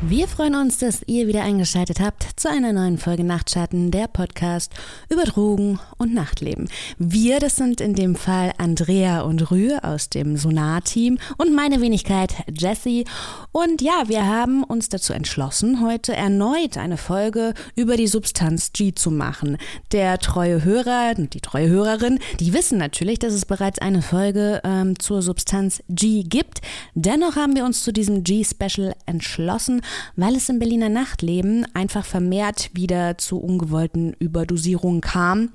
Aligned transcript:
Wir 0.00 0.28
freuen 0.28 0.54
uns, 0.54 0.78
dass 0.78 1.02
ihr 1.08 1.26
wieder 1.26 1.42
eingeschaltet 1.42 1.98
habt 1.98 2.24
zu 2.36 2.48
einer 2.48 2.72
neuen 2.72 2.98
Folge 2.98 3.24
Nachtschatten, 3.24 3.90
der 3.90 4.06
Podcast 4.06 4.72
über 5.08 5.24
Drogen 5.24 5.80
und 5.96 6.14
Nachtleben. 6.14 6.68
Wir, 6.98 7.40
das 7.40 7.56
sind 7.56 7.80
in 7.80 7.94
dem 7.94 8.14
Fall 8.14 8.52
Andrea 8.58 9.22
und 9.22 9.50
Rühe 9.50 9.82
aus 9.82 10.08
dem 10.08 10.36
Sonar-Team 10.36 11.18
und 11.36 11.52
meine 11.52 11.80
Wenigkeit 11.80 12.32
Jessie. 12.56 13.06
Und 13.50 13.82
ja, 13.82 14.04
wir 14.06 14.24
haben 14.24 14.62
uns 14.62 14.88
dazu 14.88 15.12
entschlossen, 15.12 15.84
heute 15.84 16.14
erneut 16.14 16.78
eine 16.78 16.96
Folge 16.96 17.52
über 17.74 17.96
die 17.96 18.06
Substanz 18.06 18.72
G 18.72 18.94
zu 18.94 19.10
machen. 19.10 19.58
Der 19.90 20.18
treue 20.20 20.62
Hörer 20.62 21.14
und 21.18 21.34
die 21.34 21.40
treue 21.40 21.68
Hörerin, 21.68 22.20
die 22.38 22.52
wissen 22.52 22.78
natürlich, 22.78 23.18
dass 23.18 23.34
es 23.34 23.46
bereits 23.46 23.80
eine 23.80 24.02
Folge 24.02 24.60
ähm, 24.62 24.96
zur 25.00 25.22
Substanz 25.22 25.82
G 25.88 26.22
gibt. 26.22 26.60
Dennoch 26.94 27.34
haben 27.34 27.56
wir 27.56 27.64
uns 27.64 27.82
zu 27.82 27.92
diesem 27.92 28.22
G-Special 28.22 28.94
entschlossen, 29.04 29.82
weil 30.16 30.36
es 30.36 30.48
im 30.48 30.58
Berliner 30.58 30.88
Nachtleben 30.88 31.66
einfach 31.74 32.04
vermehrt 32.04 32.70
wieder 32.74 33.18
zu 33.18 33.38
ungewollten 33.38 34.14
Überdosierungen 34.18 35.00
kam 35.00 35.50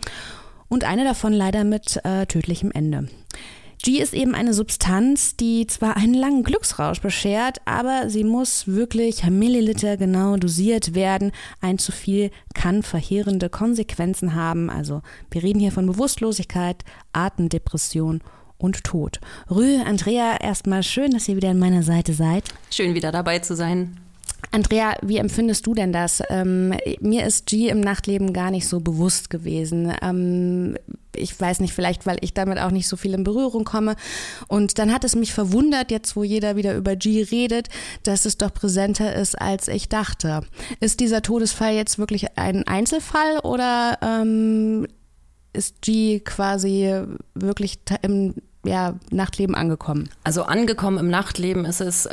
und 0.69 0.83
eine 0.83 1.03
davon 1.03 1.33
leider 1.33 1.63
mit 1.63 1.99
äh, 2.03 2.25
tödlichem 2.25 2.71
Ende. 2.71 3.07
G 3.83 3.99
ist 3.99 4.13
eben 4.13 4.33
eine 4.33 4.53
Substanz, 4.53 5.35
die 5.35 5.67
zwar 5.67 5.97
einen 5.97 6.13
langen 6.13 6.43
Glücksrausch 6.43 7.01
beschert, 7.01 7.57
aber 7.65 8.09
sie 8.09 8.23
muss 8.23 8.65
wirklich 8.65 9.25
Milliliter 9.25 9.97
genau 9.97 10.38
dosiert 10.38 10.95
werden. 10.95 11.33
Ein 11.59 11.77
zu 11.79 11.91
viel 11.91 12.31
kann 12.53 12.81
verheerende 12.81 13.49
Konsequenzen 13.49 14.35
haben. 14.35 14.69
Also 14.69 15.02
wir 15.31 15.43
reden 15.43 15.59
hier 15.59 15.73
von 15.73 15.85
Bewusstlosigkeit, 15.85 16.85
Atemdepression 17.11 18.21
und 18.57 18.85
Tod. 18.85 19.19
Rü, 19.52 19.81
Andrea, 19.85 20.38
erstmal 20.38 20.83
schön, 20.83 21.11
dass 21.11 21.27
ihr 21.27 21.36
wieder 21.36 21.49
an 21.49 21.59
meiner 21.59 21.83
Seite 21.83 22.13
seid. 22.13 22.45
Schön 22.71 22.95
wieder 22.95 23.11
dabei 23.11 23.39
zu 23.39 23.53
sein. 23.53 23.99
Andrea, 24.53 24.93
wie 25.01 25.17
empfindest 25.17 25.65
du 25.65 25.73
denn 25.73 25.91
das? 25.91 26.21
Ähm, 26.29 26.75
mir 26.99 27.25
ist 27.25 27.47
G 27.47 27.69
im 27.69 27.81
Nachtleben 27.81 28.33
gar 28.33 28.51
nicht 28.51 28.67
so 28.67 28.81
bewusst 28.81 29.31
gewesen. 29.31 29.91
Ähm, 30.03 30.77
ich 31.15 31.39
weiß 31.39 31.59
nicht, 31.59 31.73
vielleicht, 31.73 32.05
weil 32.05 32.17
ich 32.21 32.35
damit 32.35 32.59
auch 32.59 32.69
nicht 32.69 32.87
so 32.87 32.95
viel 32.95 33.15
in 33.15 33.23
Berührung 33.23 33.63
komme. 33.63 33.95
Und 34.47 34.77
dann 34.77 34.93
hat 34.93 35.03
es 35.05 35.15
mich 35.15 35.33
verwundert, 35.33 35.89
jetzt 35.89 36.15
wo 36.15 36.23
jeder 36.23 36.55
wieder 36.55 36.75
über 36.75 36.95
G 36.95 37.23
redet, 37.23 37.69
dass 38.03 38.25
es 38.25 38.37
doch 38.37 38.53
präsenter 38.53 39.15
ist, 39.15 39.41
als 39.41 39.67
ich 39.67 39.89
dachte. 39.89 40.41
Ist 40.79 40.99
dieser 40.99 41.23
Todesfall 41.23 41.73
jetzt 41.73 41.97
wirklich 41.97 42.37
ein 42.37 42.67
Einzelfall 42.67 43.39
oder 43.39 43.97
ähm, 44.03 44.85
ist 45.51 45.81
G 45.81 46.19
quasi 46.19 46.93
wirklich 47.33 47.79
im 48.03 48.35
ja, 48.64 48.95
Nachtleben 49.11 49.56
angekommen? 49.56 50.09
Also 50.23 50.44
angekommen 50.44 50.97
im 50.97 51.09
Nachtleben 51.09 51.66
ist 51.66 51.81
es, 51.81 52.08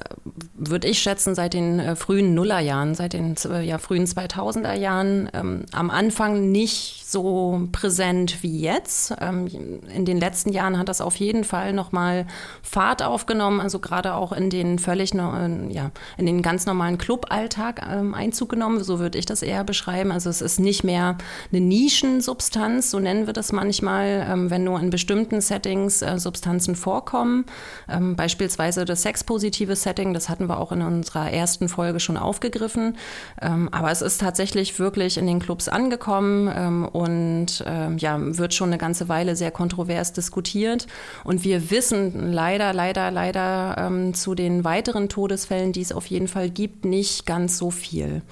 würde 0.54 0.88
ich 0.88 0.98
schätzen, 0.98 1.34
seit 1.34 1.54
den 1.54 1.78
äh, 1.78 1.94
frühen 1.94 2.34
Nullerjahren, 2.34 2.94
seit 2.94 3.12
den 3.12 3.36
äh, 3.48 3.62
ja, 3.62 3.78
frühen 3.78 4.04
2000er 4.04 4.74
Jahren. 4.74 5.30
Ähm, 5.32 5.64
am 5.72 5.90
Anfang 5.90 6.50
nicht 6.50 7.06
so 7.06 7.68
präsent 7.70 8.42
wie 8.42 8.60
jetzt. 8.60 9.14
Ähm, 9.20 9.46
in 9.94 10.04
den 10.04 10.18
letzten 10.18 10.50
Jahren 10.50 10.76
hat 10.76 10.88
das 10.88 11.00
auf 11.00 11.16
jeden 11.16 11.44
Fall 11.44 11.72
nochmal 11.72 12.26
Fahrt 12.62 13.02
aufgenommen, 13.02 13.60
also 13.60 13.78
gerade 13.78 14.14
auch 14.14 14.32
in 14.32 14.50
den 14.50 14.80
völlig, 14.80 15.14
äh, 15.14 15.72
ja, 15.72 15.92
in 16.16 16.26
den 16.26 16.42
ganz 16.42 16.66
normalen 16.66 16.98
Cluballtag 16.98 17.86
ähm, 17.88 18.12
Einzug 18.12 18.48
genommen, 18.48 18.82
so 18.82 18.98
würde 18.98 19.18
ich 19.18 19.26
das 19.26 19.42
eher 19.42 19.62
beschreiben. 19.62 20.10
Also 20.10 20.28
es 20.28 20.40
ist 20.40 20.58
nicht 20.58 20.82
mehr 20.82 21.16
eine 21.52 21.60
Nischensubstanz, 21.60 22.90
so 22.90 22.98
nennen 22.98 23.26
wir 23.26 23.34
das 23.34 23.52
manchmal, 23.52 24.26
ähm, 24.28 24.50
wenn 24.50 24.64
nur 24.64 24.80
in 24.80 24.90
bestimmten 24.90 25.40
Settings 25.40 26.02
äh, 26.02 26.18
Substanzen 26.18 26.39
Substanzen 26.40 26.74
vorkommen. 26.74 27.44
Ähm, 27.88 28.16
beispielsweise 28.16 28.86
das 28.86 29.02
sexpositive 29.02 29.76
Setting, 29.76 30.14
das 30.14 30.30
hatten 30.30 30.48
wir 30.48 30.58
auch 30.58 30.72
in 30.72 30.80
unserer 30.80 31.30
ersten 31.30 31.68
Folge 31.68 32.00
schon 32.00 32.16
aufgegriffen. 32.16 32.96
Ähm, 33.42 33.68
aber 33.72 33.90
es 33.90 34.00
ist 34.00 34.22
tatsächlich 34.22 34.78
wirklich 34.78 35.18
in 35.18 35.26
den 35.26 35.38
Clubs 35.38 35.68
angekommen 35.68 36.50
ähm, 36.56 36.84
und 36.86 37.62
ähm, 37.66 37.98
ja, 37.98 38.16
wird 38.18 38.54
schon 38.54 38.70
eine 38.70 38.78
ganze 38.78 39.10
Weile 39.10 39.36
sehr 39.36 39.50
kontrovers 39.50 40.14
diskutiert. 40.14 40.86
Und 41.24 41.44
wir 41.44 41.70
wissen 41.70 42.32
leider, 42.32 42.72
leider, 42.72 43.10
leider 43.10 43.76
ähm, 43.78 44.14
zu 44.14 44.34
den 44.34 44.64
weiteren 44.64 45.10
Todesfällen, 45.10 45.72
die 45.72 45.82
es 45.82 45.92
auf 45.92 46.06
jeden 46.06 46.28
Fall 46.28 46.48
gibt, 46.48 46.86
nicht 46.86 47.26
ganz 47.26 47.58
so 47.58 47.70
viel. 47.70 48.22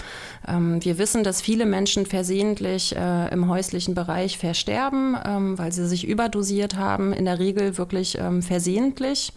Ähm, 0.49 0.85
wir 0.85 0.99
wissen, 0.99 1.25
dass 1.25 1.41
viele 1.41 1.67
Menschen 1.67 2.07
versehentlich 2.07 2.97
äh, 2.97 3.29
im 3.33 3.49
häuslichen 3.49 3.95
Bereich 3.95 4.39
versterben, 4.39 5.17
weil 5.59 5.73
sie 5.73 5.87
sich 5.87 6.07
überdosiert 6.07 6.77
haben. 6.77 7.13
In 7.13 7.25
der 7.25 7.39
Regel 7.39 7.77
wirklich 7.77 8.19
ähm, 8.19 8.43
versehentlich. 8.43 9.33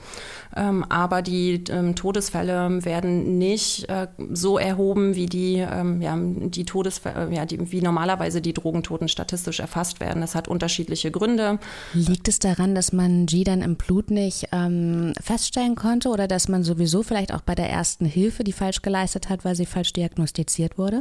Ähm, 0.56 0.86
aber 0.90 1.22
die 1.22 1.64
ähm, 1.70 1.96
Todesfälle 1.96 2.84
werden 2.84 3.38
nicht 3.38 3.90
äh, 3.90 4.08
so 4.32 4.58
erhoben, 4.58 5.16
wie 5.16 5.26
die, 5.26 5.58
ähm, 5.58 6.02
ja, 6.02 6.18
die 6.18 6.66
Todesfälle, 6.66 7.30
äh, 7.30 7.36
ja, 7.36 7.46
die, 7.46 7.72
wie 7.72 7.82
normalerweise 7.82 8.42
die 8.42 8.54
Drogentoten 8.54 9.08
statistisch 9.08 9.60
erfasst 9.60 10.00
werden. 10.00 10.22
Das 10.22 10.36
hat 10.36 10.48
unterschiedliche 10.48 11.12
Gründe. 11.12 11.60
Liegt 11.94 12.28
es 12.28 12.40
daran, 12.40 12.76
dass 12.76 12.92
man 12.92 13.26
G 13.26 13.44
dann 13.44 13.62
im 13.62 13.76
Blut 13.76 14.12
nicht 14.12 14.50
ähm, 14.52 15.14
feststellen 15.22 15.76
konnte 15.76 16.10
oder 16.10 16.28
dass 16.28 16.48
man 16.48 16.64
sowieso 16.64 17.04
vielleicht 17.04 17.34
auch 17.34 17.42
bei 17.42 17.56
der 17.56 17.70
ersten 17.70 18.06
Hilfe 18.06 18.44
die 18.44 18.54
falsch 18.54 18.82
geleistet 18.82 19.30
hat, 19.30 19.46
weil 19.46 19.56
sie 19.56 19.66
falsch 19.66 19.94
diagnostiziert 19.94 20.78
wurde? 20.78 21.01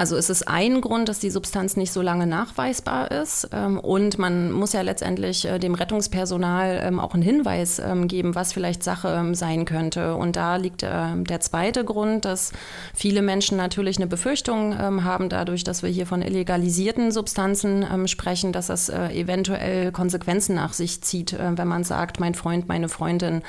Also 0.00 0.16
es 0.16 0.30
ist 0.30 0.46
ein 0.46 0.80
Grund, 0.80 1.08
dass 1.08 1.18
die 1.18 1.28
Substanz 1.28 1.76
nicht 1.76 1.92
so 1.92 2.02
lange 2.02 2.28
nachweisbar 2.28 3.10
ist. 3.10 3.48
Ähm, 3.52 3.80
und 3.80 4.16
man 4.16 4.52
muss 4.52 4.72
ja 4.72 4.82
letztendlich 4.82 5.44
äh, 5.44 5.58
dem 5.58 5.74
Rettungspersonal 5.74 6.82
ähm, 6.84 7.00
auch 7.00 7.14
einen 7.14 7.24
Hinweis 7.24 7.80
ähm, 7.80 8.06
geben, 8.06 8.36
was 8.36 8.52
vielleicht 8.52 8.84
Sache 8.84 9.34
sein 9.34 9.64
könnte. 9.64 10.14
Und 10.14 10.36
da 10.36 10.54
liegt 10.54 10.82
der 10.82 11.40
zweite 11.40 11.84
Grund, 11.84 12.24
dass 12.24 12.52
viele 12.94 13.22
Menschen 13.22 13.56
natürlich 13.56 13.96
eine 13.96 14.06
Befürchtung 14.06 14.78
haben, 14.78 15.28
dadurch, 15.28 15.64
dass 15.64 15.82
wir 15.82 15.90
hier 15.90 16.06
von 16.06 16.22
illegalisierten 16.22 17.10
Substanzen 17.10 18.06
sprechen, 18.06 18.52
dass 18.52 18.68
das 18.68 18.88
äh, 18.88 19.08
eventuell 19.08 19.90
Konsequenzen 19.90 20.54
nach 20.54 20.72
sich 20.72 21.02
zieht, 21.02 21.32
äh, 21.32 21.56
wenn 21.56 21.66
man 21.66 21.82
sagt, 21.82 22.20
mein 22.20 22.34
Freund, 22.34 22.68
meine 22.68 22.88
Freundin 22.88 23.42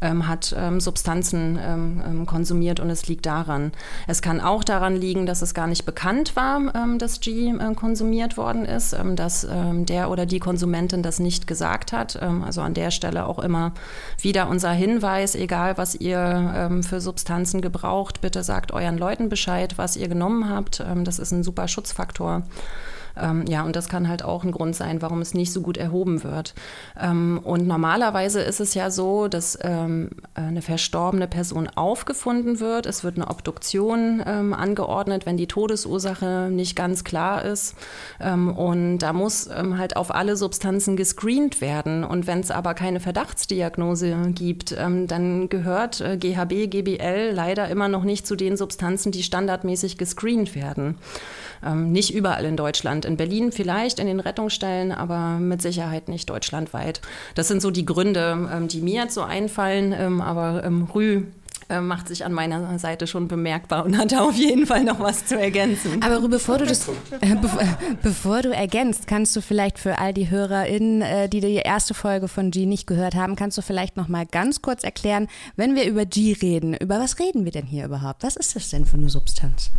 hat 0.00 0.54
Substanzen 0.78 2.26
konsumiert 2.26 2.78
und 2.78 2.90
es 2.90 3.06
liegt 3.06 3.24
daran. 3.24 3.72
Es 4.06 4.20
kann 4.20 4.42
auch 4.42 4.62
daran 4.62 4.96
liegen, 4.96 5.24
dass 5.24 5.40
es 5.40 5.54
gar 5.54 5.66
nicht 5.66 5.86
bekannt 5.86 5.93
war, 6.36 6.74
ähm, 6.74 6.98
dass 6.98 7.20
G 7.20 7.48
äh, 7.48 7.74
konsumiert 7.74 8.36
worden 8.36 8.64
ist, 8.64 8.92
ähm, 8.92 9.16
dass 9.16 9.46
der 9.46 10.10
oder 10.10 10.26
die 10.26 10.38
Konsumentin 10.38 11.02
das 11.02 11.18
nicht 11.18 11.46
gesagt 11.46 11.92
hat. 11.92 12.20
also 12.20 12.60
an 12.62 12.74
der 12.74 12.90
Stelle 12.90 13.26
auch 13.26 13.38
immer 13.38 13.72
wieder 14.20 14.48
unser 14.48 14.70
Hinweis, 14.70 15.34
egal 15.34 15.76
was 15.76 15.94
ihr 15.94 16.80
für 16.86 17.00
Substanzen 17.00 17.60
gebraucht, 17.60 18.20
bitte 18.20 18.42
sagt 18.42 18.72
euren 18.72 18.98
Leuten 18.98 19.28
Bescheid, 19.28 19.76
was 19.76 19.96
ihr 19.96 20.08
genommen 20.08 20.48
habt. 20.48 20.82
das 21.04 21.18
ist 21.18 21.32
ein 21.32 21.42
super 21.42 21.68
Schutzfaktor. 21.68 22.42
Ähm, 23.16 23.44
ja, 23.48 23.62
und 23.62 23.76
das 23.76 23.88
kann 23.88 24.08
halt 24.08 24.24
auch 24.24 24.44
ein 24.44 24.52
Grund 24.52 24.74
sein, 24.74 25.02
warum 25.02 25.20
es 25.20 25.34
nicht 25.34 25.52
so 25.52 25.60
gut 25.60 25.76
erhoben 25.76 26.24
wird. 26.24 26.54
Ähm, 27.00 27.40
und 27.42 27.66
normalerweise 27.66 28.40
ist 28.40 28.60
es 28.60 28.74
ja 28.74 28.90
so, 28.90 29.28
dass 29.28 29.58
ähm, 29.62 30.10
eine 30.34 30.62
verstorbene 30.62 31.28
Person 31.28 31.68
aufgefunden 31.74 32.60
wird. 32.60 32.86
Es 32.86 33.04
wird 33.04 33.16
eine 33.16 33.28
Obduktion 33.28 34.22
ähm, 34.26 34.52
angeordnet, 34.52 35.26
wenn 35.26 35.36
die 35.36 35.46
Todesursache 35.46 36.48
nicht 36.50 36.76
ganz 36.76 37.04
klar 37.04 37.44
ist. 37.44 37.76
Ähm, 38.20 38.50
und 38.56 38.98
da 38.98 39.12
muss 39.12 39.48
ähm, 39.54 39.78
halt 39.78 39.96
auf 39.96 40.14
alle 40.14 40.36
Substanzen 40.36 40.96
gescreent 40.96 41.60
werden. 41.60 42.04
Und 42.04 42.26
wenn 42.26 42.40
es 42.40 42.50
aber 42.50 42.74
keine 42.74 43.00
Verdachtsdiagnose 43.00 44.16
gibt, 44.34 44.76
dann 44.76 45.48
gehört 45.48 46.00
äh, 46.00 46.16
GHB, 46.16 46.70
GBL 46.70 47.32
leider 47.32 47.68
immer 47.68 47.88
noch 47.88 48.04
nicht 48.04 48.26
zu 48.26 48.36
den 48.36 48.56
Substanzen, 48.56 49.12
die 49.12 49.22
standardmäßig 49.22 49.98
gescreent 49.98 50.54
werden. 50.54 50.96
Nicht 51.74 52.12
überall 52.14 52.44
in 52.44 52.56
Deutschland. 52.56 53.03
In 53.04 53.16
Berlin 53.16 53.52
vielleicht, 53.52 53.98
in 53.98 54.06
den 54.06 54.20
Rettungsstellen, 54.20 54.92
aber 54.92 55.38
mit 55.38 55.62
Sicherheit 55.62 56.08
nicht 56.08 56.30
deutschlandweit. 56.30 57.00
Das 57.34 57.48
sind 57.48 57.62
so 57.62 57.70
die 57.70 57.84
Gründe, 57.84 58.48
ähm, 58.52 58.68
die 58.68 58.80
mir 58.80 59.02
jetzt 59.02 59.14
so 59.14 59.22
einfallen. 59.22 59.94
Ähm, 59.96 60.20
aber 60.20 60.64
ähm, 60.64 60.88
Rü 60.94 61.24
macht 61.80 62.08
sich 62.08 62.24
an 62.24 62.32
meiner 62.32 62.78
Seite 62.78 63.06
schon 63.06 63.28
bemerkbar 63.28 63.84
und 63.84 63.96
hat 63.96 64.12
da 64.12 64.20
auf 64.20 64.36
jeden 64.36 64.66
Fall 64.66 64.84
noch 64.84 65.00
was 65.00 65.26
zu 65.26 65.38
ergänzen. 65.38 66.02
Aber 66.02 66.26
bevor 66.28 66.58
du 66.58 66.66
das, 66.66 66.88
äh, 66.88 67.34
be 67.34 67.48
äh, 67.58 67.66
bevor 68.02 68.42
du 68.42 68.50
ergänzt, 68.50 69.06
kannst 69.06 69.34
du 69.36 69.40
vielleicht 69.40 69.78
für 69.78 69.98
all 69.98 70.12
die 70.12 70.30
HörerInnen, 70.30 71.02
äh, 71.02 71.28
die 71.28 71.40
die 71.40 71.54
erste 71.54 71.94
Folge 71.94 72.28
von 72.28 72.50
G 72.50 72.66
nicht 72.66 72.86
gehört 72.86 73.14
haben, 73.14 73.36
kannst 73.36 73.58
du 73.58 73.62
vielleicht 73.62 73.96
noch 73.96 74.08
mal 74.08 74.26
ganz 74.26 74.62
kurz 74.62 74.84
erklären, 74.84 75.28
wenn 75.56 75.74
wir 75.74 75.86
über 75.86 76.06
G 76.06 76.36
reden, 76.40 76.74
über 76.74 76.98
was 76.98 77.18
reden 77.18 77.44
wir 77.44 77.52
denn 77.52 77.66
hier 77.66 77.84
überhaupt? 77.84 78.22
Was 78.22 78.36
ist 78.36 78.56
das 78.56 78.70
denn 78.70 78.84
für 78.84 78.96
eine 78.96 79.08
Substanz? 79.08 79.70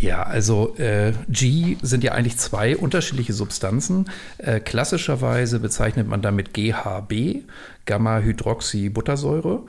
Ja, 0.00 0.22
also 0.22 0.74
äh, 0.78 1.12
G 1.28 1.76
sind 1.82 2.02
ja 2.02 2.12
eigentlich 2.12 2.38
zwei 2.38 2.76
unterschiedliche 2.76 3.34
Substanzen. 3.34 4.06
Äh, 4.38 4.58
klassischerweise 4.58 5.60
bezeichnet 5.60 6.08
man 6.08 6.22
damit 6.22 6.54
GHB, 6.54 7.44
Gamma-Hydroxybuttersäure. 7.86 9.62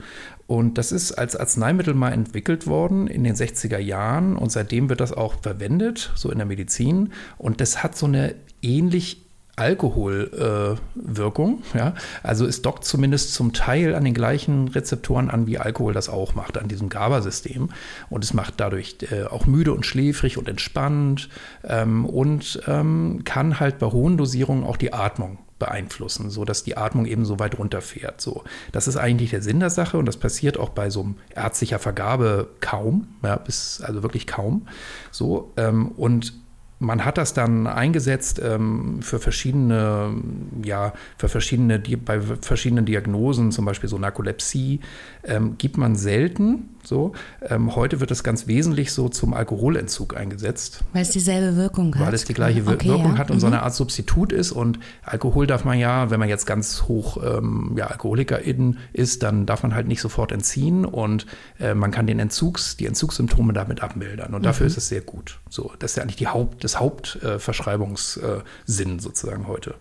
Und 0.46 0.76
das 0.76 0.92
ist 0.92 1.12
als 1.12 1.36
Arzneimittel 1.36 1.94
mal 1.94 2.12
entwickelt 2.12 2.66
worden 2.66 3.06
in 3.06 3.24
den 3.24 3.34
60er 3.34 3.78
Jahren 3.78 4.36
und 4.36 4.52
seitdem 4.52 4.90
wird 4.90 5.00
das 5.00 5.12
auch 5.12 5.40
verwendet, 5.40 6.12
so 6.14 6.30
in 6.30 6.38
der 6.38 6.46
Medizin. 6.46 7.12
Und 7.38 7.60
das 7.60 7.82
hat 7.82 7.96
so 7.96 8.06
eine 8.06 8.34
ähnlich 8.60 9.24
Alkoholwirkung. 9.56 11.62
Äh, 11.74 11.78
ja? 11.78 11.94
Also 12.22 12.46
es 12.46 12.62
dockt 12.62 12.84
zumindest 12.84 13.34
zum 13.34 13.52
Teil 13.52 13.94
an 13.94 14.04
den 14.04 14.14
gleichen 14.14 14.68
Rezeptoren 14.68 15.30
an, 15.30 15.46
wie 15.46 15.58
Alkohol 15.58 15.92
das 15.92 16.08
auch 16.08 16.34
macht, 16.34 16.58
an 16.58 16.68
diesem 16.68 16.88
GABA-System. 16.88 17.70
Und 18.10 18.24
es 18.24 18.34
macht 18.34 18.54
dadurch 18.56 18.96
äh, 19.10 19.24
auch 19.24 19.46
müde 19.46 19.72
und 19.72 19.86
schläfrig 19.86 20.38
und 20.38 20.48
entspannt 20.48 21.28
ähm, 21.62 22.04
und 22.04 22.60
ähm, 22.66 23.22
kann 23.24 23.60
halt 23.60 23.78
bei 23.78 23.86
hohen 23.86 24.16
Dosierungen 24.16 24.64
auch 24.64 24.76
die 24.76 24.92
Atmung 24.92 25.38
beeinflussen, 25.64 26.30
sodass 26.30 26.62
die 26.62 26.76
Atmung 26.76 27.06
eben 27.06 27.24
so 27.24 27.38
weit 27.38 27.58
runterfährt. 27.58 28.20
So, 28.20 28.44
das 28.72 28.86
ist 28.86 28.96
eigentlich 28.96 29.30
der 29.30 29.42
Sinn 29.42 29.60
der 29.60 29.70
Sache 29.70 29.96
und 29.96 30.06
das 30.06 30.16
passiert 30.16 30.58
auch 30.58 30.68
bei 30.68 30.90
so 30.90 31.02
einem 31.02 31.16
ärztlicher 31.34 31.78
Vergabe 31.78 32.48
kaum, 32.60 33.08
ja, 33.22 33.36
bis, 33.36 33.80
also 33.80 34.02
wirklich 34.02 34.26
kaum. 34.26 34.66
So, 35.10 35.52
ähm, 35.56 35.88
und 35.96 36.34
man 36.80 37.04
hat 37.04 37.18
das 37.18 37.34
dann 37.34 37.66
eingesetzt 37.66 38.40
ähm, 38.42 39.00
für 39.00 39.18
verschiedene, 39.18 40.14
ja, 40.62 40.92
für 41.16 41.28
verschiedene, 41.28 41.78
bei 41.78 42.20
verschiedenen 42.20 42.84
Diagnosen, 42.84 43.52
zum 43.52 43.64
Beispiel 43.64 43.88
so 43.88 43.98
Narkolepsie, 43.98 44.80
ähm, 45.26 45.56
gibt 45.58 45.76
man 45.76 45.96
selten. 45.96 46.70
So, 46.82 47.12
ähm, 47.40 47.76
heute 47.76 48.00
wird 48.00 48.10
es 48.10 48.22
ganz 48.22 48.46
wesentlich 48.46 48.92
so 48.92 49.08
zum 49.08 49.32
Alkoholentzug 49.32 50.16
eingesetzt. 50.16 50.84
Weil 50.92 51.02
es 51.02 51.10
dieselbe 51.10 51.56
Wirkung 51.56 51.94
hat. 51.94 52.06
Weil 52.06 52.14
es 52.14 52.26
die 52.26 52.34
gleiche 52.34 52.60
okay, 52.60 52.88
Wirkung 52.88 53.14
ja. 53.14 53.18
hat 53.18 53.30
und 53.30 53.36
mhm. 53.36 53.40
so 53.40 53.46
eine 53.46 53.62
Art 53.62 53.74
Substitut 53.74 54.32
ist. 54.32 54.52
Und 54.52 54.78
Alkohol 55.02 55.46
darf 55.46 55.64
man 55.64 55.78
ja, 55.78 56.10
wenn 56.10 56.20
man 56.20 56.28
jetzt 56.28 56.44
ganz 56.44 56.82
hoch 56.82 57.16
ähm, 57.24 57.72
ja, 57.76 57.86
Alkoholikerin 57.86 58.76
ist, 58.92 59.22
dann 59.22 59.46
darf 59.46 59.62
man 59.62 59.74
halt 59.74 59.88
nicht 59.88 60.02
sofort 60.02 60.30
entziehen 60.30 60.84
und 60.84 61.24
äh, 61.58 61.74
man 61.74 61.90
kann 61.90 62.06
den 62.06 62.18
Entzugs, 62.18 62.76
die 62.76 62.84
Entzugssymptome 62.84 63.54
damit 63.54 63.82
abmildern. 63.82 64.34
Und 64.34 64.42
mhm. 64.42 64.44
dafür 64.44 64.66
ist 64.66 64.76
es 64.76 64.88
sehr 64.88 65.00
gut. 65.00 65.40
So, 65.48 65.72
das 65.78 65.92
ist 65.92 65.96
ja 65.96 66.02
eigentlich 66.02 66.16
die 66.16 66.28
Haupt, 66.28 66.64
das 66.64 66.78
Hauptverschreibungssinn 66.78 68.48
äh, 68.68 69.00
sozusagen 69.00 69.48
heute 69.48 69.74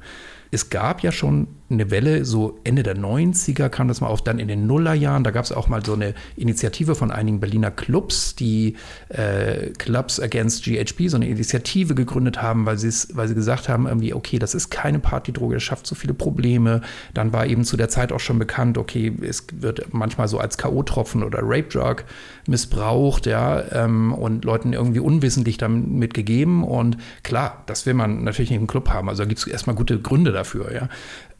es 0.54 0.70
gab 0.70 1.02
ja 1.02 1.12
schon 1.12 1.48
eine 1.74 1.92
Welle, 1.92 2.26
so 2.26 2.60
Ende 2.64 2.84
der 2.84 2.96
90er 2.96 3.70
kam 3.70 3.88
das 3.88 4.02
mal 4.02 4.08
auf, 4.08 4.24
dann 4.24 4.40
in 4.40 4.48
den 4.48 4.68
Nullerjahren, 4.68 5.24
da 5.24 5.32
gab 5.32 5.44
es 5.44 5.52
auch 5.52 5.68
mal 5.68 5.84
so 5.84 5.94
eine 5.94 6.14
Initiative 6.36 6.96
von 6.96 7.12
einigen 7.12 7.40
Berliner 7.40 7.72
Clubs, 7.72 8.36
die 8.36 8.76
äh, 9.10 9.72
Clubs 9.78 10.20
Against 10.20 10.64
GHB, 10.64 11.10
so 11.10 11.18
eine 11.18 11.28
Initiative 11.28 11.96
gegründet 11.96 12.42
haben, 12.42 12.66
weil, 12.66 12.78
weil 12.78 13.28
sie 13.28 13.36
gesagt 13.36 13.70
haben, 13.70 13.88
irgendwie, 13.88 14.14
okay, 14.14 14.40
das 14.40 14.54
ist 14.54 14.70
keine 14.70 15.00
Partydroge, 15.00 15.56
das 15.56 15.64
schafft 15.64 15.88
so 15.88 15.96
viele 15.96 16.14
Probleme. 16.14 16.82
Dann 17.14 17.34
war 17.34 17.48
eben 17.48 17.64
zu 17.64 17.78
der 17.78 17.90
Zeit 17.90 18.12
auch 18.12 18.20
schon 18.20 18.40
bekannt, 18.40 18.78
okay, 18.78 19.12
es 19.22 19.48
wird 19.54 19.94
manchmal 19.94 20.28
so 20.28 20.38
als 20.38 20.58
K.O.-Tropfen 20.58 21.24
oder 21.24 21.40
Rape-Drug 21.42 22.04
missbraucht, 22.48 23.26
ja, 23.26 23.64
ähm, 23.72 24.14
und 24.14 24.46
Leuten 24.46 24.74
irgendwie 24.74 25.00
unwissentlich 25.00 25.58
damit 25.58 26.14
gegeben. 26.14 26.64
Und 26.64 26.98
klar, 27.24 27.64
das 27.66 27.86
will 27.86 27.94
man 27.94 28.24
natürlich 28.24 28.52
nicht 28.52 28.60
im 28.60 28.68
Club 28.68 28.90
haben. 28.90 29.10
Also 29.10 29.24
da 29.24 29.30
gibt 29.30 29.40
es 29.40 29.48
erstmal 29.48 29.76
gute 29.76 30.00
Gründe 30.00 30.32
dafür, 30.32 30.43
ja. 30.44 30.90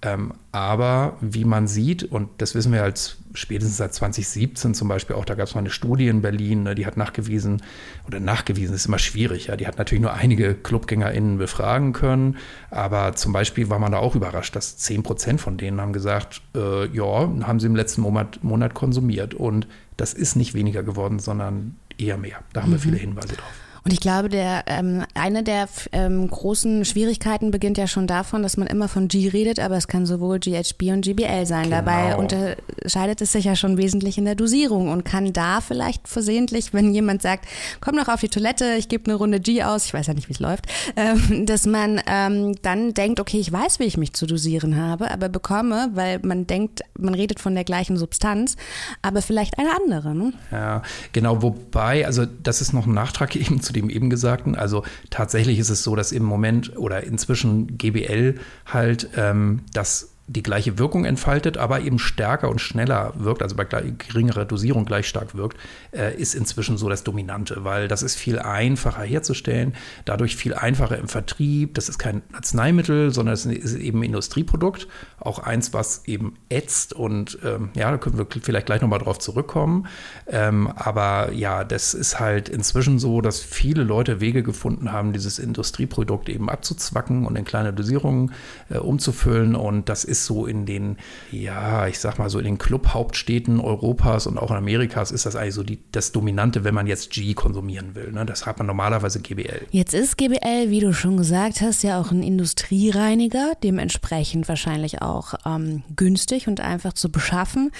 Ähm, 0.06 0.34
aber 0.52 1.16
wie 1.22 1.46
man 1.46 1.68
sieht, 1.68 2.04
und 2.04 2.30
das 2.40 2.56
wissen 2.56 2.74
wir 2.74 2.84
als 2.84 3.18
spätestens 3.34 3.78
seit 3.78 3.94
2017 3.94 4.74
zum 4.74 4.90
Beispiel 4.90 5.16
auch, 5.16 5.24
da 5.24 5.34
gab 5.36 5.48
es 5.48 5.56
mal 5.56 5.62
eine 5.62 5.70
Studie 5.70 6.10
in 6.10 6.22
Berlin, 6.22 6.64
ne, 6.64 6.76
die 6.76 6.86
hat 6.86 6.98
nachgewiesen, 6.98 7.62
oder 8.06 8.20
nachgewiesen 8.20 8.76
ist 8.76 8.86
immer 8.86 9.00
schwierig, 9.00 9.48
ja, 9.48 9.56
die 9.56 9.66
hat 9.66 9.78
natürlich 9.78 10.02
nur 10.02 10.14
einige 10.14 10.56
ClubgängerInnen 10.56 11.38
befragen 11.38 11.94
können, 11.94 12.38
aber 12.70 13.16
zum 13.16 13.32
Beispiel 13.32 13.70
war 13.70 13.80
man 13.80 13.94
da 13.94 14.00
auch 14.00 14.16
überrascht, 14.16 14.58
dass 14.58 14.78
10 14.78 15.04
Prozent 15.04 15.40
von 15.40 15.56
denen 15.58 15.80
haben 15.80 15.94
gesagt, 15.94 16.42
äh, 16.54 16.86
ja, 16.88 17.30
haben 17.44 17.62
sie 17.62 17.68
im 17.68 17.76
letzten 17.76 18.02
Monat, 18.02 18.44
Monat 18.44 18.74
konsumiert 18.74 19.34
und 19.34 19.68
das 19.96 20.14
ist 20.14 20.36
nicht 20.36 20.54
weniger 20.54 20.84
geworden, 20.84 21.20
sondern 21.20 21.78
eher 21.98 22.18
mehr. 22.18 22.40
Da 22.52 22.64
haben 22.64 22.70
mhm. 22.70 22.74
wir 22.74 22.80
viele 22.80 22.98
Hinweise 22.98 23.36
drauf. 23.36 23.63
Und 23.86 23.92
ich 23.92 24.00
glaube, 24.00 24.30
der 24.30 24.64
ähm, 24.68 25.04
eine 25.14 25.44
der 25.44 25.68
ähm, 25.92 26.30
großen 26.30 26.86
Schwierigkeiten 26.86 27.52
beginnt 27.52 27.78
ja 27.78 27.86
schon 27.86 28.08
davon, 28.08 28.42
dass 28.42 28.56
man 28.56 28.68
immer 28.68 28.88
von 28.88 29.10
G 29.10 29.28
redet, 29.28 29.60
aber 29.60 29.76
es 29.76 29.90
kann 29.90 30.06
sowohl 30.06 30.40
GHB 30.40 30.84
und 30.94 31.02
GBL 31.04 31.46
sein. 31.46 31.64
Genau. 31.64 31.76
Dabei 31.78 32.16
unterscheidet 32.16 33.22
es 33.22 33.34
sich 33.34 33.44
ja 33.46 33.58
schon 33.58 33.78
wesentlich 33.78 34.18
in 34.18 34.24
der 34.24 34.36
Dosierung 34.36 34.90
und 34.90 35.04
kann 35.04 35.34
da 35.34 35.60
vielleicht 35.60 36.08
versehentlich, 36.08 36.74
wenn 36.74 36.94
jemand 36.94 37.22
sagt, 37.22 37.46
komm 37.82 37.96
noch 37.96 38.08
auf 38.08 38.22
die 38.22 38.30
Toilette, 38.30 38.76
ich 38.78 38.88
gebe 38.88 39.06
eine 39.06 39.16
Runde 39.16 39.42
G 39.42 39.64
aus, 39.64 39.86
ich 39.86 39.94
weiß 39.94 40.08
ja 40.08 40.14
nicht, 40.14 40.30
wie 40.30 40.34
es 40.34 40.40
läuft, 40.40 40.66
ähm, 40.96 41.46
dass 41.46 41.66
man 41.66 42.02
ähm, 42.08 42.56
dann 42.62 42.94
denkt, 42.94 43.20
okay, 43.20 43.40
ich 43.40 43.52
weiß, 43.52 43.80
wie 43.80 43.84
ich 43.84 43.98
mich 43.98 44.14
zu 44.14 44.26
dosieren 44.26 44.78
habe, 44.78 45.12
aber 45.12 45.28
bekomme, 45.28 45.90
weil 45.94 46.20
man 46.24 46.48
denkt, 46.48 46.82
man 46.98 47.14
redet 47.14 47.42
von 47.42 47.54
der 47.54 47.66
gleichen 47.66 47.98
Substanz, 47.98 48.56
aber 49.02 49.22
vielleicht 49.22 49.60
eine 49.60 49.72
andere. 49.76 50.16
Ne? 50.16 50.32
Ja, 50.54 50.84
genau, 51.12 51.42
wobei, 51.42 52.06
also 52.06 52.26
das 52.26 52.62
ist 52.62 52.72
noch 52.72 52.86
ein 52.86 52.94
Nachtrag 52.94 53.36
eben 53.36 53.60
zu 53.60 53.73
dem 53.74 53.90
eben 53.90 54.10
Gesagten. 54.10 54.56
Also 54.56 54.84
tatsächlich 55.10 55.60
ist 55.60 55.70
es 55.70 55.84
so, 55.84 55.96
dass 55.96 56.12
im 56.12 56.24
Moment 56.24 56.78
oder 56.78 57.04
inzwischen 57.04 57.78
GBL 57.78 58.36
halt 58.66 59.10
ähm, 59.16 59.62
das 59.74 60.13
die 60.28 60.42
gleiche 60.44 60.80
Wirkung 60.80 61.04
entfaltet, 61.04 61.58
aber 61.58 61.82
eben 61.82 62.00
stärker 62.00 62.50
und 62.50 62.62
schneller 62.62 63.14
wirkt, 63.18 63.44
also 63.44 63.58
bei 63.58 63.66
geringerer 63.66 64.46
Dosierung 64.46 64.86
gleich 64.86 65.06
stark 65.06 65.36
wirkt, 65.36 65.58
äh, 65.92 66.16
ist 66.16 66.34
inzwischen 66.34 66.78
so 66.78 66.88
das 66.88 67.04
Dominante, 67.04 67.66
weil 67.66 67.90
das 67.90 68.04
ist 68.04 68.16
viel 68.16 68.40
einfacher 68.40 69.04
herzustellen, 69.04 69.76
dadurch 70.06 70.38
viel 70.38 70.54
einfacher 70.54 70.98
im 70.98 71.10
Vertrieb. 71.10 71.74
Das 71.74 71.90
ist 71.90 72.00
kein 72.00 72.22
Arzneimittel, 72.32 73.12
sondern 73.12 73.34
es 73.34 73.46
ist 73.46 73.76
eben 73.76 74.00
ein 74.00 74.04
Industrieprodukt, 74.04 74.88
auch 75.20 75.40
eins, 75.40 75.74
was 75.74 76.06
eben 76.06 76.38
ätzt 76.48 76.94
und 76.94 77.38
ähm, 77.44 77.72
ja, 77.74 77.92
da 77.92 77.98
können 77.98 78.18
wir 78.18 78.26
vielleicht 78.42 78.68
gleich 78.68 78.82
nochmal 78.82 79.00
drauf 79.00 79.20
zurückkommen. 79.20 79.88
Ähm, 80.28 80.72
aber 80.74 81.34
ja, 81.34 81.66
das 81.66 81.94
ist 81.94 82.22
halt 82.22 82.48
inzwischen 82.48 82.98
so, 82.98 83.20
dass 83.20 83.42
viele 83.42 83.84
Leute 83.84 84.22
Wege 84.22 84.42
gefunden 84.42 84.94
haben, 84.94 85.12
dieses 85.12 85.38
Industrieprodukt 85.38 86.30
eben 86.30 86.50
abzuzwacken 86.50 87.26
und 87.26 87.36
in 87.36 87.44
kleine 87.44 87.74
Dosierungen 87.74 88.32
äh, 88.70 88.78
umzufüllen 88.78 89.56
und 89.56 89.90
das 89.90 90.06
ist 90.06 90.13
ist 90.14 90.26
so 90.26 90.46
in 90.46 90.68
den, 90.68 90.98
ja, 91.32 91.88
ich 91.88 91.98
sag 91.98 92.20
mal 92.20 92.30
so 92.30 92.38
in 92.38 92.46
den 92.46 92.58
Club-Hauptstädten 92.60 93.60
Europas 93.60 94.28
und 94.28 94.38
auch 94.38 94.52
in 94.52 94.58
Amerikas 94.58 95.10
ist 95.10 95.26
das 95.26 95.36
eigentlich 95.36 95.56
so 95.56 95.64
die, 95.64 95.80
das 95.92 96.12
Dominante, 96.12 96.64
wenn 96.64 96.76
man 96.76 96.86
jetzt 96.86 97.10
G 97.10 97.34
konsumieren 97.34 97.96
will. 97.96 98.12
Ne? 98.12 98.28
Das 98.28 98.46
hat 98.46 98.60
man 98.60 98.68
normalerweise 98.68 99.20
GBL. 99.20 99.66
Jetzt 99.72 99.96
ist 99.96 100.18
GBL, 100.18 100.70
wie 100.70 100.82
du 100.82 100.94
schon 100.94 101.18
gesagt 101.18 101.62
hast, 101.62 101.82
ja 101.82 102.00
auch 102.00 102.12
ein 102.12 102.22
Industriereiniger, 102.22 103.54
dementsprechend 103.64 104.48
wahrscheinlich 104.48 105.02
auch 105.02 105.34
ähm, 105.48 105.82
günstig 105.96 106.48
und 106.48 106.62
einfach 106.62 106.94
zu 106.94 107.12
beschaffen. 107.12 107.72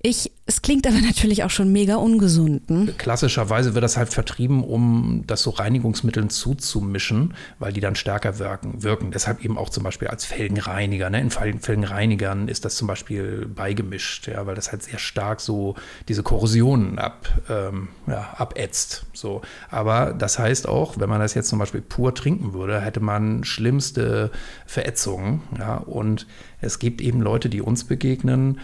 Ich 0.00 0.32
es 0.48 0.62
klingt 0.62 0.86
aber 0.86 1.00
natürlich 1.00 1.42
auch 1.42 1.50
schon 1.50 1.72
mega 1.72 1.96
ungesund. 1.96 2.62
Hm? 2.68 2.96
Klassischerweise 2.96 3.74
wird 3.74 3.82
das 3.82 3.96
halt 3.96 4.10
vertrieben, 4.10 4.62
um 4.62 5.24
das 5.26 5.42
so 5.42 5.50
Reinigungsmitteln 5.50 6.30
zuzumischen, 6.30 7.34
weil 7.58 7.72
die 7.72 7.80
dann 7.80 7.96
stärker 7.96 8.38
wirken. 8.38 8.84
wirken. 8.84 9.10
Deshalb 9.10 9.44
eben 9.44 9.58
auch 9.58 9.70
zum 9.70 9.82
Beispiel 9.82 10.06
als 10.06 10.24
Felgenreiniger. 10.24 11.10
Ne? 11.10 11.20
In 11.20 11.30
Felgenreinigern 11.66 12.46
ist 12.46 12.64
das 12.64 12.76
zum 12.76 12.86
Beispiel 12.86 13.46
beigemischt, 13.46 14.28
ja, 14.28 14.46
weil 14.46 14.54
das 14.54 14.70
halt 14.70 14.84
sehr 14.84 14.98
stark 14.98 15.40
so 15.40 15.74
diese 16.08 16.22
Korrosion 16.22 16.98
ab, 17.00 17.28
ähm, 17.50 17.88
ja, 18.06 18.34
abätzt. 18.36 19.04
So. 19.12 19.42
Aber 19.68 20.12
das 20.12 20.38
heißt 20.38 20.68
auch, 20.68 21.00
wenn 21.00 21.08
man 21.08 21.20
das 21.20 21.34
jetzt 21.34 21.48
zum 21.48 21.58
Beispiel 21.58 21.80
pur 21.80 22.14
trinken 22.14 22.54
würde, 22.54 22.80
hätte 22.80 23.00
man 23.00 23.42
schlimmste 23.42 24.30
Verätzungen. 24.64 25.42
Ja? 25.58 25.78
Und 25.78 26.28
es 26.60 26.78
gibt 26.78 27.00
eben 27.00 27.20
Leute, 27.20 27.48
die 27.48 27.60
uns 27.60 27.82
begegnen, 27.82 28.60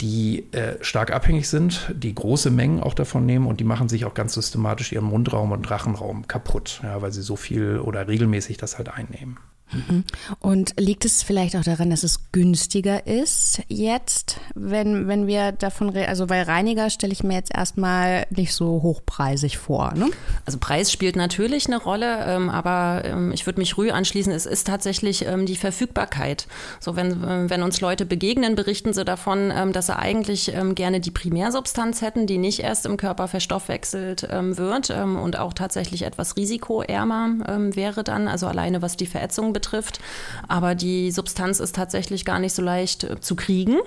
die 0.00 0.52
äh, 0.52 0.82
stark 0.82 1.12
abhängig 1.12 1.48
sind, 1.48 1.92
die 1.94 2.12
große 2.12 2.50
Mengen 2.50 2.80
auch 2.80 2.94
davon 2.94 3.24
nehmen 3.24 3.46
und 3.46 3.60
die 3.60 3.64
machen 3.64 3.88
sich 3.88 4.04
auch 4.04 4.14
ganz 4.14 4.34
systematisch 4.34 4.90
ihren 4.90 5.04
Mundraum 5.04 5.52
und 5.52 5.70
Rachenraum 5.70 6.26
kaputt, 6.26 6.80
ja, 6.82 7.00
weil 7.02 7.12
sie 7.12 7.22
so 7.22 7.36
viel 7.36 7.78
oder 7.78 8.08
regelmäßig 8.08 8.56
das 8.56 8.78
halt 8.78 8.88
einnehmen. 8.88 9.38
Mhm. 9.72 10.04
Und 10.40 10.74
liegt 10.78 11.04
es 11.04 11.22
vielleicht 11.22 11.56
auch 11.56 11.64
daran, 11.64 11.90
dass 11.90 12.02
es 12.02 12.30
günstiger 12.32 13.06
ist 13.06 13.62
jetzt, 13.68 14.40
wenn, 14.54 15.08
wenn 15.08 15.26
wir 15.26 15.52
davon 15.52 15.88
reden, 15.88 16.08
also 16.08 16.28
weil 16.28 16.42
Reiniger 16.42 16.90
stelle 16.90 17.12
ich 17.12 17.24
mir 17.24 17.34
jetzt 17.34 17.54
erstmal 17.54 18.26
nicht 18.30 18.54
so 18.54 18.82
hochpreisig 18.82 19.58
vor. 19.58 19.94
Ne? 19.94 20.10
Also 20.44 20.58
Preis 20.58 20.92
spielt 20.92 21.16
natürlich 21.16 21.66
eine 21.66 21.78
Rolle, 21.78 22.24
ähm, 22.26 22.50
aber 22.50 23.02
ähm, 23.04 23.32
ich 23.32 23.46
würde 23.46 23.60
mich 23.60 23.76
Rü 23.78 23.90
anschließen, 23.90 24.32
es 24.32 24.46
ist 24.46 24.66
tatsächlich 24.66 25.26
ähm, 25.26 25.46
die 25.46 25.56
Verfügbarkeit. 25.56 26.46
So 26.80 26.96
wenn, 26.96 27.24
äh, 27.24 27.50
wenn 27.50 27.62
uns 27.62 27.80
Leute 27.80 28.04
begegnen, 28.04 28.54
berichten 28.54 28.92
sie 28.92 29.04
davon, 29.04 29.52
ähm, 29.54 29.72
dass 29.72 29.86
sie 29.86 29.98
eigentlich 29.98 30.54
ähm, 30.54 30.74
gerne 30.74 31.00
die 31.00 31.10
Primärsubstanz 31.10 32.02
hätten, 32.02 32.26
die 32.26 32.38
nicht 32.38 32.60
erst 32.60 32.86
im 32.86 32.96
Körper 32.96 33.28
verstoffwechselt 33.28 34.28
ähm, 34.30 34.56
wird 34.56 34.90
und 34.90 35.38
auch 35.38 35.52
tatsächlich 35.52 36.02
etwas 36.02 36.36
risikoärmer 36.36 37.70
wäre 37.74 38.04
dann, 38.04 38.28
also 38.28 38.46
alleine 38.46 38.82
was 38.82 38.96
die 38.96 39.06
Verätzung 39.06 39.52
betrifft 39.52 39.61
betrifft. 39.62 40.00
Aber 40.48 40.74
die 40.74 41.10
Substanz 41.10 41.60
ist 41.60 41.76
tatsächlich 41.76 42.24
gar 42.24 42.38
nicht 42.38 42.54
so 42.54 42.62
leicht 42.62 43.04
äh, 43.04 43.20
zu 43.20 43.36
kriegen. 43.36 43.78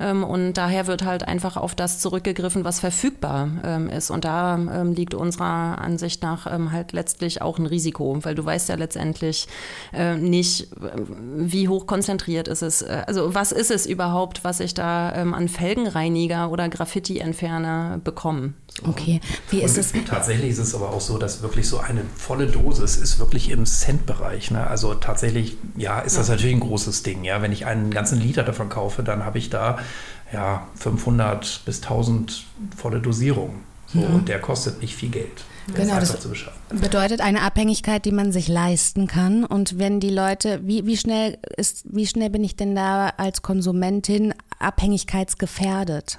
Ähm, 0.00 0.24
und 0.24 0.54
daher 0.54 0.86
wird 0.86 1.04
halt 1.04 1.26
einfach 1.26 1.56
auf 1.56 1.74
das 1.74 1.98
zurückgegriffen, 1.98 2.64
was 2.64 2.80
verfügbar 2.80 3.48
ähm, 3.64 3.88
ist. 3.88 4.10
Und 4.10 4.24
da 4.24 4.54
ähm, 4.54 4.94
liegt 4.94 5.14
unserer 5.14 5.78
Ansicht 5.78 6.22
nach 6.22 6.44
halt 6.44 6.92
letztlich 6.92 7.42
auch 7.42 7.58
ein 7.58 7.66
Risiko, 7.66 8.18
weil 8.22 8.34
du 8.34 8.44
weißt 8.44 8.68
ja 8.68 8.76
letztendlich 8.76 9.48
nicht, 10.18 10.68
wie 11.36 11.68
hoch 11.68 11.86
konzentriert 11.86 12.48
ist 12.48 12.62
es. 12.62 12.82
Äh, 12.82 13.02
also 13.06 13.34
was 13.34 13.50
ist 13.52 13.70
es 13.70 13.86
überhaupt, 13.86 14.44
was 14.44 14.60
ich 14.60 14.74
da 14.74 15.10
an 15.10 15.48
Felgenreiniger 15.48 16.50
oder 16.50 16.68
Graffiti-Entferner 16.68 18.00
bekomme? 18.04 18.54
Okay, 18.86 19.20
wie 19.50 19.62
ist 19.62 19.78
es? 19.78 19.92
Tatsächlich 20.06 20.50
ist 20.50 20.58
es 20.58 20.74
aber 20.74 20.90
auch 20.90 21.00
so, 21.00 21.16
dass 21.16 21.42
wirklich 21.42 21.68
so 21.68 21.78
eine 21.78 22.02
volle 22.16 22.46
Dosis 22.48 22.96
ist 22.96 23.20
wirklich 23.20 23.50
im 23.50 23.64
Cent-Bereich. 23.64 24.50
Ne? 24.50 24.66
Also 24.66 24.94
tatsächlich 24.94 25.23
tatsächlich, 25.24 25.56
ja, 25.76 26.00
ist 26.00 26.18
das 26.18 26.28
natürlich 26.28 26.54
ein 26.54 26.60
großes 26.60 27.02
Ding. 27.02 27.24
Ja, 27.24 27.40
wenn 27.40 27.52
ich 27.52 27.66
einen 27.66 27.90
ganzen 27.90 28.20
Liter 28.20 28.42
davon 28.42 28.68
kaufe, 28.68 29.02
dann 29.02 29.24
habe 29.24 29.38
ich 29.38 29.48
da 29.48 29.78
ja 30.32 30.66
500 30.76 31.62
bis 31.64 31.82
1000 31.82 32.44
volle 32.76 33.00
Dosierung. 33.00 33.60
So, 33.86 34.00
ja. 34.00 34.08
Und 34.08 34.28
der 34.28 34.40
kostet 34.40 34.82
nicht 34.82 34.94
viel 34.94 35.10
Geld. 35.10 35.44
Genau, 35.74 35.94
das 35.94 36.18
bedeutet 36.68 37.22
eine 37.22 37.40
Abhängigkeit, 37.40 38.04
die 38.04 38.12
man 38.12 38.32
sich 38.32 38.48
leisten 38.48 39.06
kann. 39.06 39.44
Und 39.44 39.78
wenn 39.78 39.98
die 39.98 40.10
Leute, 40.10 40.60
wie, 40.62 40.84
wie 40.84 40.98
schnell 40.98 41.38
ist, 41.56 41.86
wie 41.90 42.06
schnell 42.06 42.28
bin 42.28 42.44
ich 42.44 42.56
denn 42.56 42.74
da 42.74 43.08
als 43.16 43.40
Konsumentin 43.40 44.34
abhängigkeitsgefährdet? 44.58 46.18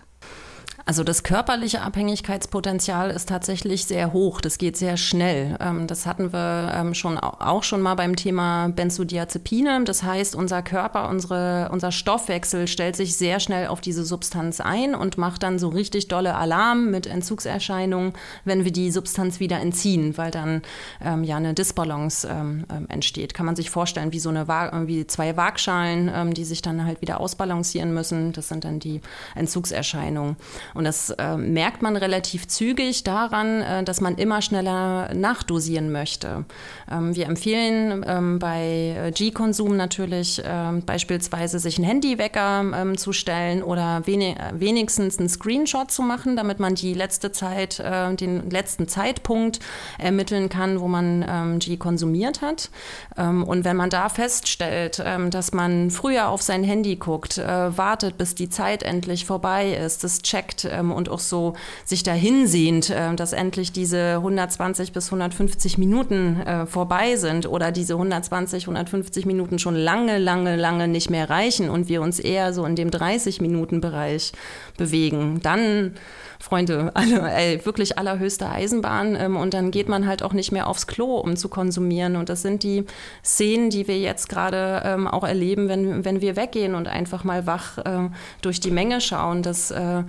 Also 0.88 1.04
das 1.04 1.24
körperliche 1.24 1.82
Abhängigkeitspotenzial 1.82 3.10
ist 3.10 3.28
tatsächlich 3.28 3.86
sehr 3.86 4.14
hoch. 4.14 4.40
Das 4.40 4.60
geht 4.60 4.78
sehr 4.78 4.98
schnell. 4.98 5.58
Ähm, 5.60 5.88
das 5.88 6.06
hatten 6.06 6.32
wir 6.32 6.72
ähm, 6.76 6.94
schon 6.94 7.18
auch 7.18 7.64
schon 7.64 7.82
mal 7.82 7.96
beim 7.96 8.16
Thema 8.16 8.68
Benzodiazepine. 8.68 9.84
Das 9.84 10.04
heißt, 10.04 10.36
unser 10.36 10.62
Körper, 10.62 11.10
unsere, 11.10 11.70
unser 11.72 11.92
Stoffwechsel 11.92 12.68
stellt 12.68 12.96
sich 12.96 13.18
sehr 13.18 13.40
schnell 13.40 13.66
auf 13.68 13.82
diese 13.82 14.04
Substanz 14.04 14.60
ein 14.60 14.94
und 14.94 15.18
macht 15.18 15.42
dann 15.42 15.58
so 15.58 15.70
richtig 15.70 16.08
dolle 16.08 16.36
Alarm 16.36 16.92
mit 16.92 17.08
Entzugserscheinungen, 17.08 18.14
wenn 18.44 18.64
wir 18.64 18.72
die 18.72 18.92
Substanz 18.92 19.40
wieder 19.40 19.60
entziehen, 19.60 20.20
weil 20.20 20.30
dann 20.30 20.62
ähm, 21.04 21.24
ja 21.24 21.38
eine 21.38 21.56
Disbalance 21.56 22.28
ähm, 22.28 22.66
ähm 22.72 22.86
entsteht. 22.90 23.34
Kann 23.34 23.48
man 23.48 23.56
sich 23.56 23.72
vorstellen, 23.72 24.12
wie 24.12 24.20
so 24.20 24.30
eine 24.30 24.48
wie 24.86 25.08
zwei 25.08 25.36
Waagschalen, 25.36 26.12
ähm, 26.14 26.34
die 26.36 26.46
sich 26.46 26.62
dann 26.62 26.86
halt 26.86 27.02
wieder 27.02 27.20
ausbalancieren 27.20 27.92
müssen. 27.92 28.34
Das 28.34 28.50
sind 28.50 28.64
dann 28.64 28.80
die 28.80 29.02
Entzugserscheinungen. 29.34 30.36
Und 30.76 30.84
das 30.84 31.10
äh, 31.12 31.38
merkt 31.38 31.82
man 31.82 31.96
relativ 31.96 32.48
zügig 32.48 33.04
daran, 33.04 33.62
äh, 33.62 33.84
dass 33.84 34.02
man 34.02 34.16
immer 34.16 34.42
schneller 34.42 35.14
nachdosieren 35.14 35.92
möchte. 35.92 36.46
Ähm, 36.92 37.16
wir 37.16 37.28
empfehlen 37.28 38.06
ähm, 38.08 38.40
bei 38.40 38.96
äh, 38.98 39.12
G-Konsum 39.12 39.78
natürlich 39.78 40.44
äh, 40.44 40.72
beispielsweise 40.86 41.60
sich 41.60 41.78
einen 41.78 41.88
Handywecker 41.88 42.66
ähm, 42.76 42.98
zu 42.98 43.14
stellen 43.14 43.64
oder 43.64 44.06
wenig, 44.06 44.36
wenigstens 44.54 45.18
einen 45.18 45.30
Screenshot 45.30 45.92
zu 45.92 46.02
machen, 46.02 46.36
damit 46.36 46.60
man 46.60 46.76
die 46.76 46.94
letzte 46.94 47.32
Zeit, 47.32 47.80
äh, 47.80 48.14
den 48.14 48.50
letzten 48.50 48.88
Zeitpunkt 48.90 49.60
ermitteln 49.98 50.50
kann, 50.50 50.82
wo 50.82 50.88
man 50.88 51.26
ähm, 51.28 51.60
G 51.60 51.78
konsumiert 51.78 52.42
hat. 52.42 52.70
Ähm, 53.18 53.44
und 53.44 53.64
wenn 53.64 53.78
man 53.78 53.90
da 53.90 54.10
feststellt, 54.10 55.02
ähm, 55.04 55.32
dass 55.32 55.54
man 55.54 55.90
früher 55.90 56.28
auf 56.28 56.42
sein 56.42 56.66
Handy 56.66 56.98
guckt, 56.98 57.38
äh, 57.38 57.78
wartet, 57.78 58.18
bis 58.18 58.36
die 58.36 58.50
Zeit 58.50 58.84
endlich 58.84 59.26
vorbei 59.26 59.72
ist, 59.72 60.04
das 60.04 60.22
checkt, 60.22 60.65
ähm, 60.72 60.92
und 60.92 61.10
auch 61.10 61.20
so 61.20 61.54
sich 61.84 62.04
dahin 62.04 62.48
sehnt, 62.48 62.90
äh, 62.90 63.14
dass 63.16 63.34
endlich 63.34 63.72
diese 63.72 64.16
120 64.16 64.92
bis 64.92 65.08
150 65.08 65.78
Minuten 65.78 66.42
äh, 66.42 66.66
vorbei 66.66 67.16
sind 67.16 67.48
oder 67.48 67.72
diese 67.72 67.94
120, 67.94 68.64
150 68.64 69.26
Minuten 69.26 69.60
schon 69.60 69.76
lange, 69.76 70.18
lange, 70.18 70.56
lange 70.56 70.88
nicht 70.88 71.10
mehr 71.10 71.30
reichen 71.30 71.70
und 71.70 71.88
wir 71.88 72.02
uns 72.02 72.20
eher 72.20 72.54
so 72.54 72.66
in 72.66 72.76
dem 72.76 72.92
30 72.92 73.42
Minuten 73.42 73.82
Bereich 73.82 74.32
bewegen, 74.78 75.40
dann 75.42 75.94
Freunde, 76.40 76.92
alle, 76.96 77.32
ey, 77.32 77.66
wirklich 77.66 77.98
allerhöchste 77.98 78.50
Eisenbahn. 78.50 79.16
Ähm, 79.20 79.36
und 79.36 79.54
dann 79.54 79.72
geht 79.72 79.90
man 79.90 80.08
halt 80.08 80.24
auch 80.24 80.34
nicht 80.34 80.52
mehr 80.52 80.68
aufs 80.68 80.88
Klo, 80.88 81.16
um 81.16 81.36
zu 81.36 81.50
konsumieren. 81.50 82.16
Und 82.16 82.30
das 82.30 82.42
sind 82.42 82.64
die 82.64 82.86
Szenen, 83.24 83.70
die 83.70 83.88
wir 83.88 84.00
jetzt 84.00 84.30
gerade 84.30 84.82
ähm, 84.86 85.08
auch 85.08 85.24
erleben, 85.24 85.68
wenn, 85.68 86.06
wenn 86.06 86.22
wir 86.22 86.36
weggehen 86.36 86.76
und 86.76 86.88
einfach 86.88 87.24
mal 87.24 87.48
wach 87.48 87.78
äh, 87.80 88.10
durch 88.42 88.60
die 88.60 88.72
Menge 88.72 89.02
schauen, 89.02 89.42
dass 89.42 89.72
äh, 89.72 90.04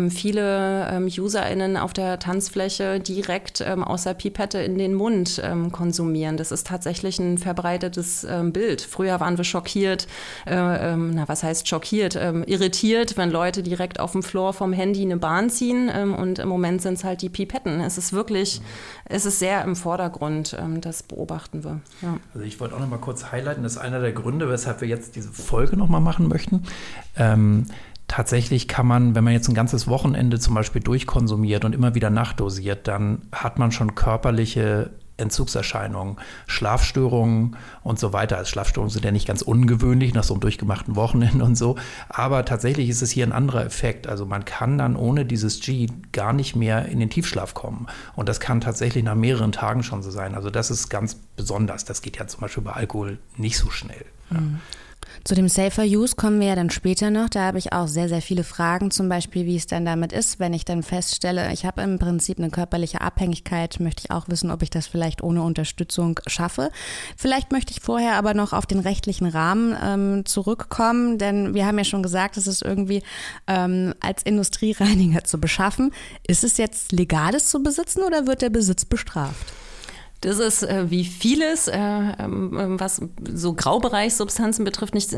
ähm, 0.00 0.10
viele 0.10 0.88
ähm, 0.90 1.04
UserInnen 1.06 1.76
auf 1.76 1.92
der 1.92 2.18
Tanzfläche 2.18 3.00
direkt 3.00 3.60
ähm, 3.60 3.84
aus 3.84 4.04
der 4.04 4.14
Pipette 4.14 4.58
in 4.58 4.78
den 4.78 4.94
Mund 4.94 5.40
ähm, 5.44 5.72
konsumieren. 5.72 6.36
Das 6.36 6.52
ist 6.52 6.66
tatsächlich 6.66 7.18
ein 7.18 7.38
verbreitetes 7.38 8.24
ähm, 8.24 8.52
Bild. 8.52 8.82
Früher 8.82 9.20
waren 9.20 9.36
wir 9.36 9.44
schockiert, 9.44 10.06
äh, 10.46 10.54
ähm, 10.54 11.12
na 11.14 11.28
was 11.28 11.42
heißt 11.42 11.68
schockiert, 11.68 12.16
ähm, 12.16 12.44
irritiert, 12.46 13.16
wenn 13.16 13.30
Leute 13.30 13.62
direkt 13.62 14.00
auf 14.00 14.12
dem 14.12 14.22
Floor 14.22 14.52
vom 14.52 14.72
Handy 14.72 15.02
eine 15.02 15.16
Bahn 15.16 15.50
ziehen 15.50 15.88
und 15.90 16.38
im 16.38 16.48
Moment 16.48 16.82
sind 16.82 16.94
es 16.94 17.04
halt 17.04 17.22
die 17.22 17.28
Pipetten. 17.28 17.80
Es 17.80 17.98
ist 17.98 18.12
wirklich, 18.12 18.60
es 19.04 19.26
ist 19.26 19.38
sehr 19.38 19.62
im 19.64 19.76
Vordergrund, 19.76 20.56
das 20.80 21.02
beobachten 21.02 21.64
wir. 21.64 21.80
Ja. 22.02 22.18
Also 22.34 22.46
ich 22.46 22.60
wollte 22.60 22.74
auch 22.74 22.80
noch 22.80 22.88
mal 22.88 22.98
kurz 22.98 23.30
highlighten, 23.32 23.62
das 23.62 23.72
ist 23.72 23.78
einer 23.78 24.00
der 24.00 24.12
Gründe, 24.12 24.48
weshalb 24.48 24.80
wir 24.80 24.88
jetzt 24.88 25.16
diese 25.16 25.30
Folge 25.30 25.76
noch 25.76 25.88
mal 25.88 26.00
machen 26.00 26.28
möchten. 26.28 26.62
Tatsächlich 28.10 28.66
kann 28.66 28.88
man, 28.88 29.14
wenn 29.14 29.22
man 29.22 29.34
jetzt 29.34 29.46
ein 29.48 29.54
ganzes 29.54 29.86
Wochenende 29.86 30.40
zum 30.40 30.56
Beispiel 30.56 30.82
durchkonsumiert 30.82 31.64
und 31.64 31.76
immer 31.76 31.94
wieder 31.94 32.10
nachdosiert, 32.10 32.88
dann 32.88 33.22
hat 33.30 33.60
man 33.60 33.70
schon 33.70 33.94
körperliche 33.94 34.90
Entzugserscheinungen, 35.16 36.16
Schlafstörungen 36.48 37.56
und 37.84 38.00
so 38.00 38.12
weiter. 38.12 38.38
Also 38.38 38.50
Schlafstörungen 38.50 38.90
sind 38.90 39.04
ja 39.04 39.12
nicht 39.12 39.28
ganz 39.28 39.42
ungewöhnlich 39.42 40.12
nach 40.12 40.24
so 40.24 40.34
einem 40.34 40.40
durchgemachten 40.40 40.96
Wochenende 40.96 41.44
und 41.44 41.54
so. 41.54 41.76
Aber 42.08 42.44
tatsächlich 42.44 42.88
ist 42.88 43.00
es 43.00 43.12
hier 43.12 43.24
ein 43.24 43.32
anderer 43.32 43.64
Effekt. 43.64 44.08
Also 44.08 44.26
man 44.26 44.44
kann 44.44 44.76
dann 44.76 44.96
ohne 44.96 45.24
dieses 45.24 45.60
G 45.60 45.86
gar 46.10 46.32
nicht 46.32 46.56
mehr 46.56 46.86
in 46.86 46.98
den 46.98 47.10
Tiefschlaf 47.10 47.54
kommen. 47.54 47.86
Und 48.16 48.28
das 48.28 48.40
kann 48.40 48.60
tatsächlich 48.60 49.04
nach 49.04 49.14
mehreren 49.14 49.52
Tagen 49.52 49.84
schon 49.84 50.02
so 50.02 50.10
sein. 50.10 50.34
Also 50.34 50.50
das 50.50 50.72
ist 50.72 50.88
ganz 50.88 51.14
besonders. 51.36 51.84
Das 51.84 52.02
geht 52.02 52.16
ja 52.16 52.26
zum 52.26 52.40
Beispiel 52.40 52.64
bei 52.64 52.72
Alkohol 52.72 53.20
nicht 53.36 53.56
so 53.56 53.70
schnell. 53.70 54.04
Ja. 54.32 54.40
Zu 55.24 55.34
dem 55.34 55.48
Safer 55.48 55.84
Use 55.84 56.16
kommen 56.16 56.40
wir 56.40 56.48
ja 56.48 56.54
dann 56.54 56.70
später 56.70 57.10
noch. 57.10 57.28
Da 57.28 57.46
habe 57.46 57.58
ich 57.58 57.72
auch 57.72 57.88
sehr, 57.88 58.08
sehr 58.08 58.22
viele 58.22 58.44
Fragen, 58.44 58.90
zum 58.90 59.08
Beispiel, 59.08 59.46
wie 59.46 59.56
es 59.56 59.66
dann 59.66 59.84
damit 59.84 60.12
ist, 60.12 60.40
wenn 60.40 60.52
ich 60.52 60.64
dann 60.64 60.82
feststelle, 60.82 61.52
ich 61.52 61.64
habe 61.64 61.82
im 61.82 61.98
Prinzip 61.98 62.38
eine 62.38 62.50
körperliche 62.50 63.00
Abhängigkeit, 63.00 63.80
möchte 63.80 64.02
ich 64.04 64.10
auch 64.10 64.28
wissen, 64.28 64.50
ob 64.50 64.62
ich 64.62 64.70
das 64.70 64.86
vielleicht 64.86 65.22
ohne 65.22 65.42
Unterstützung 65.42 66.18
schaffe. 66.26 66.70
Vielleicht 67.16 67.52
möchte 67.52 67.72
ich 67.72 67.80
vorher 67.80 68.14
aber 68.14 68.34
noch 68.34 68.52
auf 68.52 68.66
den 68.66 68.80
rechtlichen 68.80 69.26
Rahmen 69.26 69.76
ähm, 69.82 70.26
zurückkommen, 70.26 71.18
denn 71.18 71.54
wir 71.54 71.66
haben 71.66 71.78
ja 71.78 71.84
schon 71.84 72.02
gesagt, 72.02 72.36
es 72.36 72.46
ist 72.46 72.62
irgendwie 72.62 73.02
ähm, 73.46 73.94
als 74.00 74.22
Industriereiniger 74.22 75.24
zu 75.24 75.38
beschaffen. 75.38 75.92
Ist 76.26 76.44
es 76.44 76.56
jetzt 76.56 76.92
legales 76.92 77.50
zu 77.50 77.62
besitzen 77.62 78.02
oder 78.02 78.26
wird 78.26 78.42
der 78.42 78.50
Besitz 78.50 78.84
bestraft? 78.84 79.52
Das 80.20 80.38
ist 80.38 80.62
äh, 80.62 80.90
wie 80.90 81.04
vieles, 81.04 81.66
äh, 81.66 81.78
ähm, 81.78 82.78
was 82.78 83.00
so 83.32 83.54
Graubereichssubstanzen 83.54 84.66
betrifft, 84.66 84.92
nicht 84.92 85.14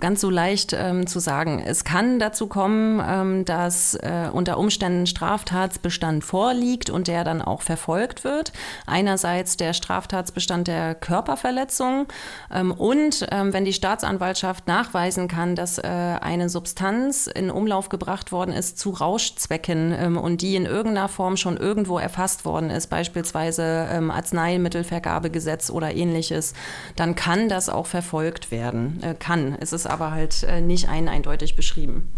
ganz 0.00 0.20
so 0.22 0.30
leicht 0.30 0.72
ähm, 0.72 1.06
zu 1.06 1.18
sagen. 1.18 1.62
Es 1.64 1.84
kann 1.84 2.18
dazu 2.18 2.46
kommen, 2.46 3.02
ähm, 3.06 3.44
dass 3.44 3.96
äh, 3.96 4.30
unter 4.32 4.56
Umständen 4.56 5.06
Straftatsbestand 5.06 6.24
vorliegt 6.24 6.88
und 6.88 7.06
der 7.06 7.22
dann 7.22 7.42
auch 7.42 7.60
verfolgt 7.60 8.24
wird. 8.24 8.52
Einerseits 8.86 9.58
der 9.58 9.74
Straftatsbestand 9.74 10.68
der 10.68 10.94
Körperverletzung 10.94 12.06
ähm, 12.50 12.72
und 12.72 13.26
ähm, 13.30 13.52
wenn 13.52 13.66
die 13.66 13.74
Staatsanwaltschaft 13.74 14.66
nachweisen 14.68 15.28
kann, 15.28 15.54
dass 15.54 15.76
äh, 15.76 15.82
eine 15.82 16.48
Substanz 16.48 17.26
in 17.26 17.50
Umlauf 17.50 17.90
gebracht 17.90 18.32
worden 18.32 18.54
ist 18.54 18.78
zu 18.78 18.90
Rauschzwecken 18.90 19.92
ähm, 19.92 20.16
und 20.16 20.40
die 20.40 20.56
in 20.56 20.64
irgendeiner 20.64 21.08
Form 21.08 21.36
schon 21.36 21.58
irgendwo 21.58 21.98
erfasst 21.98 22.46
worden 22.46 22.70
ist, 22.70 22.86
beispielsweise 22.86 23.66
Arznei 24.10 24.45
Arzneimittelvergabegesetz 24.46 25.70
oder 25.70 25.94
ähnliches, 25.94 26.54
dann 26.94 27.14
kann 27.14 27.48
das 27.48 27.68
auch 27.68 27.86
verfolgt 27.86 28.50
werden. 28.50 29.02
Äh, 29.02 29.14
kann. 29.14 29.56
Es 29.60 29.72
ist 29.72 29.86
aber 29.86 30.12
halt 30.12 30.44
äh, 30.44 30.60
nicht 30.60 30.88
ein 30.88 31.08
eindeutig 31.08 31.56
beschrieben. 31.56 32.08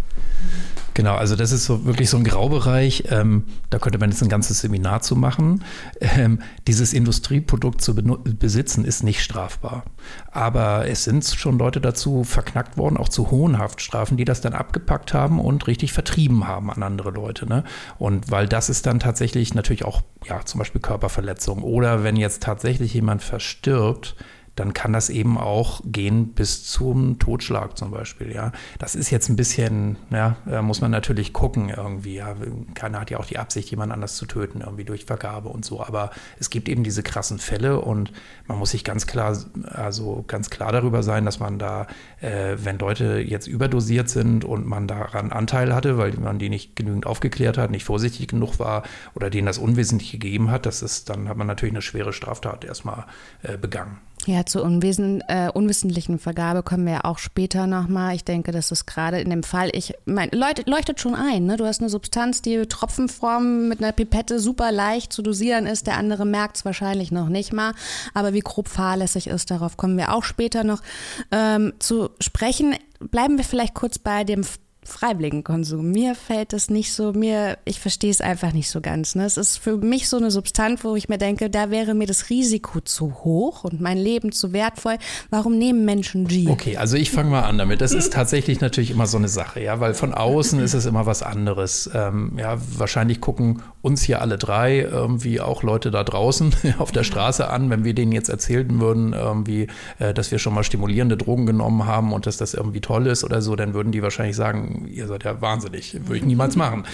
Genau, 0.98 1.14
also 1.14 1.36
das 1.36 1.52
ist 1.52 1.64
so 1.64 1.84
wirklich 1.84 2.10
so 2.10 2.16
ein 2.16 2.24
Graubereich. 2.24 3.04
Ähm, 3.10 3.44
da 3.70 3.78
könnte 3.78 4.00
man 4.00 4.10
jetzt 4.10 4.20
ein 4.20 4.28
ganzes 4.28 4.62
Seminar 4.62 5.00
zu 5.00 5.14
machen. 5.14 5.62
Ähm, 6.00 6.40
dieses 6.66 6.92
Industrieprodukt 6.92 7.80
zu 7.80 7.94
besitzen 7.94 8.84
ist 8.84 9.04
nicht 9.04 9.22
strafbar. 9.22 9.84
Aber 10.32 10.88
es 10.88 11.04
sind 11.04 11.24
schon 11.24 11.56
Leute 11.56 11.80
dazu 11.80 12.24
verknackt 12.24 12.76
worden, 12.76 12.96
auch 12.96 13.08
zu 13.08 13.30
hohen 13.30 13.58
Haftstrafen, 13.58 14.16
die 14.16 14.24
das 14.24 14.40
dann 14.40 14.54
abgepackt 14.54 15.14
haben 15.14 15.38
und 15.38 15.68
richtig 15.68 15.92
vertrieben 15.92 16.48
haben 16.48 16.68
an 16.68 16.82
andere 16.82 17.10
Leute. 17.10 17.46
Ne? 17.46 17.62
Und 17.98 18.32
weil 18.32 18.48
das 18.48 18.68
ist 18.68 18.84
dann 18.86 18.98
tatsächlich 18.98 19.54
natürlich 19.54 19.84
auch, 19.84 20.02
ja, 20.26 20.44
zum 20.44 20.58
Beispiel 20.58 20.80
Körperverletzung. 20.80 21.62
Oder 21.62 22.02
wenn 22.02 22.16
jetzt 22.16 22.42
tatsächlich 22.42 22.92
jemand 22.92 23.22
verstirbt, 23.22 24.16
dann 24.58 24.74
kann 24.74 24.92
das 24.92 25.08
eben 25.08 25.38
auch 25.38 25.80
gehen 25.84 26.32
bis 26.34 26.64
zum 26.64 27.18
Totschlag 27.18 27.78
zum 27.78 27.90
Beispiel. 27.90 28.32
Ja, 28.32 28.52
das 28.78 28.94
ist 28.94 29.10
jetzt 29.10 29.28
ein 29.28 29.36
bisschen, 29.36 29.96
ja, 30.10 30.36
da 30.46 30.62
muss 30.62 30.80
man 30.80 30.90
natürlich 30.90 31.32
gucken 31.32 31.68
irgendwie. 31.68 32.16
Ja, 32.16 32.34
keiner 32.74 33.00
hat 33.00 33.10
ja 33.10 33.18
auch 33.18 33.26
die 33.26 33.38
Absicht, 33.38 33.70
jemand 33.70 33.92
anders 33.92 34.16
zu 34.16 34.26
töten 34.26 34.60
irgendwie 34.60 34.84
durch 34.84 35.04
Vergabe 35.04 35.48
und 35.48 35.64
so. 35.64 35.80
Aber 35.82 36.10
es 36.40 36.50
gibt 36.50 36.68
eben 36.68 36.82
diese 36.82 37.02
krassen 37.02 37.38
Fälle 37.38 37.80
und 37.80 38.12
man 38.46 38.58
muss 38.58 38.72
sich 38.72 38.84
ganz 38.84 39.06
klar, 39.06 39.36
also 39.70 40.24
ganz 40.26 40.50
klar 40.50 40.72
darüber 40.72 41.02
sein, 41.02 41.24
dass 41.24 41.38
man 41.38 41.58
da, 41.58 41.86
äh, 42.20 42.56
wenn 42.58 42.78
Leute 42.78 43.18
jetzt 43.20 43.46
überdosiert 43.46 44.08
sind 44.08 44.44
und 44.44 44.66
man 44.66 44.88
daran 44.88 45.30
Anteil 45.30 45.74
hatte, 45.74 45.98
weil 45.98 46.12
man 46.14 46.38
die 46.38 46.48
nicht 46.48 46.74
genügend 46.74 47.06
aufgeklärt 47.06 47.58
hat, 47.58 47.70
nicht 47.70 47.84
vorsichtig 47.84 48.28
genug 48.28 48.58
war 48.58 48.82
oder 49.14 49.30
denen 49.30 49.46
das 49.46 49.58
Unwesentliche 49.58 50.18
gegeben 50.18 50.50
hat, 50.50 50.66
das 50.66 50.82
ist, 50.82 51.10
dann 51.10 51.28
hat 51.28 51.36
man 51.36 51.46
natürlich 51.46 51.72
eine 51.74 51.82
schwere 51.82 52.12
Straftat 52.12 52.64
erstmal 52.64 53.04
äh, 53.42 53.56
begangen. 53.56 53.98
Ja, 54.28 54.44
zur 54.44 54.62
unwesen, 54.62 55.22
äh, 55.26 55.50
unwissentlichen 55.54 56.18
Vergabe 56.18 56.62
kommen 56.62 56.84
wir 56.84 56.92
ja 56.92 57.04
auch 57.04 57.16
später 57.16 57.66
nochmal. 57.66 58.14
Ich 58.14 58.24
denke, 58.24 58.52
das 58.52 58.70
ist 58.70 58.84
gerade 58.84 59.22
in 59.22 59.30
dem 59.30 59.42
Fall, 59.42 59.70
ich 59.72 59.94
mein, 60.04 60.28
leuchtet, 60.32 60.68
leuchtet 60.68 61.00
schon 61.00 61.14
ein. 61.14 61.46
Ne? 61.46 61.56
Du 61.56 61.64
hast 61.64 61.80
eine 61.80 61.88
Substanz, 61.88 62.42
die 62.42 62.66
Tropfenform 62.66 63.68
mit 63.68 63.82
einer 63.82 63.92
Pipette 63.92 64.38
super 64.38 64.70
leicht 64.70 65.14
zu 65.14 65.22
dosieren 65.22 65.64
ist. 65.64 65.86
Der 65.86 65.96
andere 65.96 66.26
merkt 66.26 66.58
es 66.58 66.66
wahrscheinlich 66.66 67.10
noch 67.10 67.30
nicht 67.30 67.54
mal. 67.54 67.72
Aber 68.12 68.34
wie 68.34 68.40
grob 68.40 68.68
fahrlässig 68.68 69.28
ist, 69.28 69.50
darauf 69.50 69.78
kommen 69.78 69.96
wir 69.96 70.12
auch 70.12 70.24
später 70.24 70.62
noch 70.62 70.82
ähm, 71.30 71.72
zu 71.78 72.10
sprechen. 72.20 72.74
Bleiben 73.00 73.38
wir 73.38 73.44
vielleicht 73.44 73.72
kurz 73.72 73.98
bei 73.98 74.24
dem 74.24 74.44
freiwilligen 74.88 75.44
Konsum. 75.44 75.90
Mir 75.90 76.14
fällt 76.14 76.52
das 76.52 76.70
nicht 76.70 76.92
so, 76.92 77.12
mir, 77.12 77.58
ich 77.64 77.80
verstehe 77.80 78.10
es 78.10 78.20
einfach 78.20 78.52
nicht 78.52 78.70
so 78.70 78.80
ganz. 78.80 79.14
Ne? 79.14 79.24
Es 79.24 79.36
ist 79.36 79.58
für 79.58 79.76
mich 79.76 80.08
so 80.08 80.16
eine 80.16 80.30
Substanz, 80.30 80.84
wo 80.84 80.96
ich 80.96 81.08
mir 81.08 81.18
denke, 81.18 81.50
da 81.50 81.70
wäre 81.70 81.94
mir 81.94 82.06
das 82.06 82.30
Risiko 82.30 82.80
zu 82.80 83.24
hoch 83.24 83.64
und 83.64 83.80
mein 83.80 83.98
Leben 83.98 84.32
zu 84.32 84.52
wertvoll. 84.52 84.96
Warum 85.30 85.58
nehmen 85.58 85.84
Menschen 85.84 86.26
G? 86.26 86.48
Okay, 86.48 86.76
also 86.76 86.96
ich 86.96 87.10
fange 87.10 87.30
mal 87.30 87.42
an 87.42 87.58
damit. 87.58 87.80
Das 87.80 87.92
ist 87.92 88.12
tatsächlich 88.12 88.60
natürlich 88.60 88.90
immer 88.90 89.06
so 89.06 89.18
eine 89.18 89.28
Sache, 89.28 89.60
ja, 89.60 89.80
weil 89.80 89.94
von 89.94 90.14
außen 90.14 90.60
ist 90.60 90.74
es 90.74 90.86
immer 90.86 91.06
was 91.06 91.22
anderes. 91.22 91.90
Ähm, 91.94 92.32
ja, 92.38 92.58
wahrscheinlich 92.76 93.20
gucken 93.20 93.62
uns 93.80 94.02
hier 94.02 94.20
alle 94.20 94.38
drei 94.38 94.80
irgendwie 94.80 95.40
auch 95.40 95.62
Leute 95.62 95.90
da 95.90 96.04
draußen 96.04 96.54
auf 96.78 96.92
der 96.92 97.04
Straße 97.04 97.48
an, 97.48 97.70
wenn 97.70 97.84
wir 97.84 97.94
denen 97.94 98.12
jetzt 98.12 98.28
erzählen 98.28 98.80
würden, 98.80 99.12
irgendwie, 99.12 99.68
äh, 99.98 100.12
dass 100.12 100.30
wir 100.30 100.38
schon 100.38 100.54
mal 100.54 100.64
stimulierende 100.64 101.16
Drogen 101.16 101.46
genommen 101.46 101.86
haben 101.86 102.12
und 102.12 102.26
dass 102.26 102.36
das 102.36 102.54
irgendwie 102.54 102.80
toll 102.80 103.06
ist 103.06 103.24
oder 103.24 103.42
so, 103.42 103.56
dann 103.56 103.74
würden 103.74 103.92
die 103.92 104.02
wahrscheinlich 104.02 104.36
sagen, 104.36 104.88
ihr 104.92 105.06
seid 105.06 105.24
ja 105.24 105.40
wahnsinnig, 105.40 105.94
würde 105.94 106.16
ich 106.16 106.24
niemals 106.24 106.56
machen. 106.56 106.84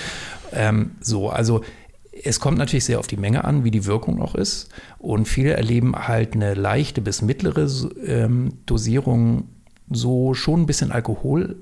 Ähm, 0.53 0.93
so, 1.01 1.31
also 1.31 1.63
es 2.23 2.39
kommt 2.39 2.59
natürlich 2.59 2.85
sehr 2.85 2.99
auf 2.99 3.07
die 3.07 3.17
Menge 3.17 3.45
an, 3.45 3.65
wie 3.65 3.71
die 3.71 3.87
Wirkung 3.87 4.23
auch 4.23 4.35
ist. 4.35 4.69
Und 4.99 5.27
viele 5.27 5.55
erleben 5.55 5.95
halt 5.97 6.35
eine 6.35 6.55
leichte 6.55 7.01
bis 7.01 7.23
mittlere 7.23 7.69
ähm, 8.07 8.59
Dosierung 8.67 9.49
so 9.91 10.35
schon 10.35 10.63
ein 10.63 10.67
bisschen 10.67 10.93
Alkohol 10.93 11.57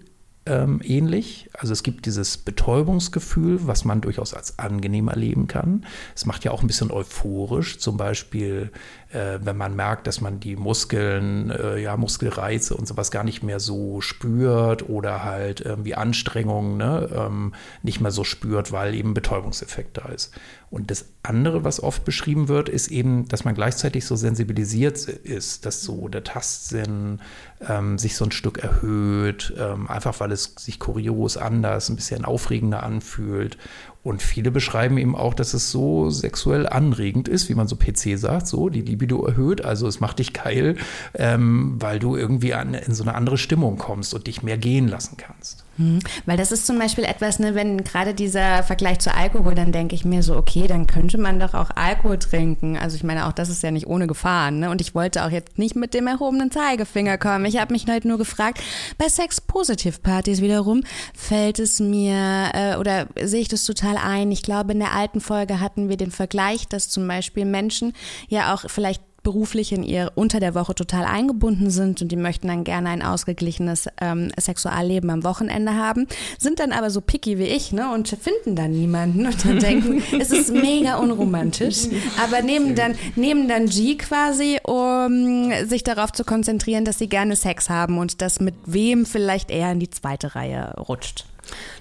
ähm, 0.45 0.81
ähnlich. 0.83 1.49
Also 1.57 1.73
es 1.73 1.83
gibt 1.83 2.07
dieses 2.07 2.37
Betäubungsgefühl, 2.37 3.67
was 3.67 3.85
man 3.85 4.01
durchaus 4.01 4.35
als 4.35 4.59
angenehm 4.59 5.09
erleben 5.09 5.47
kann. 5.47 5.87
Es 6.17 6.27
macht 6.27 6.45
ja 6.45 6.51
auch 6.51 6.63
ein 6.63 6.67
bisschen 6.67 6.91
euphorisch, 6.91 7.79
zum 7.79 7.97
Beispiel, 7.97 8.73
äh, 9.11 9.39
wenn 9.41 9.57
man 9.57 9.77
merkt, 9.77 10.07
dass 10.09 10.21
man 10.21 10.41
die 10.41 10.57
Muskeln, 10.57 11.51
äh, 11.51 11.79
ja, 11.79 11.97
Muskelreize 11.97 12.75
und 12.75 12.89
sowas 12.89 13.13
gar 13.13 13.23
nicht 13.23 13.43
mehr 13.43 13.61
so 13.61 14.01
spürt 14.01 14.89
oder 14.89 15.23
halt 15.23 15.61
irgendwie 15.61 15.95
Anstrengungen 15.95 16.77
ne, 16.77 17.09
ähm, 17.15 17.55
nicht 17.83 18.01
mehr 18.01 18.11
so 18.11 18.25
spürt, 18.25 18.73
weil 18.73 18.95
eben 18.95 19.15
Betäubungseffekt 19.15 19.99
da 19.99 20.09
ist. 20.09 20.33
Und 20.71 20.91
das 20.91 21.05
andere, 21.23 21.65
was 21.65 21.83
oft 21.83 22.07
beschrieben 22.07 22.49
wird, 22.49 22.71
ist 22.71 22.89
eben, 22.89 23.29
dass 23.29 23.45
man 23.45 23.55
gleichzeitig 23.55 24.07
so 24.07 24.17
sensibilisiert 24.17 25.07
ist, 25.07 25.67
dass 25.67 25.83
so 25.83 26.09
der 26.09 26.25
Tastsinn 26.25 27.21
ähm, 27.69 27.99
sich 27.99 28.17
so 28.17 28.25
ein 28.25 28.33
Stück 28.33 28.59
erhöht, 28.59 29.53
ähm, 29.59 29.87
einfach 29.89 30.19
weil 30.21 30.32
es 30.33 30.55
sich 30.59 30.79
kurios 30.79 31.37
anders, 31.37 31.89
ein 31.89 31.97
bisschen 31.97 32.25
aufregender 32.25 32.83
anfühlt. 32.83 33.59
Und 34.03 34.21
viele 34.21 34.51
beschreiben 34.51 34.99
eben 34.99 35.15
auch, 35.15 35.33
dass 35.33 35.55
es 35.55 35.71
so 35.71 36.11
sexuell 36.11 36.67
anregend 36.67 37.29
ist, 37.29 37.49
wie 37.49 37.55
man 37.55 37.69
so 37.69 37.77
PC 37.77 38.19
sagt, 38.19 38.49
so 38.49 38.69
die 38.69 38.83
Libido 38.83 39.25
erhöht. 39.25 39.65
Also 39.65 39.87
es 39.87 40.01
macht 40.01 40.19
dich 40.19 40.33
geil, 40.33 40.77
ähm, 41.15 41.77
weil 41.79 42.01
du 42.01 42.17
irgendwie 42.17 42.55
an, 42.55 42.75
in 42.75 42.95
so 42.95 43.05
eine 43.05 43.15
andere 43.15 43.39
Stimmung 43.39 43.79
kommst 43.79 44.13
und 44.13 44.27
dich 44.27 44.43
mehr 44.43 44.59
gehen 44.59 44.89
lassen 44.89 45.17
kannst. 45.17 45.62
Hm, 45.79 46.01
weil 46.27 46.37
das 46.37 46.53
ist 46.53 46.67
zum 46.67 46.79
Beispiel 46.79 47.05
etwas, 47.05 47.39
ne, 47.39 47.55
wenn 47.55 47.83
gerade 47.83 48.13
dieser 48.13 48.63
Vergleich 48.63 48.99
zu 48.99 49.15
Alkohol, 49.15 49.55
dann 49.55 49.73
denke 49.73 49.95
ich 49.95 50.05
mir 50.05 50.23
so, 50.23 50.37
okay, 50.37 50.67
dann 50.67 50.87
könnte 50.87 51.17
man 51.17 51.41
doch 51.41 51.55
auch 51.55 51.71
Alkohol 51.75 52.19
trinken. 52.19 52.77
Also 52.77 52.97
ich 52.97 53.05
meine, 53.05 53.27
auch 53.27 53.33
das 53.33 53.49
ist 53.49 53.63
ja 53.63 53.71
nicht 53.71 53.87
ohne 53.87 54.07
Gefahren. 54.07 54.61
Ne? 54.61 54.71
Und 54.71 54.83
ich 54.83 54.95
wollte 54.95 55.25
auch 55.25 55.31
jetzt 55.31 55.59
nicht 55.59 55.75
mit 55.75 55.95
dem 55.95 56.07
erhobenen 56.07 56.51
Zeigefinger 56.51 57.17
kommen. 57.17 57.47
Ich 57.47 57.59
habe 57.59 57.73
mich 57.73 57.87
halt 57.87 58.05
nur 58.05 58.19
gefragt, 58.19 58.61
bei 58.99 59.09
Sex-Positiv-Partys 59.09 60.43
wiederum 60.43 60.83
fällt 61.15 61.59
es 61.59 61.81
mir 61.81 62.51
äh, 62.53 62.77
oder 62.77 63.07
sehe 63.23 63.41
ich 63.41 63.49
das 63.49 63.65
total 63.65 63.97
ein. 63.97 64.31
Ich 64.31 64.43
glaube, 64.43 64.73
in 64.73 64.79
der 64.79 64.93
alten 64.93 65.21
Folge 65.21 65.61
hatten 65.61 65.89
wir 65.89 65.97
den 65.97 66.11
Vergleich, 66.11 66.69
dass 66.69 66.91
zum 66.91 67.09
Beispiel 67.09 67.47
Menschen 67.47 67.95
ja 68.29 68.53
auch 68.53 68.65
vielleicht 68.69 69.03
beruflich 69.23 69.73
in 69.73 69.83
ihr 69.83 70.13
unter 70.15 70.41
der 70.41 70.55
Woche 70.55 70.75
total 70.75 71.05
eingebunden 71.05 71.71
sind 71.71 72.03
und 72.03 72.11
die 72.11 72.17
möchten 72.17 72.49
dann 72.49 72.65
gerne 72.65 72.89
ein 72.91 73.03
ausgeglichenes 73.03 73.89
ähm, 74.01 74.31
Sexualleben 74.39 75.11
am 75.11 75.25
Wochenende 75.25 75.75
haben, 75.75 76.07
sind 76.39 76.59
dann 76.59 76.73
aber 76.73 76.91
so 76.91 77.01
picky 77.01 77.39
wie 77.39 77.45
ich 77.45 77.73
ne, 77.73 77.93
und 77.93 78.09
finden 78.09 78.57
dann 78.57 78.73
niemanden 78.73 79.27
und 79.27 79.45
dann 79.45 79.59
denken, 79.59 80.03
es 80.21 80.31
ist 80.31 80.53
mega 80.53 80.97
unromantisch, 80.97 81.89
aber 82.23 82.43
nehmen 82.43 82.75
dann, 82.75 82.95
nehmen 83.17 83.49
dann 83.49 83.67
G 83.67 83.97
quasi, 83.97 84.59
um 84.65 85.53
sich 85.67 85.85
darauf 85.85 86.13
zu 86.13 86.25
konzentrieren, 86.25 86.85
dass 86.85 86.99
sie 86.99 87.09
gerne 87.09 87.37
Sex 87.37 87.71
haben 87.71 87.99
und 87.99 88.23
das 88.23 88.41
mit 88.41 88.55
wem 88.67 89.07
vielleicht 89.07 89.51
eher 89.51 89.73
in 89.73 89.81
die 89.81 89.91
zweite 89.91 90.35
Reihe 90.35 90.75
rutscht. 90.77 91.27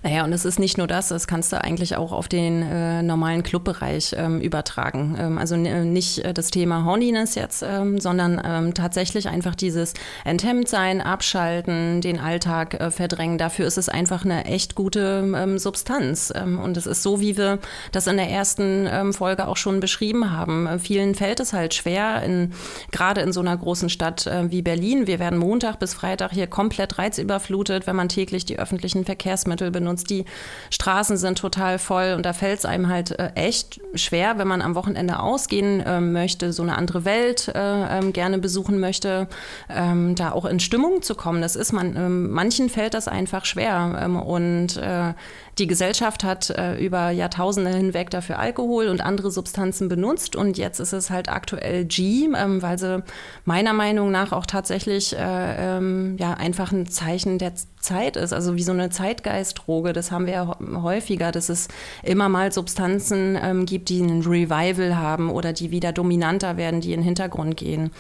Naja, 0.04 0.24
und 0.24 0.34
es 0.34 0.46
ist 0.46 0.60
nicht 0.60 0.78
nur 0.78 0.88
das, 0.88 1.10
das 1.10 1.28
kannst 1.28 1.54
du 1.54 1.64
eigentlich 1.64 1.96
auch 1.96 2.12
auf 2.12 2.28
den 2.28 2.64
äh, 2.64 3.04
normalen 3.04 3.44
Clubbereich 3.44 4.16
ähm, 4.18 4.42
übertragen. 4.42 5.16
Ähm, 5.20 5.38
also 5.38 5.56
nicht 5.56 6.20
äh, 6.20 6.34
das 6.34 6.50
Thema 6.50 6.86
Horniness 6.86 7.36
jetzt, 7.36 7.64
ähm, 7.64 8.00
sondern 8.00 8.42
ähm, 8.44 8.74
tatsächlich 8.74 9.30
einfach 9.30 9.56
dieses 9.56 9.94
enthemmt 10.26 10.68
sein, 10.68 11.02
abschalten, 11.02 12.02
den 12.02 12.20
Alltag 12.20 12.74
äh, 12.80 12.92
verdrängen. 12.92 13.38
Dafür 13.38 13.68
ist 13.68 13.78
es 13.78 13.90
einfach 13.90 14.26
eine 14.26 14.46
echt 14.46 14.76
gute 14.76 15.24
ähm, 15.36 15.60
Substanz. 15.60 16.34
Ähm, 16.36 16.60
und 16.60 16.78
es 16.78 16.88
ist 16.88 17.04
so, 17.04 17.22
wie 17.22 17.38
wir 17.38 17.60
das 17.92 18.08
in 18.08 18.18
der 18.18 18.30
ersten 18.30 18.90
Folge 19.14 19.48
auch 19.48 19.58
schon 19.58 19.80
beschrieben 19.80 20.32
haben. 20.32 20.68
Äh, 20.68 20.80
vielen 20.80 21.16
fällt 21.16 21.40
es 21.40 21.54
halt 21.54 21.74
schwer, 21.74 22.24
in, 22.24 22.54
gerade 22.92 23.22
in 23.22 23.32
so 23.32 23.40
einer 23.40 23.56
großen 23.56 23.90
Stadt 23.90 24.26
äh, 24.28 24.50
wie 24.50 24.62
Berlin. 24.62 25.08
Wir 25.08 25.20
werden 25.20 25.38
Montag 25.38 25.80
bis 25.80 25.94
Freitag 25.94 26.32
hier 26.32 26.48
komplett 26.48 26.98
reizüberflutet, 26.98 27.88
wenn 27.88 27.96
man 27.96 28.10
täglich 28.10 28.46
die 28.46 28.58
öffentlichen 28.60 29.06
Verkehrsmittel 29.06 29.51
Verkehrsmittel 29.52 29.72
benutzt. 29.72 30.10
Die 30.10 30.26
Straßen 30.70 31.18
sind 31.18 31.38
total 31.38 31.80
voll 31.80 32.14
und 32.16 32.26
da 32.26 32.34
fällt 32.34 32.60
es 32.60 32.66
einem 32.66 32.88
halt 32.88 33.12
äh, 33.20 33.32
echt 33.36 33.82
schwer, 33.96 34.38
wenn 34.38 34.48
man 34.48 34.62
am 34.62 34.76
Wochenende 34.76 35.20
ausgehen 35.20 35.82
äh, 35.82 36.00
möchte, 36.00 36.54
so 36.54 36.64
eine 36.64 36.78
andere 36.78 37.06
Welt 37.06 37.50
äh, 37.50 38.00
ähm, 38.00 38.14
gerne 38.14 38.38
besuchen 38.38 38.80
möchte, 38.80 39.28
ähm, 39.70 40.16
da 40.16 40.32
auch 40.32 40.46
in 40.46 40.60
Stimmung 40.60 41.02
zu 41.02 41.16
kommen. 41.16 41.42
Das 41.42 41.56
ist 41.56 41.74
man, 41.74 41.96
ähm, 41.96 42.32
manchen 42.32 42.70
fällt 42.70 42.94
das 42.94 43.08
einfach 43.08 43.46
schwer 43.46 44.00
ähm, 44.02 44.16
und 44.18 44.78
äh, 44.78 45.14
die 45.58 45.68
Gesellschaft 45.68 46.24
hat 46.24 46.50
äh, 46.50 46.78
über 46.78 47.12
Jahrtausende 47.12 47.72
hinweg 47.72 48.10
dafür 48.10 48.40
Alkohol 48.40 48.88
und 48.88 49.02
andere 49.02 49.32
Substanzen 49.32 49.90
benutzt 49.90 50.36
und 50.36 50.58
jetzt 50.58 50.80
ist 50.80 50.94
es 50.94 51.10
halt 51.10 51.30
aktuell 51.30 51.86
G, 51.86 52.30
ähm, 52.36 52.62
weil 52.62 52.78
sie 52.78 53.04
meiner 53.46 53.74
Meinung 53.74 54.12
nach 54.12 54.32
auch 54.32 54.46
tatsächlich 54.46 55.16
äh, 55.16 55.78
ähm, 55.78 56.16
ja 56.20 56.34
einfach 56.34 56.72
ein 56.72 56.88
Zeichen 56.88 57.38
der 57.38 57.54
Zeit 57.82 58.16
ist, 58.16 58.32
also 58.32 58.56
wie 58.56 58.64
so 58.64 58.72
eine 58.72 58.90
Zeitgeistdroge. 58.90 59.92
Das 59.92 60.12
haben 60.12 60.26
wir 60.26 60.34
ja 60.34 60.58
häufiger, 60.82 61.32
dass 61.32 61.50
es 61.50 61.68
immer 62.04 62.30
mal 62.30 62.52
Substanzen 62.52 63.38
ähm, 63.42 63.66
gibt, 63.66 63.90
die 63.90 64.02
ein 64.02 64.22
Revival 64.22 64.96
haben 64.98 65.30
oder 65.30 65.52
die 65.52 65.72
wieder 65.72 65.92
dominanter 65.92 66.58
werden, 66.58 66.82
die 66.82 66.94
in 66.94 67.00
den 67.02 67.06
Hintergrund 67.06 67.58
gehen. 67.58 67.92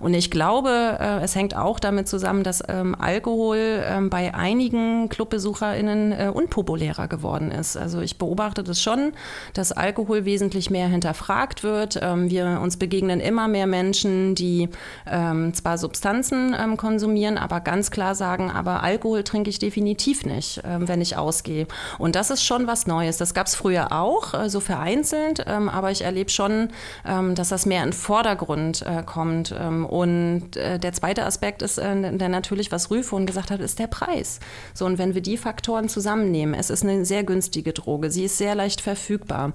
Und 0.00 0.14
ich 0.14 0.30
glaube, 0.30 0.96
äh, 0.98 1.22
es 1.22 1.34
hängt 1.34 1.54
auch 1.54 1.78
damit 1.78 2.08
zusammen, 2.08 2.42
dass 2.42 2.62
ähm, 2.68 2.96
Alkohol 2.98 3.84
ähm, 3.86 4.08
bei 4.08 4.34
einigen 4.34 5.10
ClubbesucherInnen 5.10 6.12
äh, 6.12 6.30
unpopulärer 6.32 7.06
geworden 7.06 7.50
ist. 7.50 7.76
Also 7.76 8.00
ich 8.00 8.16
beobachte 8.18 8.64
das 8.64 8.82
schon, 8.82 9.12
dass 9.52 9.72
Alkohol 9.72 10.24
wesentlich 10.24 10.70
mehr 10.70 10.88
hinterfragt 10.88 11.62
wird. 11.62 11.98
Ähm, 12.02 12.30
wir 12.30 12.60
uns 12.62 12.78
begegnen 12.78 13.20
immer 13.20 13.46
mehr 13.46 13.66
Menschen, 13.66 14.34
die 14.34 14.70
ähm, 15.06 15.52
zwar 15.52 15.76
Substanzen 15.76 16.56
ähm, 16.58 16.78
konsumieren, 16.78 17.36
aber 17.36 17.60
ganz 17.60 17.90
klar 17.90 18.14
sagen, 18.14 18.50
aber 18.50 18.82
Alkohol 18.82 19.22
trinke 19.22 19.50
ich 19.50 19.58
definitiv 19.58 20.24
nicht, 20.24 20.62
ähm, 20.64 20.88
wenn 20.88 21.02
ich 21.02 21.18
ausgehe. 21.18 21.66
Und 21.98 22.16
das 22.16 22.30
ist 22.30 22.42
schon 22.42 22.66
was 22.66 22.86
Neues. 22.86 23.18
Das 23.18 23.34
gab 23.34 23.48
es 23.48 23.54
früher 23.54 23.92
auch, 23.92 24.32
äh, 24.32 24.48
so 24.48 24.60
vereinzelt, 24.60 25.46
aber 25.46 25.90
ich 25.90 26.02
erlebe 26.02 26.30
schon, 26.30 26.68
dass 27.04 27.48
das 27.48 27.66
mehr 27.66 27.82
in 27.82 27.90
den 27.90 27.92
Vordergrund 27.92 28.82
äh, 28.82 29.02
kommt. 29.02 29.54
Und 29.90 30.56
äh, 30.56 30.78
der 30.78 30.92
zweite 30.92 31.26
Aspekt 31.26 31.62
ist, 31.62 31.76
äh, 31.76 32.16
der 32.16 32.28
natürlich, 32.28 32.70
was 32.70 32.86
vorhin 32.86 33.26
gesagt 33.26 33.50
hat, 33.50 33.58
ist 33.58 33.80
der 33.80 33.88
Preis. 33.88 34.38
So, 34.72 34.86
und 34.86 34.98
wenn 34.98 35.14
wir 35.14 35.20
die 35.20 35.36
Faktoren 35.36 35.88
zusammennehmen, 35.88 36.54
es 36.54 36.70
ist 36.70 36.84
eine 36.84 37.04
sehr 37.04 37.24
günstige 37.24 37.72
Droge, 37.72 38.12
sie 38.12 38.26
ist 38.26 38.38
sehr 38.38 38.54
leicht 38.54 38.80
verfügbar, 38.80 39.52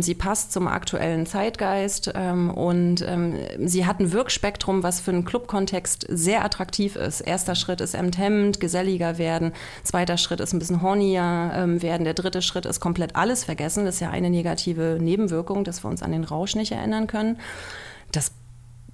sie 0.00 0.14
passt 0.14 0.52
zum 0.52 0.68
aktuellen 0.68 1.24
Zeitgeist 1.26 2.08
und 2.08 3.04
sie 3.64 3.86
hat 3.86 4.00
ein 4.00 4.12
Wirkspektrum, 4.12 4.82
was 4.82 5.00
für 5.00 5.12
einen 5.12 5.24
Clubkontext 5.24 6.06
sehr 6.08 6.44
attraktiv 6.44 6.96
ist. 6.96 7.20
Erster 7.20 7.54
Schritt 7.54 7.80
ist 7.80 7.94
enthemmend, 7.94 8.60
geselliger 8.60 9.18
werden. 9.18 9.52
Zweiter 9.82 10.18
Schritt 10.18 10.40
ist 10.40 10.52
ein 10.52 10.58
bisschen 10.58 10.82
hornier 10.82 11.52
ähm, 11.54 11.82
werden. 11.82 12.04
Der 12.04 12.14
dritte 12.14 12.42
Schritt 12.42 12.66
ist 12.66 12.80
komplett 12.80 13.16
alles 13.16 13.44
vergessen. 13.44 13.84
Das 13.84 13.96
ist 13.96 14.00
ja 14.00 14.10
eine 14.10 14.30
negative 14.30 14.98
Nebenwirkung, 15.00 15.64
dass 15.64 15.84
wir 15.84 15.90
uns 15.90 16.02
an 16.02 16.12
den 16.12 16.24
Rausch 16.24 16.54
nicht 16.54 16.72
erinnern 16.72 17.06
können. 17.06 17.38
Das 18.12 18.32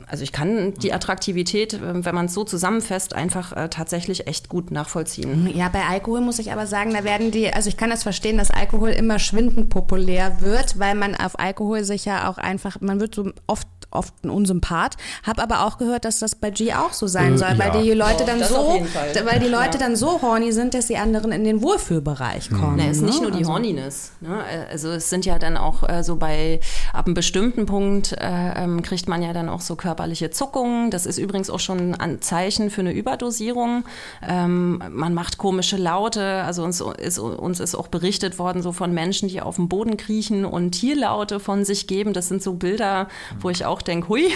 also 0.09 0.23
ich 0.23 0.33
kann 0.33 0.75
die 0.75 0.93
Attraktivität, 0.93 1.75
äh, 1.75 2.05
wenn 2.05 2.15
man 2.15 2.27
es 2.27 2.35
so 2.35 2.45
zusammenfasst, 2.45 3.15
einfach 3.15 3.53
äh, 3.53 3.69
tatsächlich 3.69 4.27
echt 4.27 4.49
gut 4.49 4.71
nachvollziehen. 4.71 5.51
Ja, 5.55 5.69
bei 5.69 5.83
Alkohol 5.85 6.21
muss 6.21 6.39
ich 6.39 6.53
aber 6.53 6.67
sagen, 6.67 6.93
da 6.95 7.05
werden 7.05 7.31
die, 7.31 7.53
also 7.53 7.69
ich 7.69 7.77
kann 7.77 7.91
das 7.91 8.03
verstehen, 8.03 8.39
dass 8.39 8.51
Alkohol 8.51 8.91
immer 8.91 9.19
schwindend 9.19 9.69
populär 9.69 10.41
wird, 10.41 10.79
weil 10.79 10.95
man 10.95 11.15
auf 11.17 11.39
Alkohol 11.39 11.85
sich 11.85 12.05
ja 12.05 12.31
auch 12.31 12.39
einfach, 12.39 12.81
man 12.81 13.01
wird 13.01 13.15
so 13.15 13.33
oft 13.47 13.69
oft 13.91 14.25
ein 14.25 14.31
Unsympath. 14.31 14.97
Hab 15.25 15.41
aber 15.41 15.65
auch 15.65 15.79
gehört, 15.79 16.05
dass 16.05 16.19
das 16.19 16.35
bei 16.35 16.51
G 16.51 16.73
auch 16.75 16.93
so 16.93 17.07
sein 17.07 17.35
äh, 17.35 17.39
soll, 17.39 17.59
weil 17.59 17.69
ja. 17.69 17.83
die 17.83 17.91
Leute 17.93 18.25
dann 18.25 18.43
so, 18.43 18.81
weil 19.25 19.41
die 19.41 19.49
Leute 19.49 19.79
ja. 19.79 19.79
dann 19.79 19.97
so 19.97 20.21
horny 20.23 20.53
sind, 20.53 20.75
dass 20.75 20.87
die 20.87 20.97
anderen 20.97 21.33
in 21.33 21.45
den 21.45 21.63
Wohlfühlbereich 21.63 22.51
mhm. 22.51 22.61
kommen. 22.61 22.77
Mhm. 22.77 22.91
es 22.91 22.99
ist 22.99 23.03
nicht 23.03 23.21
ne? 23.21 23.29
nur 23.29 23.31
die 23.31 23.39
also. 23.39 23.53
Horniness. 23.53 24.13
Ne? 24.21 24.45
Also 24.71 24.91
es 24.91 25.11
sind 25.11 25.25
ja 25.25 25.39
dann 25.39 25.57
auch 25.57 25.89
äh, 25.89 26.03
so 26.03 26.17
bei 26.17 26.61
ab 26.93 27.07
einem 27.07 27.15
bestimmten 27.15 27.67
Punkt 27.67 28.13
äh, 28.13 28.65
ähm, 28.65 28.83
kriegt 28.83 29.09
man 29.09 29.23
ja 29.23 29.33
dann 29.33 29.49
auch 29.49 29.61
so 29.61 29.77
körperliche 29.97 30.31
Zuckungen. 30.31 30.91
Das 30.91 31.07
ist 31.07 31.17
übrigens 31.17 31.49
auch 31.49 31.59
schon 31.59 31.95
ein 31.95 32.21
Zeichen 32.21 32.69
für 32.69 32.83
eine 32.83 32.93
Überdosierung. 32.93 33.85
Ähm, 34.23 34.83
man 34.91 35.15
macht 35.15 35.39
komische 35.39 35.79
Laute. 35.79 36.43
Also 36.45 36.65
uns 36.65 36.83
ist, 36.83 37.19
uns 37.19 37.61
ist 37.61 37.75
auch 37.75 37.89
berichtet 37.89 38.39
worden 38.39 38.61
so 38.61 38.73
von 38.73 38.93
Menschen, 38.93 39.31
die 39.31 39.41
auf 39.41 39.57
dem 39.57 39.69
Boden 39.69 39.97
kriechen 39.97 40.45
und 40.45 40.73
Tierlaute 40.73 41.41
von 41.41 41.65
sich 41.65 41.87
geben. 41.87 42.13
Das 42.13 42.29
sind 42.29 42.43
so 42.43 42.55
Bilder, 42.55 43.09
wo 43.41 43.49
ich 43.49 43.65
auch 43.65 43.81
denke, 43.81 44.09
hui. 44.09 44.29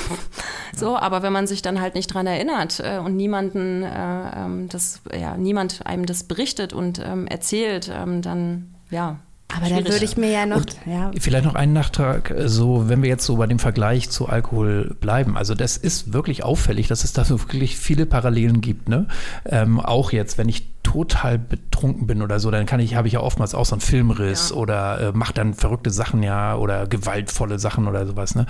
So, 0.77 0.97
aber 0.97 1.23
wenn 1.23 1.33
man 1.33 1.49
sich 1.49 1.63
dann 1.63 1.81
halt 1.81 1.97
nicht 1.97 2.15
dran 2.15 2.29
erinnert 2.29 2.79
äh, 2.79 2.99
und 2.99 3.17
niemanden 3.17 3.83
äh, 3.83 4.45
ähm, 4.45 4.69
das, 4.69 5.01
ja, 5.13 5.37
niemand 5.37 5.85
einem 5.85 6.07
das 6.07 6.23
berichtet 6.23 6.73
und 6.73 7.01
ähm, 7.05 7.27
erzählt, 7.27 7.91
ähm, 7.93 8.23
dann 8.23 8.73
ja. 8.89 9.19
Aber 9.57 9.69
da 9.69 9.77
würde 9.77 10.05
ich 10.05 10.17
mir 10.17 10.31
ja 10.31 10.47
noch. 10.47 10.63
Ja. 10.87 11.11
Vielleicht 11.19 11.45
noch 11.45 11.55
einen 11.55 11.73
Nachtrag, 11.73 12.35
so 12.45 12.89
wenn 12.89 13.03
wir 13.03 13.09
jetzt 13.09 13.25
so 13.25 13.37
bei 13.37 13.47
dem 13.47 13.59
Vergleich 13.59 14.11
zu 14.11 14.29
Alkohol 14.29 14.97
bleiben. 15.01 15.37
Also 15.37 15.55
das 15.55 15.77
ist 15.77 16.13
wirklich 16.13 16.45
auffällig, 16.45 16.89
dass 16.89 17.05
es 17.05 17.13
da 17.13 17.25
so 17.25 17.41
wirklich 17.41 17.77
viele 17.77 18.07
Parallelen 18.07 18.61
gibt. 18.61 18.89
Ne? 18.89 19.07
Ähm, 19.45 19.81
auch 19.81 20.13
jetzt, 20.13 20.39
wenn 20.39 20.49
ich 20.49 20.67
total 20.91 21.39
betrunken 21.39 22.09
bin 22.09 22.21
oder 22.21 22.41
so, 22.41 22.51
dann 22.51 22.67
kann 22.67 22.81
ich, 22.81 22.97
habe 22.97 23.07
ich 23.07 23.15
ja 23.15 23.21
oftmals 23.21 23.55
auch 23.55 23.65
so 23.65 23.77
einen 23.77 23.81
Filmriss 23.81 24.51
ja. 24.51 24.57
oder 24.57 25.01
äh, 25.01 25.13
mache 25.13 25.33
dann 25.33 25.55
verrückte 25.55 25.91
Sachen 25.91 26.25
ja 26.25 26.57
oder 26.57 26.89
gewaltvolle 26.89 27.61
Sachen 27.61 27.87
oder 27.87 28.07
sowas. 28.09 28.35
Ne? 28.35 28.47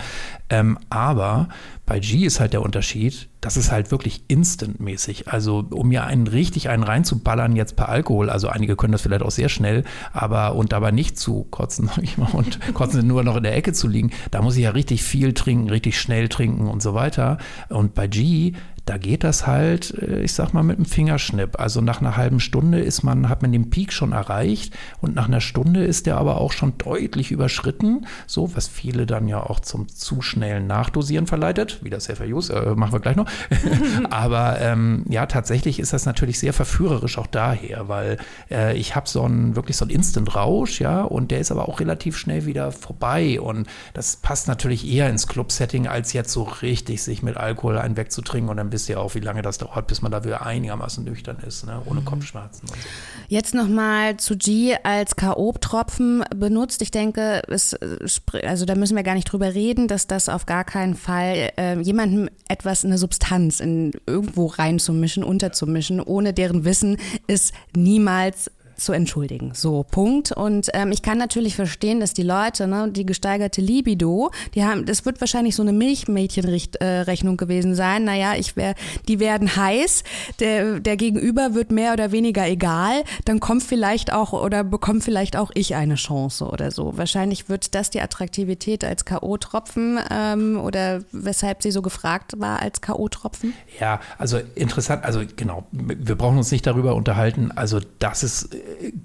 Ähm, 0.48 0.79
aber 0.88 1.48
bei 1.85 1.98
G 1.98 2.24
ist 2.24 2.40
halt 2.40 2.53
der 2.53 2.62
Unterschied, 2.62 3.29
das 3.40 3.57
ist 3.57 3.72
halt 3.72 3.90
wirklich 3.90 4.22
instantmäßig. 4.29 5.29
Also 5.29 5.66
um 5.70 5.88
mir 5.88 6.05
einen 6.05 6.29
richtig 6.29 6.68
einen 6.68 6.83
reinzuballern 6.83 7.57
jetzt 7.57 7.76
per 7.76 7.88
Alkohol, 7.88 8.31
also 8.31 8.48
einige 8.48 8.76
können 8.76 8.92
das 8.92 9.03
vielleicht 9.03 9.22
auch 9.22 9.31
sehr 9.31 9.48
schnell, 9.48 9.85
aber 10.12 10.55
und 10.55 10.72
dabei 10.72 10.92
nicht 10.92 11.18
zu 11.18 11.44
kotzen, 11.50 11.88
sag 11.94 12.03
ich 12.05 12.16
mal, 12.16 12.31
und 12.33 12.59
kotzen 12.74 13.07
nur 13.07 13.22
noch 13.22 13.37
in 13.37 13.42
der 13.42 13.57
Ecke 13.57 13.72
zu 13.72 13.87
liegen, 13.87 14.12
da 14.31 14.40
muss 14.40 14.57
ich 14.57 14.62
ja 14.62 14.70
richtig 14.70 15.03
viel 15.03 15.35
trinken, 15.35 15.68
richtig 15.68 16.00
schnell 16.00 16.29
trinken 16.29 16.68
und 16.68 16.81
so 16.81 16.94
weiter. 16.94 17.38
Und 17.68 17.94
bei 17.94 18.07
G, 18.07 18.53
da 18.90 18.98
geht 18.98 19.22
das 19.22 19.46
halt, 19.46 19.94
äh, 20.03 20.20
ich 20.22 20.33
sag 20.33 20.53
mal, 20.53 20.64
mit 20.64 20.76
einem 20.76 20.85
Fingerschnipp. 20.85 21.61
Also 21.61 21.81
nach 21.81 22.00
einer 22.00 22.16
halben 22.16 22.40
Stunde 22.40 22.81
ist 22.81 23.05
man, 23.05 23.29
hat 23.29 23.40
man 23.40 23.53
den 23.53 23.70
Peak 23.70 23.92
schon 23.92 24.11
erreicht 24.11 24.76
und 25.00 25.14
nach 25.14 25.29
einer 25.29 25.40
Stunde 25.40 25.85
ist 25.85 26.07
der 26.07 26.16
aber 26.16 26.40
auch 26.40 26.50
schon 26.50 26.76
deutlich 26.76 27.31
überschritten. 27.31 28.09
So, 28.26 28.57
was 28.57 28.66
viele 28.66 29.07
dann 29.07 29.29
ja 29.29 29.44
auch 29.44 29.61
zum 29.61 29.87
zu 29.87 30.22
schnellen 30.22 30.66
Nachdosieren 30.66 31.29
verleitet, 31.29 31.79
wie 31.85 31.90
das 31.90 32.09
FAUs, 32.09 32.50
äh, 32.50 32.74
machen 32.74 32.92
wir 32.92 32.98
gleich 32.98 33.14
noch. 33.14 33.31
aber 34.11 34.61
ähm, 34.61 35.05
ja, 35.09 35.26
tatsächlich 35.26 35.79
ist 35.79 35.92
das 35.92 36.05
natürlich 36.05 36.40
sehr 36.40 36.53
verführerisch 36.53 37.16
auch 37.16 37.29
daher, 37.29 37.87
weil 37.87 38.16
äh, 38.50 38.76
ich 38.76 38.96
habe 38.96 39.09
so 39.09 39.22
einen, 39.22 39.55
wirklich 39.55 39.76
so 39.76 39.85
einen 39.85 39.92
Instant-Rausch, 39.92 40.81
ja, 40.81 41.03
und 41.03 41.31
der 41.31 41.38
ist 41.38 41.53
aber 41.53 41.68
auch 41.68 41.79
relativ 41.79 42.16
schnell 42.16 42.44
wieder 42.44 42.72
vorbei. 42.72 43.40
Und 43.40 43.68
das 43.94 44.16
passt 44.16 44.48
natürlich 44.48 44.85
eher 44.90 45.09
ins 45.09 45.29
Club-Setting, 45.29 45.87
als 45.87 46.12
jetzt 46.12 46.33
so 46.33 46.42
richtig 46.42 47.05
sich 47.05 47.22
mit 47.22 47.37
Alkohol 47.37 47.79
einen 47.79 47.96
wegzutrinken 47.96 48.50
und 48.50 48.57
dann 48.57 48.70
wisst 48.80 48.88
ihr 48.88 48.98
auch, 48.98 49.14
wie 49.14 49.20
lange 49.20 49.42
das 49.42 49.58
dauert, 49.58 49.86
bis 49.88 50.00
man 50.00 50.10
da 50.10 50.24
wieder 50.24 50.46
einigermaßen 50.46 51.04
nüchtern 51.04 51.36
ist, 51.46 51.66
ne? 51.66 51.82
ohne 51.84 52.00
mhm. 52.00 52.06
Kopfschmerzen. 52.06 52.66
So. 52.66 52.74
Jetzt 53.28 53.52
nochmal 53.52 54.16
zu 54.16 54.38
G 54.38 54.74
als 54.82 55.16
K.O.-Tropfen 55.16 56.22
benutzt. 56.34 56.80
Ich 56.80 56.90
denke, 56.90 57.42
es, 57.48 57.76
also 58.42 58.64
da 58.64 58.74
müssen 58.74 58.96
wir 58.96 59.02
gar 59.02 59.14
nicht 59.14 59.30
drüber 59.30 59.52
reden, 59.54 59.86
dass 59.86 60.06
das 60.06 60.30
auf 60.30 60.46
gar 60.46 60.64
keinen 60.64 60.94
Fall 60.94 61.50
äh, 61.58 61.78
jemandem 61.78 62.30
etwas, 62.48 62.86
eine 62.86 62.96
Substanz 62.96 63.60
in 63.60 63.92
irgendwo 64.06 64.46
reinzumischen, 64.46 65.24
unterzumischen, 65.24 66.00
ohne 66.00 66.32
deren 66.32 66.64
Wissen 66.64 66.96
ist 67.26 67.52
niemals 67.76 68.50
zu 68.80 68.92
entschuldigen. 68.92 69.52
So, 69.54 69.84
Punkt. 69.90 70.32
Und 70.32 70.68
ähm, 70.74 70.92
ich 70.92 71.02
kann 71.02 71.18
natürlich 71.18 71.56
verstehen, 71.56 72.00
dass 72.00 72.14
die 72.14 72.22
Leute, 72.22 72.66
ne, 72.66 72.90
die 72.90 73.06
gesteigerte 73.06 73.60
Libido, 73.60 74.30
die 74.54 74.64
haben, 74.64 74.86
das 74.86 75.04
wird 75.04 75.20
wahrscheinlich 75.20 75.56
so 75.56 75.62
eine 75.62 75.72
Milchmädchenrechnung 75.72 77.36
gewesen 77.36 77.74
sein. 77.74 78.04
Naja, 78.04 78.34
ich 78.36 78.56
wär, 78.56 78.74
die 79.08 79.20
werden 79.20 79.54
heiß, 79.56 80.04
der, 80.40 80.80
der 80.80 80.96
Gegenüber 80.96 81.54
wird 81.54 81.70
mehr 81.70 81.92
oder 81.92 82.12
weniger 82.12 82.48
egal, 82.48 83.04
dann 83.24 83.40
kommt 83.40 83.62
vielleicht 83.62 84.12
auch 84.12 84.32
oder 84.32 84.64
bekommt 84.64 85.04
vielleicht 85.04 85.36
auch 85.36 85.50
ich 85.54 85.74
eine 85.74 85.94
Chance 85.94 86.46
oder 86.46 86.70
so. 86.70 86.96
Wahrscheinlich 86.96 87.48
wird 87.48 87.74
das 87.74 87.90
die 87.90 88.00
Attraktivität 88.00 88.84
als 88.84 89.04
K.O.-Tropfen 89.04 89.98
ähm, 90.10 90.60
oder 90.60 91.02
weshalb 91.12 91.62
sie 91.62 91.70
so 91.70 91.82
gefragt 91.82 92.34
war 92.38 92.60
als 92.60 92.80
K.O.-Tropfen? 92.80 93.52
Ja, 93.78 94.00
also 94.18 94.40
interessant, 94.54 95.04
also 95.04 95.22
genau, 95.36 95.66
wir 95.72 96.16
brauchen 96.16 96.38
uns 96.38 96.50
nicht 96.50 96.66
darüber 96.66 96.94
unterhalten. 96.94 97.52
Also 97.52 97.80
das 97.98 98.22
ist 98.22 98.50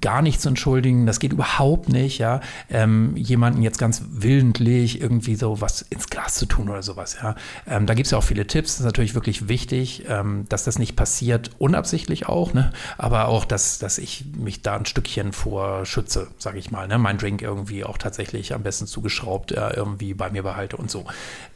gar 0.02 0.22
nicht 0.22 0.42
zu 0.42 0.50
entschuldigen, 0.50 1.06
das 1.06 1.20
geht 1.20 1.34
überhaupt 1.34 1.90
nicht, 1.90 2.18
ja, 2.18 2.42
ähm, 2.70 3.16
jemanden 3.16 3.62
jetzt 3.62 3.78
ganz 3.78 4.04
willentlich 4.10 5.02
irgendwie 5.02 5.36
so 5.36 5.62
was 5.62 5.82
ins 5.82 6.10
Glas 6.10 6.36
zu 6.36 6.46
tun 6.46 6.70
oder 6.70 6.84
sowas, 6.84 7.18
ja. 7.22 7.36
Ähm, 7.68 7.86
da 7.86 7.94
gibt 7.94 8.08
es 8.08 8.12
ja 8.12 8.18
auch 8.18 8.24
viele 8.24 8.48
Tipps, 8.48 8.74
das 8.74 8.80
ist 8.82 8.86
natürlich 8.86 9.16
wirklich 9.16 9.48
wichtig, 9.48 10.06
ähm, 10.08 10.46
dass 10.50 10.64
das 10.64 10.80
nicht 10.80 10.96
passiert, 10.96 11.52
unabsichtlich 11.58 12.28
auch, 12.28 12.54
ne, 12.54 12.72
aber 12.98 13.28
auch, 13.28 13.46
dass, 13.46 13.80
dass 13.80 13.98
ich 13.98 14.26
mich 14.38 14.62
da 14.62 14.76
ein 14.76 14.86
Stückchen 14.86 15.34
vor 15.34 15.86
schütze, 15.86 16.28
sage 16.38 16.60
ich 16.60 16.72
mal, 16.72 16.88
ne, 16.88 16.98
mein 16.98 17.18
Drink 17.18 17.42
irgendwie 17.42 17.84
auch 17.84 17.98
tatsächlich 17.98 18.54
am 18.54 18.64
besten 18.64 18.88
zugeschraubt 18.88 19.52
äh, 19.52 19.70
irgendwie 19.76 20.14
bei 20.14 20.30
mir 20.30 20.44
behalte 20.44 20.78
und 20.78 20.92
so. 20.92 21.06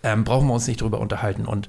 Ähm, 0.03 0.23
brauchen 0.23 0.47
wir 0.47 0.53
uns 0.53 0.67
nicht 0.67 0.81
drüber 0.81 0.99
unterhalten. 0.99 1.45
Und 1.45 1.67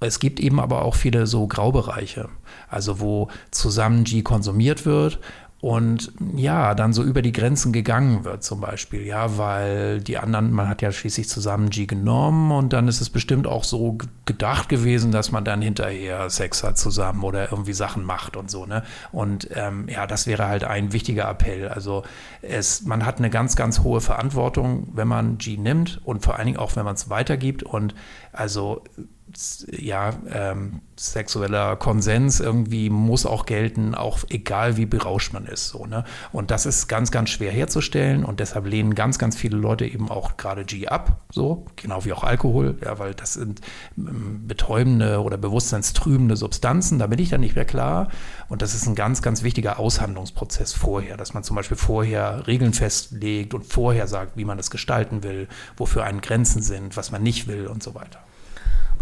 es 0.00 0.18
gibt 0.18 0.40
eben 0.40 0.60
aber 0.60 0.82
auch 0.82 0.94
viele 0.94 1.26
so 1.26 1.46
Graubereiche, 1.46 2.28
also 2.68 3.00
wo 3.00 3.28
zusammen 3.50 4.04
G 4.04 4.22
konsumiert 4.22 4.86
wird 4.86 5.20
und 5.60 6.12
ja, 6.36 6.74
dann 6.74 6.94
so 6.94 7.02
über 7.02 7.20
die 7.20 7.32
Grenzen 7.32 7.70
gegangen 7.72 8.24
wird 8.24 8.42
zum 8.42 8.62
Beispiel, 8.62 9.06
ja, 9.06 9.36
weil 9.36 10.00
die 10.00 10.16
anderen, 10.16 10.52
man 10.52 10.68
hat 10.68 10.80
ja 10.80 10.90
schließlich 10.90 11.28
zusammen 11.28 11.68
G 11.68 11.84
genommen 11.84 12.50
und 12.50 12.72
dann 12.72 12.88
ist 12.88 13.02
es 13.02 13.10
bestimmt 13.10 13.46
auch 13.46 13.64
so 13.64 13.98
gedacht 14.24 14.70
gewesen, 14.70 15.12
dass 15.12 15.32
man 15.32 15.44
dann 15.44 15.60
hinterher 15.60 16.30
Sex 16.30 16.64
hat 16.64 16.78
zusammen 16.78 17.24
oder 17.24 17.50
irgendwie 17.50 17.74
Sachen 17.74 18.04
macht 18.04 18.38
und 18.38 18.50
so, 18.50 18.64
ne? 18.64 18.82
Und 19.12 19.48
ähm, 19.54 19.86
ja, 19.90 20.06
das 20.06 20.26
wäre 20.26 20.46
halt 20.46 20.64
ein 20.64 20.94
wichtiger 20.94 21.28
Appell. 21.28 21.68
Also 21.68 22.04
es, 22.40 22.86
man 22.86 23.04
hat 23.04 23.18
eine 23.18 23.28
ganz, 23.28 23.54
ganz 23.54 23.80
hohe 23.80 24.00
Verantwortung, 24.00 24.88
wenn 24.94 25.08
man 25.08 25.36
G 25.36 25.58
nimmt 25.58 26.00
und 26.04 26.24
vor 26.24 26.36
allen 26.36 26.46
Dingen 26.46 26.58
auch, 26.58 26.74
wenn 26.76 26.86
man 26.86 26.94
es 26.94 27.10
weitergibt 27.10 27.62
und 27.62 27.94
also 28.32 28.82
ja, 29.70 30.12
ähm, 30.32 30.80
sexueller 30.96 31.76
Konsens 31.76 32.40
irgendwie 32.40 32.90
muss 32.90 33.24
auch 33.24 33.46
gelten, 33.46 33.94
auch 33.94 34.18
egal 34.28 34.76
wie 34.76 34.84
berauscht 34.84 35.32
man 35.32 35.46
ist. 35.46 35.68
So, 35.68 35.86
ne? 35.86 36.04
Und 36.30 36.50
das 36.50 36.66
ist 36.66 36.88
ganz, 36.88 37.10
ganz 37.10 37.30
schwer 37.30 37.50
herzustellen 37.50 38.24
und 38.24 38.40
deshalb 38.40 38.66
lehnen 38.66 38.94
ganz, 38.94 39.18
ganz 39.18 39.36
viele 39.36 39.56
Leute 39.56 39.86
eben 39.86 40.10
auch 40.10 40.36
gerade 40.36 40.64
G 40.64 40.88
ab, 40.88 41.22
so, 41.30 41.64
genau 41.76 42.04
wie 42.04 42.12
auch 42.12 42.22
Alkohol, 42.22 42.76
ja, 42.84 42.98
weil 42.98 43.14
das 43.14 43.34
sind 43.34 43.60
ähm, 43.96 44.46
betäubende 44.46 45.22
oder 45.22 45.38
bewusstseinstrübende 45.38 46.36
Substanzen, 46.36 46.98
da 46.98 47.06
bin 47.06 47.18
ich 47.18 47.30
dann 47.30 47.40
nicht 47.40 47.56
mehr 47.56 47.64
klar. 47.64 48.08
Und 48.48 48.62
das 48.62 48.74
ist 48.74 48.86
ein 48.86 48.94
ganz, 48.94 49.22
ganz 49.22 49.42
wichtiger 49.42 49.78
Aushandlungsprozess 49.78 50.72
vorher, 50.72 51.16
dass 51.16 51.32
man 51.32 51.44
zum 51.44 51.56
Beispiel 51.56 51.76
vorher 51.76 52.46
Regeln 52.46 52.74
festlegt 52.74 53.54
und 53.54 53.64
vorher 53.64 54.06
sagt, 54.06 54.36
wie 54.36 54.44
man 54.44 54.58
das 54.58 54.70
gestalten 54.70 55.22
will, 55.22 55.48
wofür 55.76 56.04
einen 56.04 56.20
Grenzen 56.20 56.60
sind, 56.60 56.96
was 56.96 57.10
man 57.10 57.22
nicht 57.22 57.46
will 57.46 57.66
und 57.66 57.82
so 57.82 57.94
weiter. 57.94 58.18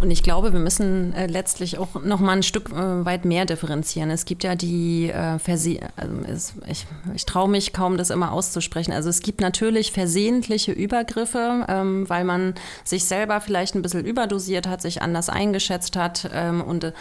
Und 0.01 0.11
ich 0.11 0.23
glaube, 0.23 0.53
wir 0.53 0.61
müssen 0.61 1.13
äh, 1.13 1.27
letztlich 1.27 1.79
auch 1.79 2.03
noch 2.05 2.21
mal 2.21 2.33
ein 2.33 2.43
Stück 2.43 2.71
äh, 2.71 3.05
weit 3.05 3.25
mehr 3.25 3.47
differenzieren. 3.47 4.11
Es 4.11 4.25
gibt 4.25 4.45
ja 4.45 4.55
die 4.55 5.11
äh, 5.11 5.39
Verse 5.39 5.79
also 5.97 6.15
es, 6.31 6.55
ich, 6.69 6.87
ich 7.15 7.27
traue 7.27 7.49
mich 7.49 7.73
kaum, 7.73 7.97
das 7.97 8.11
immer 8.11 8.33
auszusprechen. 8.33 8.93
Also 8.93 9.09
es 9.09 9.21
gibt 9.21 9.41
natürlich 9.41 9.91
versehentliche 9.91 10.73
Übergriffe, 10.73 11.65
ähm, 11.69 12.09
weil 12.09 12.25
man 12.25 12.55
sich 12.85 13.05
selber 13.05 13.41
vielleicht 13.41 13.75
ein 13.75 13.83
bisschen 13.83 14.05
überdosiert 14.05 14.69
hat, 14.69 14.83
sich 14.83 15.03
anders 15.03 15.29
eingeschätzt 15.29 15.97
hat 15.97 16.31
ähm, 16.33 16.61
und 16.61 16.85
äh, 16.85 16.93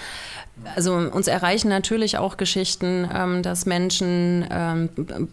also 0.75 0.95
uns 0.95 1.27
erreichen 1.27 1.69
natürlich 1.69 2.17
auch 2.17 2.37
Geschichten, 2.37 3.09
ähm, 3.13 3.43
dass 3.43 3.65
Menschen 3.65 4.45
ähm, 4.49 4.89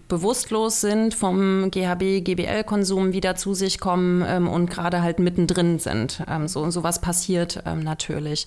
bewusstlos 0.09 0.81
sind 0.81 1.15
vom 1.15 1.71
GHB, 1.71 2.25
GBL-Konsum 2.25 3.13
wieder 3.13 3.37
zu 3.37 3.55
sich 3.55 3.81
kommen 3.81 4.25
ähm, 4.27 4.49
und 4.49 4.71
gerade 4.71 5.03
halt 5.03 5.19
mittendrin 5.19 5.79
sind. 5.79 6.23
Ähm, 6.29 6.49
so 6.49 6.71
sowas 6.71 7.01
passiert 7.01 7.63
ähm, 7.67 7.81
natürlich. 7.81 8.47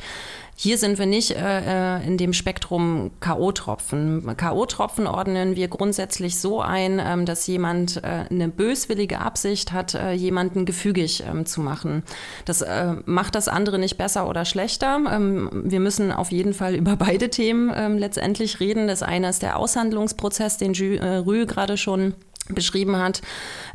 Hier 0.60 0.80
sind 0.80 0.98
wir 0.98 1.06
nicht 1.06 1.36
äh, 1.36 2.00
äh 2.00 2.04
in 2.08 2.18
dem 2.18 2.34
Spektrum 2.34 3.12
K.O.-Tropfen. 3.20 4.34
K.O.-Tropfen 4.34 5.06
ordnen 5.08 5.56
wir 5.56 5.68
grundsätzlich 5.68 6.40
so 6.40 6.62
ein, 6.62 7.00
ähm, 7.00 7.28
dass 7.28 7.46
jemand 7.46 7.98
äh, 7.98 8.26
eine 8.32 8.50
böswillige 8.50 9.20
Absicht 9.20 9.72
hat, 9.72 9.94
äh, 9.94 10.14
jemanden 10.14 10.66
gefügig 10.66 11.24
ähm, 11.30 11.46
zu 11.46 11.62
machen. 11.62 12.02
Das 12.46 12.64
äh, 12.64 12.96
macht 13.06 13.36
das 13.36 13.48
andere 13.48 13.78
nicht 13.78 14.00
besser 14.00 14.28
oder 14.28 14.46
schlechter. 14.46 15.00
Ähm, 15.12 15.52
wir 15.64 15.80
müssen 15.80 16.12
auf 16.12 16.32
jeden 16.32 16.56
Fall 16.56 16.74
über 16.74 16.96
beide 16.96 17.30
Themen 17.30 17.72
ähm, 17.76 18.00
letztendlich 18.00 18.60
reden. 18.60 18.88
Das 18.88 19.04
eine 19.04 19.30
ist 19.30 19.44
der 19.44 19.58
Aushandlungsprozess, 19.58 20.58
den 20.58 20.74
Jü, 20.74 20.96
äh, 20.96 21.18
Rü 21.18 21.46
gerade 21.46 21.78
schon 21.78 22.16
beschrieben 22.50 22.98
hat. 22.98 23.22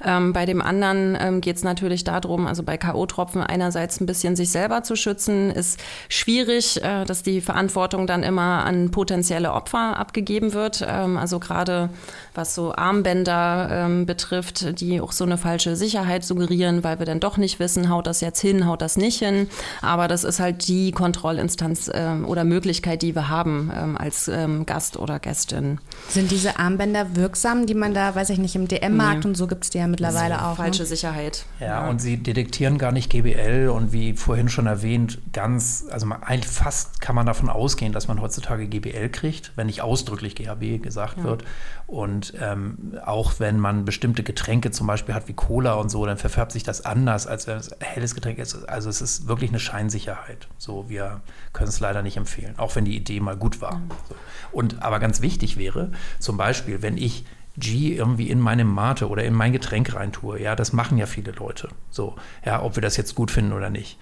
Ähm, 0.05 0.33
bei 0.33 0.47
dem 0.47 0.63
anderen 0.63 1.17
ähm, 1.21 1.41
geht 1.41 1.57
es 1.57 1.63
natürlich 1.63 2.05
darum, 2.05 2.47
also 2.47 2.63
bei 2.63 2.77
K.O.-Tropfen 2.77 3.41
einerseits 3.41 4.01
ein 4.01 4.07
bisschen 4.07 4.37
sich 4.37 4.51
selber 4.51 4.83
zu 4.83 4.97
schützen, 4.97 5.51
ist 5.51 5.81
schwierig, 6.09 6.83
äh, 6.83 7.05
dass 7.05 7.23
die 7.23 7.41
Verantwortung 7.41 8.07
dann 8.07 8.23
immer 8.23 8.65
an 8.65 8.91
potenzielle 8.91 9.53
Opfer 9.53 9.99
abgegeben 9.99 10.55
wird. 10.55 10.85
Ähm, 10.87 11.17
also 11.17 11.39
gerade 11.39 11.91
was 12.35 12.55
so 12.55 12.75
Armbänder 12.75 13.69
ähm, 13.71 14.07
betrifft, 14.07 14.81
die 14.81 15.01
auch 15.01 15.13
so 15.13 15.25
eine 15.25 15.39
falsche 15.39 15.77
Sicherheit 15.77 16.25
suggerieren, 16.25 16.83
weil 16.83 16.99
wir 16.99 17.07
dann 17.07 17.21
doch 17.21 17.37
nicht 17.37 17.59
wissen, 17.59 17.91
haut 17.91 18.07
das 18.07 18.21
jetzt 18.21 18.41
hin, 18.41 18.67
haut 18.67 18.83
das 18.83 18.97
nicht 18.97 19.19
hin. 19.19 19.49
Aber 19.83 20.09
das 20.09 20.25
ist 20.25 20.41
halt 20.41 20.67
die 20.67 20.93
Kontrollinstanz 20.93 21.91
ähm, 21.93 22.27
oder 22.27 22.45
Möglichkeit, 22.45 23.03
die 23.03 23.15
wir 23.15 23.29
haben 23.29 23.71
ähm, 23.75 23.99
als 23.99 24.31
Gast 24.67 24.97
oder 24.97 25.19
Gästin. 25.19 25.79
Sind 26.09 26.31
diese 26.31 26.59
Armbänder 26.59 27.17
wirksam, 27.17 27.67
die 27.67 27.75
man 27.75 27.93
da, 27.93 28.15
weiß 28.15 28.31
ich 28.31 28.39
nicht, 28.39 28.55
im 28.55 28.62
DM-Markt 28.69 29.25
nee. 29.25 29.31
und 29.31 29.37
so 29.37 29.47
gibt 29.47 29.65
es 29.65 29.71
die 29.71 29.79
ja 29.79 29.87
mittlerweile 29.87 30.45
auch. 30.45 30.51
Ne? 30.51 30.57
Falsche 30.57 30.83
ne? 30.83 30.87
Sicherheit. 30.87 31.45
Ja, 31.61 31.67
ja, 31.67 31.89
und 31.89 32.01
sie 32.01 32.17
detektieren 32.17 32.79
gar 32.79 32.93
nicht 32.93 33.11
GBL 33.11 33.69
und 33.69 33.93
wie 33.93 34.15
vorhin 34.15 34.49
schon 34.49 34.67
erwähnt, 34.67 35.19
ganz, 35.33 35.87
also 35.91 36.07
man, 36.07 36.23
eigentlich 36.23 36.51
fast 36.51 37.01
kann 37.01 37.15
man 37.15 37.27
davon 37.27 37.49
ausgehen, 37.49 37.93
dass 37.93 38.09
man 38.09 38.21
heutzutage 38.21 38.67
GBL 38.67 39.09
kriegt, 39.09 39.53
wenn 39.57 39.67
nicht 39.67 39.83
ausdrücklich 39.83 40.35
GHB 40.35 40.83
gesagt 40.83 41.19
ja. 41.19 41.25
wird. 41.25 41.45
Und 41.87 42.33
ähm, 42.41 42.99
auch 43.05 43.35
wenn 43.39 43.61
man 43.61 43.85
bestimmte 43.85 44.23
Getränke 44.23 44.71
zum 44.71 44.87
Beispiel 44.87 45.15
hat 45.15 45.29
wie 45.29 45.35
Cola 45.35 45.75
und 45.75 45.91
so, 45.91 46.07
dann 46.07 46.17
verfärbt 46.17 46.53
sich 46.53 46.63
das 46.63 46.87
anders, 46.87 47.27
als 47.27 47.47
wenn 47.47 47.59
es 47.59 47.71
ein 47.71 47.79
helles 47.81 48.15
Getränk 48.15 48.39
ist. 48.39 48.67
Also 48.67 48.89
es 48.89 49.03
ist 49.03 49.29
wirklich 49.29 49.51
eine 49.51 49.61
Scheinsicherheit. 49.61 50.49
So, 50.57 50.89
wir 50.89 51.21
können 51.53 51.69
es 51.69 51.81
leider 51.81 52.03
nicht 52.03 52.17
empfehlen, 52.17 52.55
auch 52.57 52.77
wenn 52.77 52.87
die 52.87 52.97
Idee 52.97 53.21
mal 53.21 53.37
gut 53.37 53.61
war. 53.61 53.77
Mhm. 53.77 53.91
So. 54.09 54.15
Und 54.53 54.83
aber 54.83 55.01
ganz 55.01 55.21
wichtig 55.21 55.59
wäre, 55.59 55.91
zum 56.19 56.39
Beispiel, 56.39 56.81
wenn 56.81 56.97
ich 56.97 57.25
G 57.57 57.95
irgendwie 57.95 58.31
in 58.31 58.41
meine 58.41 58.65
Mate 58.65 59.09
oder 59.09 59.25
in 59.25 59.35
mein 59.35 59.53
Getränk 59.53 59.95
reintue. 59.95 60.41
Ja, 60.41 60.57
das 60.57 60.73
machen 60.73 60.99
ja 60.99 61.07
viele 61.07 61.33
Leute. 61.33 61.69
So, 61.91 62.17
ja, 62.45 62.63
ob 62.63 62.77
wir 62.77 62.83
das 62.83 62.97
jetzt 62.97 63.15
gut 63.15 63.31
finden 63.31 63.53
oder 63.53 63.71
nicht. 63.71 63.99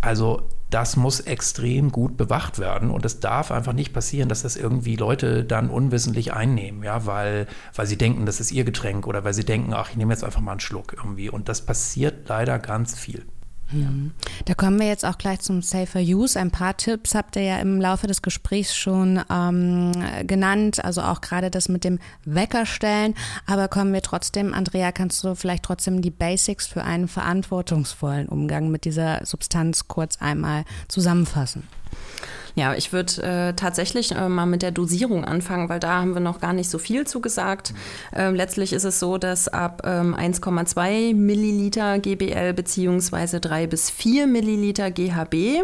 Also 0.00 0.48
das 0.70 0.96
muss 0.96 1.20
extrem 1.20 1.90
gut 1.90 2.16
bewacht 2.16 2.58
werden 2.58 2.90
und 2.90 3.04
es 3.04 3.20
darf 3.20 3.50
einfach 3.50 3.72
nicht 3.72 3.92
passieren, 3.92 4.28
dass 4.28 4.42
das 4.42 4.56
irgendwie 4.56 4.96
Leute 4.96 5.44
dann 5.44 5.70
unwissentlich 5.70 6.32
einnehmen, 6.32 6.82
ja, 6.82 7.06
weil, 7.06 7.46
weil 7.74 7.86
sie 7.86 7.96
denken, 7.96 8.26
das 8.26 8.40
ist 8.40 8.50
ihr 8.52 8.64
Getränk 8.64 9.06
oder 9.06 9.24
weil 9.24 9.34
sie 9.34 9.44
denken, 9.44 9.72
ach, 9.74 9.90
ich 9.90 9.96
nehme 9.96 10.12
jetzt 10.12 10.24
einfach 10.24 10.40
mal 10.40 10.52
einen 10.52 10.60
Schluck 10.60 10.92
irgendwie. 10.96 11.30
Und 11.30 11.48
das 11.48 11.64
passiert 11.64 12.28
leider 12.28 12.58
ganz 12.58 12.98
viel. 12.98 13.24
Mhm. 13.72 14.12
Da 14.44 14.54
kommen 14.54 14.78
wir 14.78 14.86
jetzt 14.86 15.04
auch 15.04 15.18
gleich 15.18 15.40
zum 15.40 15.62
Safer 15.62 16.00
Use. 16.00 16.38
Ein 16.38 16.50
paar 16.50 16.76
Tipps 16.76 17.14
habt 17.14 17.36
ihr 17.36 17.42
ja 17.42 17.58
im 17.58 17.80
Laufe 17.80 18.06
des 18.06 18.22
Gesprächs 18.22 18.76
schon 18.76 19.20
ähm, 19.30 19.92
genannt, 20.26 20.84
also 20.84 21.02
auch 21.02 21.20
gerade 21.20 21.50
das 21.50 21.68
mit 21.68 21.84
dem 21.84 21.98
Weckerstellen. 22.24 23.14
Aber 23.46 23.68
kommen 23.68 23.92
wir 23.92 24.02
trotzdem, 24.02 24.54
Andrea, 24.54 24.92
kannst 24.92 25.22
du 25.24 25.34
vielleicht 25.34 25.64
trotzdem 25.64 26.02
die 26.02 26.10
Basics 26.10 26.66
für 26.66 26.84
einen 26.84 27.08
verantwortungsvollen 27.08 28.28
Umgang 28.28 28.70
mit 28.70 28.84
dieser 28.84 29.24
Substanz 29.24 29.88
kurz 29.88 30.18
einmal 30.20 30.64
zusammenfassen? 30.88 31.64
Ja, 32.56 32.74
ich 32.74 32.90
würde 32.90 33.22
äh, 33.22 33.52
tatsächlich 33.52 34.12
äh, 34.12 34.30
mal 34.30 34.46
mit 34.46 34.62
der 34.62 34.70
Dosierung 34.70 35.26
anfangen, 35.26 35.68
weil 35.68 35.78
da 35.78 36.00
haben 36.00 36.14
wir 36.14 36.22
noch 36.22 36.40
gar 36.40 36.54
nicht 36.54 36.70
so 36.70 36.78
viel 36.78 37.06
zugesagt. 37.06 37.74
Äh, 38.16 38.30
letztlich 38.30 38.72
ist 38.72 38.84
es 38.84 38.98
so, 38.98 39.18
dass 39.18 39.46
ab 39.46 39.82
ähm, 39.84 40.14
1,2 40.14 41.14
Milliliter 41.14 41.98
GBL 41.98 42.54
beziehungsweise 42.54 43.40
3 43.40 43.66
bis 43.66 43.90
4 43.90 44.26
Milliliter 44.26 44.90
GHB, 44.90 45.34
äh, 45.34 45.58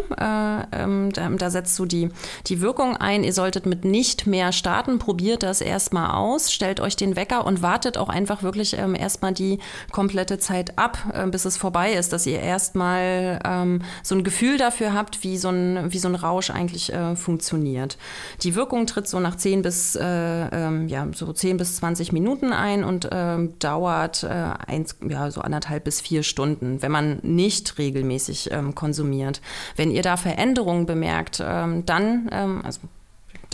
ähm, 0.72 1.10
da, 1.14 1.30
da, 1.30 1.48
setzt 1.48 1.78
du 1.78 1.86
die, 1.86 2.10
die 2.46 2.60
Wirkung 2.60 2.98
ein. 2.98 3.24
Ihr 3.24 3.32
solltet 3.32 3.64
mit 3.64 3.86
nicht 3.86 4.26
mehr 4.26 4.52
starten. 4.52 4.98
Probiert 4.98 5.42
das 5.42 5.62
erstmal 5.62 6.10
aus, 6.10 6.52
stellt 6.52 6.78
euch 6.78 6.96
den 6.96 7.16
Wecker 7.16 7.46
und 7.46 7.62
wartet 7.62 7.96
auch 7.96 8.10
einfach 8.10 8.42
wirklich 8.42 8.76
ähm, 8.76 8.94
erstmal 8.94 9.32
die 9.32 9.60
komplette 9.92 10.38
Zeit 10.38 10.76
ab, 10.78 10.98
äh, 11.14 11.26
bis 11.26 11.46
es 11.46 11.56
vorbei 11.56 11.94
ist, 11.94 12.12
dass 12.12 12.26
ihr 12.26 12.40
erstmal 12.40 13.38
ähm, 13.46 13.80
so 14.02 14.14
ein 14.14 14.24
Gefühl 14.24 14.58
dafür 14.58 14.92
habt, 14.92 15.24
wie 15.24 15.38
so 15.38 15.48
ein, 15.48 15.90
wie 15.90 15.98
so 15.98 16.08
ein 16.08 16.14
Rausch 16.22 16.50
eigentlich 16.50 16.92
äh, 16.92 17.16
funktioniert. 17.16 17.98
Die 18.42 18.54
Wirkung 18.54 18.86
tritt 18.86 19.08
so 19.08 19.20
nach 19.20 19.36
10 19.36 19.62
bis, 19.62 19.96
äh, 19.96 20.02
ähm, 20.04 20.88
ja, 20.88 21.06
so 21.12 21.32
10 21.32 21.56
bis 21.56 21.76
20 21.76 22.12
Minuten 22.12 22.52
ein 22.52 22.84
und 22.84 23.08
ähm, 23.12 23.58
dauert 23.58 24.22
äh, 24.22 24.28
eins, 24.28 24.96
ja, 25.06 25.30
so 25.30 25.40
anderthalb 25.40 25.84
bis 25.84 26.00
vier 26.00 26.22
Stunden, 26.22 26.82
wenn 26.82 26.92
man 26.92 27.18
nicht 27.22 27.78
regelmäßig 27.78 28.50
ähm, 28.52 28.74
konsumiert. 28.74 29.40
Wenn 29.76 29.90
ihr 29.90 30.02
da 30.02 30.16
Veränderungen 30.16 30.86
bemerkt, 30.86 31.42
ähm, 31.44 31.84
dann, 31.86 32.28
ähm, 32.32 32.62
also 32.64 32.80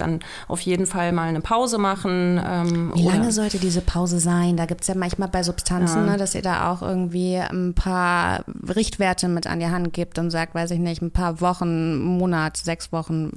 dann 0.00 0.20
auf 0.46 0.60
jeden 0.60 0.86
Fall 0.86 1.12
mal 1.12 1.28
eine 1.28 1.40
Pause 1.40 1.78
machen. 1.78 2.40
Ähm, 2.44 2.92
Wie 2.94 3.06
lange 3.06 3.32
sollte 3.32 3.58
diese 3.58 3.80
Pause 3.80 4.18
sein? 4.20 4.56
Da 4.56 4.66
gibt 4.66 4.82
es 4.82 4.88
ja 4.88 4.94
manchmal 4.94 5.28
bei 5.28 5.42
Substanzen, 5.42 6.06
ja. 6.06 6.12
ne, 6.12 6.16
dass 6.18 6.34
ihr 6.34 6.42
da 6.42 6.70
auch 6.70 6.82
irgendwie 6.82 7.36
ein 7.36 7.74
paar 7.74 8.44
Richtwerte 8.74 9.28
mit 9.28 9.46
an 9.46 9.60
die 9.60 9.66
Hand 9.66 9.92
gibt 9.92 10.18
und 10.18 10.30
sagt, 10.30 10.54
weiß 10.54 10.70
ich 10.72 10.78
nicht, 10.78 11.02
ein 11.02 11.10
paar 11.10 11.40
Wochen, 11.40 11.98
Monat, 11.98 12.56
sechs 12.56 12.92
Wochen. 12.92 13.32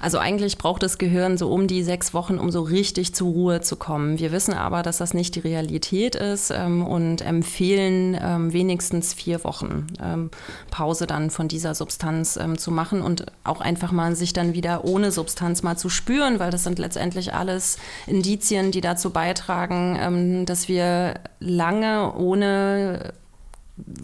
Also 0.00 0.18
eigentlich 0.18 0.56
braucht 0.56 0.82
das 0.82 0.96
Gehirn 0.96 1.36
so 1.36 1.52
um 1.52 1.66
die 1.66 1.82
sechs 1.82 2.14
Wochen, 2.14 2.38
um 2.38 2.50
so 2.50 2.62
richtig 2.62 3.14
zur 3.14 3.30
Ruhe 3.30 3.60
zu 3.60 3.76
kommen. 3.76 4.18
Wir 4.18 4.32
wissen 4.32 4.54
aber, 4.54 4.82
dass 4.82 4.98
das 4.98 5.12
nicht 5.12 5.34
die 5.34 5.40
Realität 5.40 6.14
ist 6.14 6.50
ähm, 6.50 6.86
und 6.86 7.20
empfehlen 7.20 8.18
ähm, 8.20 8.52
wenigstens 8.52 9.12
vier 9.12 9.44
Wochen 9.44 9.86
ähm, 10.02 10.30
Pause 10.70 11.06
dann 11.06 11.30
von 11.30 11.48
dieser 11.48 11.74
Substanz 11.74 12.36
ähm, 12.36 12.56
zu 12.56 12.70
machen 12.70 13.02
und 13.02 13.26
auch 13.44 13.60
einfach 13.60 13.92
mal 13.92 14.16
sich 14.16 14.32
dann 14.32 14.54
wieder 14.54 14.84
ohne 14.84 15.12
Substanz 15.12 15.62
mal 15.62 15.76
zu 15.76 15.90
spüren, 15.90 16.38
weil 16.38 16.50
das 16.50 16.64
sind 16.64 16.78
letztendlich 16.78 17.34
alles 17.34 17.76
Indizien, 18.06 18.70
die 18.70 18.80
dazu 18.80 19.10
beitragen, 19.10 19.98
ähm, 20.00 20.46
dass 20.46 20.68
wir 20.68 21.14
lange 21.40 22.14
ohne 22.14 23.12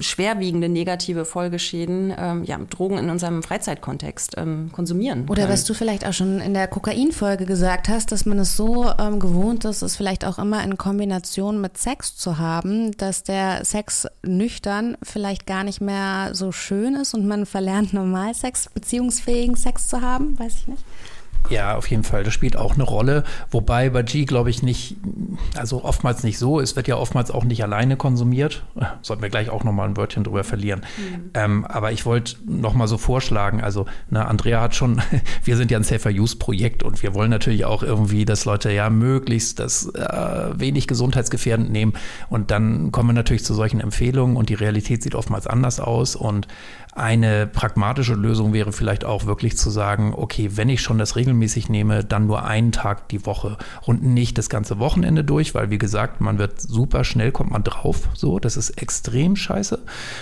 schwerwiegende 0.00 0.68
negative 0.68 1.24
Folgeschäden 1.24 2.12
ähm, 2.16 2.44
ja, 2.44 2.58
Drogen 2.58 2.98
in 2.98 3.10
unserem 3.10 3.42
Freizeitkontext 3.42 4.34
ähm, 4.36 4.70
konsumieren. 4.72 5.28
Oder 5.28 5.48
was 5.48 5.64
du 5.64 5.74
vielleicht 5.74 6.06
auch 6.06 6.12
schon 6.12 6.40
in 6.40 6.54
der 6.54 6.68
Kokainfolge 6.68 7.46
gesagt 7.46 7.88
hast, 7.88 8.12
dass 8.12 8.26
man 8.26 8.38
es 8.38 8.56
so 8.56 8.90
ähm, 8.98 9.20
gewohnt 9.20 9.64
ist, 9.64 9.82
es 9.82 9.96
vielleicht 9.96 10.24
auch 10.24 10.38
immer 10.38 10.62
in 10.64 10.76
Kombination 10.76 11.60
mit 11.60 11.78
Sex 11.78 12.16
zu 12.16 12.38
haben, 12.38 12.96
dass 12.96 13.22
der 13.22 13.64
Sex 13.64 14.06
nüchtern 14.22 14.96
vielleicht 15.02 15.46
gar 15.46 15.64
nicht 15.64 15.80
mehr 15.80 16.30
so 16.34 16.52
schön 16.52 16.94
ist 16.94 17.14
und 17.14 17.26
man 17.26 17.46
verlernt 17.46 17.92
normal 17.92 18.34
Sex, 18.34 18.68
beziehungsfähigen 18.72 19.56
Sex 19.56 19.88
zu 19.88 20.00
haben, 20.00 20.38
weiß 20.38 20.54
ich 20.54 20.68
nicht. 20.68 20.84
Ja, 21.50 21.76
auf 21.76 21.88
jeden 21.88 22.04
Fall. 22.04 22.24
Das 22.24 22.34
spielt 22.34 22.56
auch 22.56 22.74
eine 22.74 22.84
Rolle. 22.84 23.24
Wobei 23.50 23.90
bei 23.90 24.02
G, 24.02 24.24
glaube 24.24 24.50
ich, 24.50 24.62
nicht, 24.62 24.96
also 25.56 25.84
oftmals 25.84 26.22
nicht 26.22 26.38
so. 26.38 26.60
Es 26.60 26.76
wird 26.76 26.88
ja 26.88 26.96
oftmals 26.96 27.30
auch 27.30 27.44
nicht 27.44 27.62
alleine 27.62 27.96
konsumiert. 27.96 28.64
Sollten 29.02 29.22
wir 29.22 29.30
gleich 29.30 29.50
auch 29.50 29.64
nochmal 29.64 29.88
ein 29.88 29.96
Wörtchen 29.96 30.24
drüber 30.24 30.44
verlieren. 30.44 30.80
Mhm. 30.96 31.30
Ähm, 31.34 31.64
aber 31.64 31.92
ich 31.92 32.06
wollte 32.06 32.36
nochmal 32.46 32.88
so 32.88 32.98
vorschlagen, 32.98 33.62
also 33.62 33.86
ne, 34.10 34.26
Andrea 34.26 34.60
hat 34.60 34.74
schon, 34.74 35.00
wir 35.44 35.56
sind 35.56 35.70
ja 35.70 35.78
ein 35.78 35.84
Safer 35.84 36.10
Use 36.10 36.36
Projekt 36.36 36.82
und 36.82 37.02
wir 37.02 37.14
wollen 37.14 37.30
natürlich 37.30 37.64
auch 37.64 37.82
irgendwie, 37.82 38.24
dass 38.24 38.44
Leute 38.44 38.70
ja 38.72 38.90
möglichst 38.90 39.58
das 39.58 39.86
äh, 39.94 40.58
wenig 40.58 40.86
gesundheitsgefährdend 40.86 41.70
nehmen. 41.70 41.94
Und 42.28 42.50
dann 42.50 42.92
kommen 42.92 43.10
wir 43.10 43.14
natürlich 43.14 43.44
zu 43.44 43.54
solchen 43.54 43.80
Empfehlungen 43.80 44.36
und 44.36 44.48
die 44.48 44.54
Realität 44.54 45.02
sieht 45.02 45.14
oftmals 45.14 45.46
anders 45.46 45.80
aus. 45.80 46.16
Und 46.16 46.46
eine 46.96 47.46
pragmatische 47.46 48.14
Lösung 48.14 48.54
wäre 48.54 48.72
vielleicht 48.72 49.04
auch 49.04 49.26
wirklich 49.26 49.58
zu 49.58 49.68
sagen, 49.68 50.14
okay, 50.16 50.52
wenn 50.54 50.70
ich 50.70 50.80
schon 50.80 50.96
das 50.96 51.14
regelmäßig 51.14 51.35
nehme, 51.68 52.04
dann 52.04 52.26
nur 52.26 52.44
einen 52.44 52.72
Tag 52.72 53.08
die 53.08 53.26
Woche 53.26 53.56
und 53.82 54.02
nicht 54.02 54.38
das 54.38 54.48
ganze 54.48 54.78
Wochenende 54.78 55.24
durch, 55.24 55.54
weil 55.54 55.70
wie 55.70 55.78
gesagt, 55.78 56.20
man 56.20 56.38
wird 56.38 56.60
super 56.60 57.04
schnell, 57.04 57.32
kommt 57.32 57.50
man 57.50 57.64
drauf, 57.64 58.08
so, 58.14 58.38
das 58.38 58.56
ist 58.56 58.70
extrem 58.82 59.36
scheiße, 59.36 59.78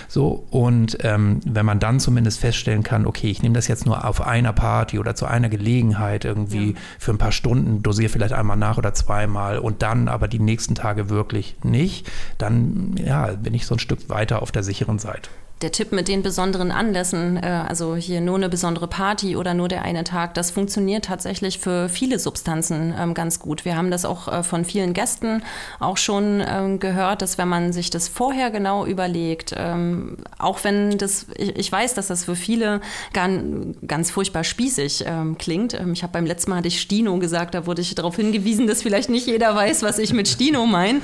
so, 0.07 0.45
und 0.51 0.97
ähm, 1.01 1.39
wenn 1.45 1.65
man 1.65 1.79
dann 1.79 1.99
zumindest 1.99 2.39
feststellen 2.39 2.83
kann, 2.83 3.05
okay, 3.05 3.29
ich 3.29 3.41
nehme 3.41 3.55
das 3.55 3.67
jetzt 3.67 3.85
nur 3.85 4.05
auf 4.05 4.21
einer 4.21 4.53
Party 4.53 4.99
oder 4.99 5.15
zu 5.15 5.25
einer 5.25 5.49
Gelegenheit 5.49 6.25
irgendwie 6.25 6.71
ja. 6.71 6.77
für 6.99 7.11
ein 7.11 7.17
paar 7.17 7.31
Stunden, 7.31 7.83
dosiere 7.83 8.09
vielleicht 8.09 8.33
einmal 8.33 8.57
nach 8.57 8.77
oder 8.77 8.93
zweimal 8.93 9.59
und 9.59 9.81
dann 9.81 10.07
aber 10.07 10.27
die 10.27 10.39
nächsten 10.39 10.75
Tage 10.75 11.09
wirklich 11.09 11.55
nicht, 11.63 12.09
dann, 12.37 12.95
ja, 12.97 13.27
bin 13.27 13.53
ich 13.53 13.65
so 13.65 13.75
ein 13.75 13.79
Stück 13.79 14.09
weiter 14.09 14.41
auf 14.41 14.51
der 14.51 14.63
sicheren 14.63 14.99
Seite. 14.99 15.29
Der 15.61 15.71
Tipp 15.71 15.93
mit 15.93 16.09
den 16.09 16.21
besonderen 16.21 16.71
Anlässen, 16.71 17.37
äh, 17.37 17.63
also 17.67 17.95
hier 17.95 18.19
nur 18.19 18.35
eine 18.35 18.49
besondere 18.49 18.87
Party 18.87 19.37
oder 19.37 19.53
nur 19.53 19.69
der 19.69 19.83
eine 19.83 20.03
Tag, 20.03 20.33
das 20.33 20.51
funktioniert 20.51 21.05
tatsächlich 21.05 21.59
für 21.59 21.87
viele 21.87 22.19
Substanzen 22.19 22.93
ähm, 22.99 23.13
ganz 23.13 23.39
gut. 23.39 23.63
Wir 23.63 23.77
haben 23.77 23.89
das 23.89 24.03
auch 24.03 24.27
äh, 24.27 24.43
von 24.43 24.65
vielen 24.65 24.93
Gästen 24.93 25.43
auch 25.79 25.95
schon 25.95 26.43
ähm, 26.45 26.79
gehört, 26.79 27.21
dass 27.21 27.37
wenn 27.37 27.47
man 27.47 27.71
sich 27.71 27.89
das 27.89 28.09
vorher 28.09 28.51
genau 28.51 28.85
überlegt, 28.85 29.55
ähm, 29.57 30.17
auch 30.39 30.63
wenn 30.63 30.97
das, 30.97 31.27
ich, 31.37 31.71
weiß, 31.71 31.93
dass 31.93 32.07
das 32.07 32.25
für 32.25 32.35
viele 32.35 32.81
ganz, 33.13 34.11
furchtbar 34.11 34.43
spießig 34.43 35.05
klingt. 35.37 35.73
Ich 35.93 36.03
habe 36.03 36.13
beim 36.13 36.25
letzten 36.25 36.51
Mal 36.51 36.57
hatte 36.57 36.67
ich 36.67 36.79
Stino 36.79 37.17
gesagt, 37.17 37.53
da 37.53 37.65
wurde 37.65 37.81
ich 37.81 37.95
darauf 37.95 38.15
hingewiesen, 38.15 38.67
dass 38.67 38.81
vielleicht 38.81 39.09
nicht 39.09 39.27
jeder 39.27 39.55
weiß, 39.55 39.83
was 39.83 39.99
ich 39.99 40.13
mit 40.13 40.27
Stino 40.27 40.65
meine. 40.65 41.01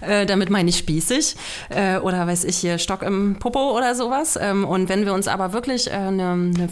Äh, 0.00 0.26
damit 0.26 0.50
meine 0.50 0.70
ich 0.70 0.78
spießig 0.78 1.36
oder 2.02 2.26
weiß 2.26 2.44
ich 2.44 2.56
hier 2.58 2.78
Stock 2.78 3.02
im 3.02 3.36
Popo 3.38 3.76
oder 3.76 3.85
sowas. 3.94 4.38
Ähm, 4.40 4.64
und 4.64 4.88
wenn 4.88 5.04
wir 5.04 5.14
uns 5.14 5.28
aber 5.28 5.52
wirklich 5.52 5.90
eine, 5.90 6.32
eine 6.32 6.68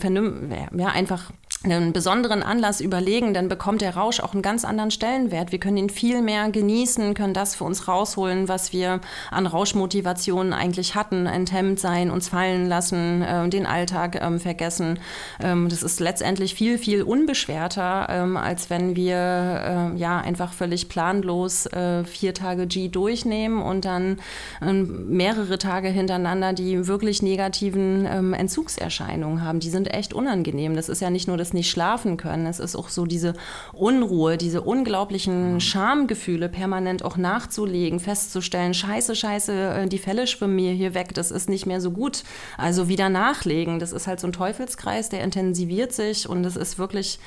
ja, 0.76 0.88
einfach 0.88 1.30
einen 1.64 1.92
besonderen 1.92 2.42
Anlass 2.42 2.80
überlegen, 2.80 3.34
dann 3.34 3.48
bekommt 3.48 3.80
der 3.80 3.96
Rausch 3.96 4.20
auch 4.20 4.32
einen 4.32 4.42
ganz 4.42 4.64
anderen 4.64 4.90
Stellenwert. 4.90 5.52
Wir 5.52 5.58
können 5.58 5.76
ihn 5.76 5.90
viel 5.90 6.22
mehr 6.22 6.50
genießen, 6.50 7.14
können 7.14 7.34
das 7.34 7.54
für 7.54 7.64
uns 7.64 7.88
rausholen, 7.88 8.48
was 8.48 8.72
wir 8.72 9.00
an 9.30 9.46
Rauschmotivationen 9.46 10.52
eigentlich 10.52 10.94
hatten, 10.94 11.26
enthemmt 11.26 11.80
sein, 11.80 12.10
uns 12.10 12.28
fallen 12.28 12.68
lassen, 12.68 13.22
äh, 13.22 13.48
den 13.48 13.66
Alltag 13.66 14.20
ähm, 14.20 14.40
vergessen. 14.40 14.98
Ähm, 15.40 15.68
das 15.68 15.82
ist 15.82 16.00
letztendlich 16.00 16.54
viel, 16.54 16.78
viel 16.78 17.02
unbeschwerter, 17.02 18.08
ähm, 18.10 18.36
als 18.36 18.68
wenn 18.68 18.96
wir 18.96 19.16
äh, 19.16 19.98
ja 19.98 20.20
einfach 20.20 20.52
völlig 20.52 20.88
planlos 20.88 21.66
äh, 21.66 22.04
vier 22.04 22.34
Tage 22.34 22.66
G 22.66 22.88
durchnehmen 22.88 23.62
und 23.62 23.84
dann 23.84 24.18
ähm, 24.60 25.08
mehrere 25.08 25.58
Tage 25.58 25.88
hintereinander 25.88 26.52
die 26.52 26.86
wirklich 26.86 27.22
negativen 27.22 28.06
ähm, 28.06 28.34
Entzugserscheinungen 28.34 29.42
haben. 29.42 29.60
Die 29.60 29.70
sind 29.70 29.92
echt 29.92 30.12
unangenehm. 30.12 30.76
Das 30.76 30.88
ist 30.88 31.00
ja 31.00 31.10
nicht 31.10 31.28
nur 31.28 31.36
das 31.36 31.53
nicht 31.54 31.70
schlafen 31.70 32.16
können. 32.16 32.46
Es 32.46 32.60
ist 32.60 32.76
auch 32.76 32.88
so 32.88 33.06
diese 33.06 33.34
Unruhe, 33.72 34.36
diese 34.36 34.60
unglaublichen 34.60 35.60
Schamgefühle 35.60 36.48
permanent 36.48 37.04
auch 37.04 37.16
nachzulegen, 37.16 38.00
festzustellen, 38.00 38.74
scheiße, 38.74 39.16
scheiße, 39.16 39.52
äh, 39.52 39.86
die 39.88 39.98
Fälle 39.98 40.26
schwimmen 40.26 40.56
mir 40.56 40.72
hier 40.72 40.94
weg, 40.94 41.14
das 41.14 41.30
ist 41.30 41.48
nicht 41.48 41.66
mehr 41.66 41.80
so 41.80 41.90
gut. 41.90 42.24
Also 42.58 42.88
wieder 42.88 43.08
nachlegen, 43.08 43.78
das 43.78 43.92
ist 43.92 44.06
halt 44.06 44.20
so 44.20 44.26
ein 44.26 44.32
Teufelskreis, 44.32 45.08
der 45.08 45.22
intensiviert 45.22 45.92
sich 45.92 46.28
und 46.28 46.44
es 46.44 46.56
ist 46.56 46.78
wirklich 46.78 47.18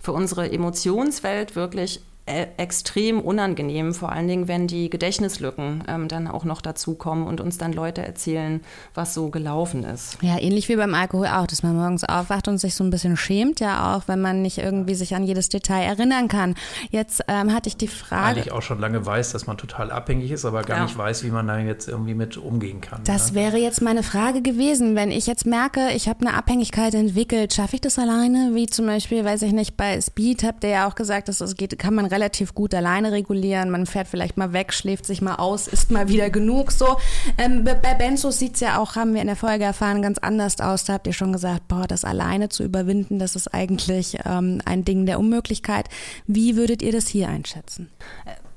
für 0.00 0.12
unsere 0.12 0.50
Emotionswelt 0.50 1.56
wirklich 1.56 2.00
extrem 2.26 3.20
unangenehm, 3.20 3.92
vor 3.92 4.10
allen 4.10 4.26
Dingen, 4.26 4.48
wenn 4.48 4.66
die 4.66 4.88
Gedächtnislücken 4.88 5.84
ähm, 5.86 6.08
dann 6.08 6.26
auch 6.26 6.44
noch 6.44 6.62
dazukommen 6.62 7.26
und 7.26 7.42
uns 7.42 7.58
dann 7.58 7.74
Leute 7.74 8.00
erzählen, 8.02 8.62
was 8.94 9.12
so 9.12 9.28
gelaufen 9.28 9.84
ist. 9.84 10.16
Ja, 10.22 10.38
ähnlich 10.38 10.70
wie 10.70 10.76
beim 10.76 10.94
Alkohol 10.94 11.26
auch, 11.26 11.46
dass 11.46 11.62
man 11.62 11.76
morgens 11.76 12.02
aufwacht 12.02 12.48
und 12.48 12.56
sich 12.56 12.74
so 12.74 12.82
ein 12.82 12.88
bisschen 12.88 13.18
schämt, 13.18 13.60
ja 13.60 13.94
auch, 13.94 14.08
wenn 14.08 14.22
man 14.22 14.40
nicht 14.40 14.56
irgendwie 14.56 14.94
sich 14.94 15.14
an 15.14 15.24
jedes 15.24 15.50
Detail 15.50 15.82
erinnern 15.82 16.28
kann. 16.28 16.54
Jetzt 16.90 17.22
ähm, 17.28 17.52
hatte 17.52 17.68
ich 17.68 17.76
die 17.76 17.88
Frage. 17.88 18.40
Eigentlich 18.40 18.52
auch 18.52 18.62
schon 18.62 18.80
lange 18.80 19.04
weiß, 19.04 19.32
dass 19.32 19.46
man 19.46 19.58
total 19.58 19.90
abhängig 19.90 20.30
ist, 20.30 20.46
aber 20.46 20.62
gar 20.62 20.78
ja. 20.78 20.84
nicht 20.84 20.96
weiß, 20.96 21.24
wie 21.24 21.30
man 21.30 21.46
da 21.46 21.58
jetzt 21.58 21.88
irgendwie 21.88 22.14
mit 22.14 22.38
umgehen 22.38 22.80
kann. 22.80 23.02
Das 23.04 23.32
ne? 23.32 23.40
wäre 23.40 23.58
jetzt 23.58 23.82
meine 23.82 24.02
Frage 24.02 24.40
gewesen. 24.40 24.96
Wenn 24.96 25.10
ich 25.10 25.26
jetzt 25.26 25.44
merke, 25.44 25.90
ich 25.94 26.08
habe 26.08 26.26
eine 26.26 26.34
Abhängigkeit 26.34 26.94
entwickelt, 26.94 27.52
schaffe 27.52 27.74
ich 27.74 27.82
das 27.82 27.98
alleine? 27.98 28.52
Wie 28.54 28.64
zum 28.64 28.86
Beispiel, 28.86 29.26
weiß 29.26 29.42
ich 29.42 29.52
nicht, 29.52 29.76
bei 29.76 30.00
Speed 30.00 30.42
habt 30.42 30.64
ihr 30.64 30.70
ja 30.70 30.88
auch 30.88 30.94
gesagt, 30.94 31.28
dass 31.28 31.38
das 31.38 31.54
geht, 31.56 31.78
kann 31.78 31.94
man 31.94 32.13
relativ 32.14 32.54
gut 32.54 32.74
alleine 32.74 33.12
regulieren. 33.12 33.70
Man 33.70 33.86
fährt 33.86 34.08
vielleicht 34.08 34.36
mal 34.36 34.52
weg, 34.52 34.72
schläft 34.72 35.04
sich 35.04 35.20
mal 35.20 35.34
aus, 35.34 35.66
isst 35.66 35.90
mal 35.90 36.08
wieder 36.08 36.30
genug. 36.30 36.70
So 36.70 36.96
ähm, 37.36 37.64
bei 37.64 37.94
Benzos 37.94 38.38
sieht 38.38 38.54
es 38.54 38.60
ja 38.60 38.78
auch, 38.78 38.96
haben 38.96 39.14
wir 39.14 39.20
in 39.20 39.26
der 39.26 39.36
Folge 39.36 39.64
erfahren, 39.64 40.00
ganz 40.00 40.18
anders 40.18 40.60
aus. 40.60 40.84
Da 40.84 40.94
habt 40.94 41.06
ihr 41.06 41.12
schon 41.12 41.32
gesagt, 41.32 41.68
boah, 41.68 41.86
das 41.86 42.04
alleine 42.04 42.48
zu 42.48 42.62
überwinden, 42.62 43.18
das 43.18 43.36
ist 43.36 43.48
eigentlich 43.52 44.18
ähm, 44.24 44.62
ein 44.64 44.84
Ding 44.84 45.06
der 45.06 45.18
Unmöglichkeit. 45.18 45.88
Wie 46.26 46.56
würdet 46.56 46.82
ihr 46.82 46.92
das 46.92 47.08
hier 47.08 47.28
einschätzen? 47.28 47.90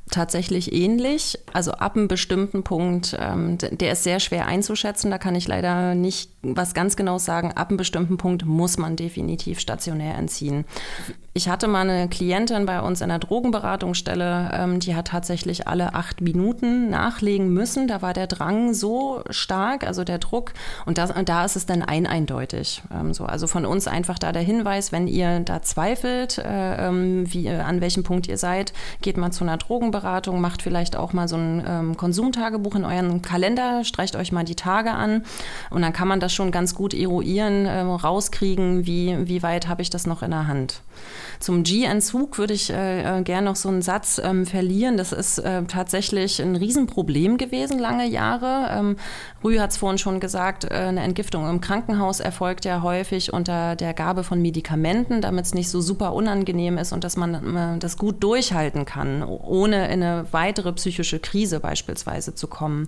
tatsächlich 0.10 0.74
ähnlich. 0.74 1.38
Also 1.54 1.72
ab 1.72 1.96
einem 1.96 2.08
bestimmten 2.08 2.63
Punkt, 2.63 3.15
ähm, 3.20 3.58
der 3.60 3.91
ist 3.91 4.04
sehr 4.04 4.20
schwer 4.20 4.48
einzuschätzen. 4.48 5.12
Da 5.12 5.17
kann 5.17 5.36
ich 5.36 5.48
leider 5.48 5.96
nicht 5.96 6.32
was 6.41 6.73
ganz 6.73 6.95
genau 6.95 7.17
sagen. 7.17 7.52
Ab 7.54 7.69
einem 7.69 7.78
bestimmten 7.78 8.17
Punkt 8.17 8.45
muss 8.45 8.78
man 8.78 8.95
definitiv 8.95 9.60
stationär 9.60 10.15
entziehen. 10.15 10.65
Ich 11.34 11.50
hatte 11.50 11.67
mal 11.67 11.88
eine 11.88 12.10
Klientin 12.10 12.65
bei 12.65 12.82
uns 12.82 13.02
in 13.02 13.10
der 13.10 13.19
Drogenberatungsstelle, 13.19 14.50
ähm, 14.54 14.80
die 14.80 14.95
hat 14.95 15.10
tatsächlich 15.10 15.67
alle 15.67 15.93
acht 15.93 16.19
Minuten 16.19 16.89
nachlegen 16.89 17.54
müssen. 17.54 17.88
Da 17.88 18.02
war 18.02 18.13
der 18.13 18.26
Drang 18.26 18.73
so 18.73 19.21
stark, 19.30 19.86
also 19.86 20.04
der 20.04 20.17
Druck. 20.17 20.54
Und 20.88 20.97
das, 20.97 21.13
da 21.26 21.45
ist 21.45 21.56
es 21.56 21.67
dann 21.67 21.84
ein 21.84 22.08
eindeutig. 22.08 22.82
Ähm, 22.91 23.13
so. 23.13 23.26
Also 23.26 23.45
von 23.45 23.67
uns 23.67 23.88
einfach 23.88 24.17
da 24.17 24.32
der 24.32 24.41
Hinweis, 24.41 24.91
wenn 24.91 25.08
ihr 25.08 25.41
da 25.41 25.62
zweifelt, 25.62 26.39
äh, 26.39 26.88
ähm, 26.88 27.32
wie, 27.32 27.45
äh, 27.45 27.60
an 27.60 27.82
welchem 27.82 28.02
Punkt 28.02 28.28
ihr 28.28 28.38
seid, 28.38 28.73
geht 29.04 29.17
mal 29.17 29.32
zu 29.32 29.43
einer 29.43 29.58
Drogenberatung, 29.58 30.41
macht 30.41 30.63
vielleicht 30.63 30.95
auch 30.95 31.13
mal 31.13 31.28
so 31.28 31.36
ein 31.36 31.63
ähm, 31.67 31.97
Konsumtagebuch 31.97 32.73
in 32.73 32.84
euren 32.84 33.21
Kalender, 33.21 33.84
streicht 33.84 34.15
euch 34.15 34.32
mal 34.32 34.43
die 34.43 34.56
Tage 34.56 34.89
an 34.89 35.23
und 35.69 35.84
dann 35.84 35.93
kann 35.93 36.08
man 36.08 36.19
das 36.19 36.27
schon 36.34 36.52
ganz 36.52 36.76
gut 36.76 36.94
eruieren, 36.94 37.66
äh, 37.66 37.82
rauskriegen, 37.82 38.86
wie, 38.86 39.16
wie 39.28 39.44
weit 39.44 39.68
habe 39.68 39.82
ich 39.82 39.90
das 39.90 40.08
noch 40.08 40.24
in 40.24 40.32
der 40.32 40.48
Hand. 40.48 40.82
Zum 41.40 41.63
G-Entzug 41.63 42.38
würde 42.38 42.54
ich 42.54 42.72
äh, 42.72 43.20
äh, 43.20 43.22
gerne 43.22 43.46
noch 43.46 43.56
so 43.56 43.70
einen 43.70 43.82
Satz 43.82 44.20
ähm, 44.24 44.46
verlieren. 44.46 44.98
Das 44.98 45.12
ist 45.12 45.38
äh, 45.38 45.63
tatsächlich 45.63 46.42
ein 46.42 46.56
Riesenproblem 46.56 47.38
gewesen, 47.38 47.78
lange 47.78 48.08
Jahre. 48.08 48.70
Ähm, 48.72 48.96
Rü 49.44 49.60
hat 49.60 49.72
es 49.72 49.78
vorhin 49.78 50.00
schon 50.00 50.20
gesagt, 50.20 50.66
äh, 50.66 50.74
eine 50.74 51.04
Entgiftung 51.04 51.48
im 51.48 51.62
Krankenhaus 51.62 52.20
erfolgt 52.20 52.66
ja 52.66 52.82
häufig 52.82 53.34
unter 53.34 53.76
der 53.76 53.94
Gabe 53.94 54.24
von 54.24 54.42
Medikamenten, 54.42 55.22
damit 55.22 55.46
es 55.46 55.54
nicht 55.54 55.70
so 55.70 55.80
super 55.80 56.13
unangenehm 56.13 56.78
ist 56.78 56.92
und 56.92 57.04
dass 57.04 57.18
man 57.18 57.56
äh, 57.56 57.78
das 57.78 57.98
gut 57.98 58.24
durchhalten 58.24 58.86
kann, 58.86 59.24
ohne 59.24 59.86
in 59.86 60.02
eine 60.04 60.26
weitere 60.32 60.74
psychische 60.74 61.20
Krise 61.20 61.60
beispielsweise 61.60 62.34
zu 62.34 62.48
kommen. 62.48 62.88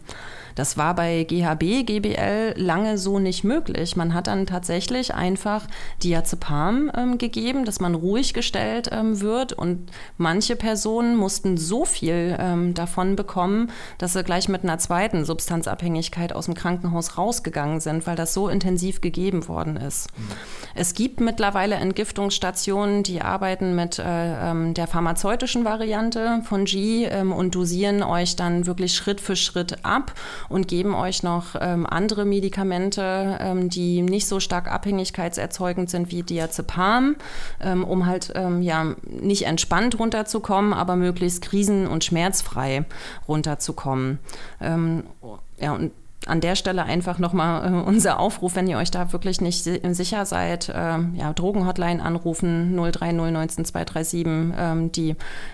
Das 0.56 0.76
war 0.78 0.96
bei 0.96 1.24
GHB, 1.24 1.86
GBL 1.86 2.56
lange 2.58 2.98
so 2.98 3.20
nicht 3.20 3.29
möglich. 3.44 3.96
Man 3.96 4.14
hat 4.14 4.28
dann 4.28 4.46
tatsächlich 4.46 5.14
einfach 5.14 5.66
Diazepam 6.04 6.92
ähm, 6.96 7.18
gegeben, 7.18 7.66
dass 7.66 7.80
man 7.80 7.96
ruhig 7.96 8.34
gestellt 8.34 8.90
ähm, 8.92 9.22
wird 9.22 9.54
und 9.54 9.92
manche 10.18 10.56
Personen 10.56 11.16
mussten 11.16 11.58
so 11.58 11.86
viel 11.86 12.36
ähm, 12.40 12.74
davon 12.74 13.16
bekommen, 13.16 13.72
dass 13.98 14.14
sie 14.14 14.24
gleich 14.24 14.50
mit 14.50 14.64
einer 14.64 14.78
zweiten 14.78 15.26
Substanzabhängigkeit 15.26 16.34
aus 16.34 16.46
dem 16.46 16.54
Krankenhaus 16.54 17.18
rausgegangen 17.18 17.80
sind, 17.80 18.08
weil 18.08 18.16
das 18.16 18.34
so 18.34 18.50
intensiv 18.50 19.02
gegeben 19.02 19.48
worden 19.48 19.78
ist. 19.78 20.08
Mhm. 20.18 20.32
Es 20.76 20.94
gibt 20.94 21.20
mittlerweile 21.20 21.76
Entgiftungsstationen, 21.76 23.04
die 23.04 23.22
arbeiten 23.22 23.76
mit 23.76 24.00
äh, 24.00 24.04
ähm, 24.06 24.74
der 24.74 24.88
pharmazeutischen 24.88 25.66
Variante 25.66 26.42
von 26.44 26.66
G 26.66 27.06
ähm, 27.06 27.32
und 27.32 27.56
dosieren 27.56 28.04
euch 28.04 28.36
dann 28.36 28.66
wirklich 28.66 28.96
Schritt 28.96 29.22
für 29.22 29.36
Schritt 29.36 29.84
ab 29.84 30.14
und 30.48 30.68
geben 30.68 30.94
euch 30.94 31.24
noch 31.24 31.56
ähm, 31.60 31.86
andere 31.86 32.26
Medikamente, 32.26 33.19
ähm, 33.40 33.70
die 33.70 34.02
nicht 34.02 34.28
so 34.28 34.40
stark 34.40 34.72
abhängigkeitserzeugend 34.72 35.90
sind 35.90 36.12
wie 36.12 36.24
Diazepam, 36.24 37.16
ähm, 37.62 37.84
um 37.84 38.06
halt 38.06 38.32
ähm, 38.36 38.62
ja 38.62 38.96
nicht 39.06 39.46
entspannt 39.46 40.00
runterzukommen, 40.00 40.74
aber 40.74 40.96
möglichst 40.96 41.42
krisen- 41.42 41.88
und 41.88 42.04
schmerzfrei 42.04 42.86
runterzukommen. 43.28 44.20
Ja, 44.62 45.74
und 45.74 45.92
an 46.26 46.42
der 46.42 46.56
Stelle 46.56 46.84
einfach 46.84 47.18
nochmal 47.18 47.66
äh, 47.66 47.76
unser 47.76 48.20
Aufruf, 48.20 48.56
wenn 48.56 48.68
ihr 48.68 48.78
euch 48.78 48.92
da 48.92 49.12
wirklich 49.14 49.42
nicht 49.42 49.64
sicher 49.64 50.26
seid, 50.26 50.70
äh, 50.70 50.98
ja, 51.14 51.34
Drogenhotline 51.34 52.04
anrufen, 52.04 52.76
030 52.76 53.66
237, 53.66 54.26
ähm, 54.26 54.92
die 54.92 55.12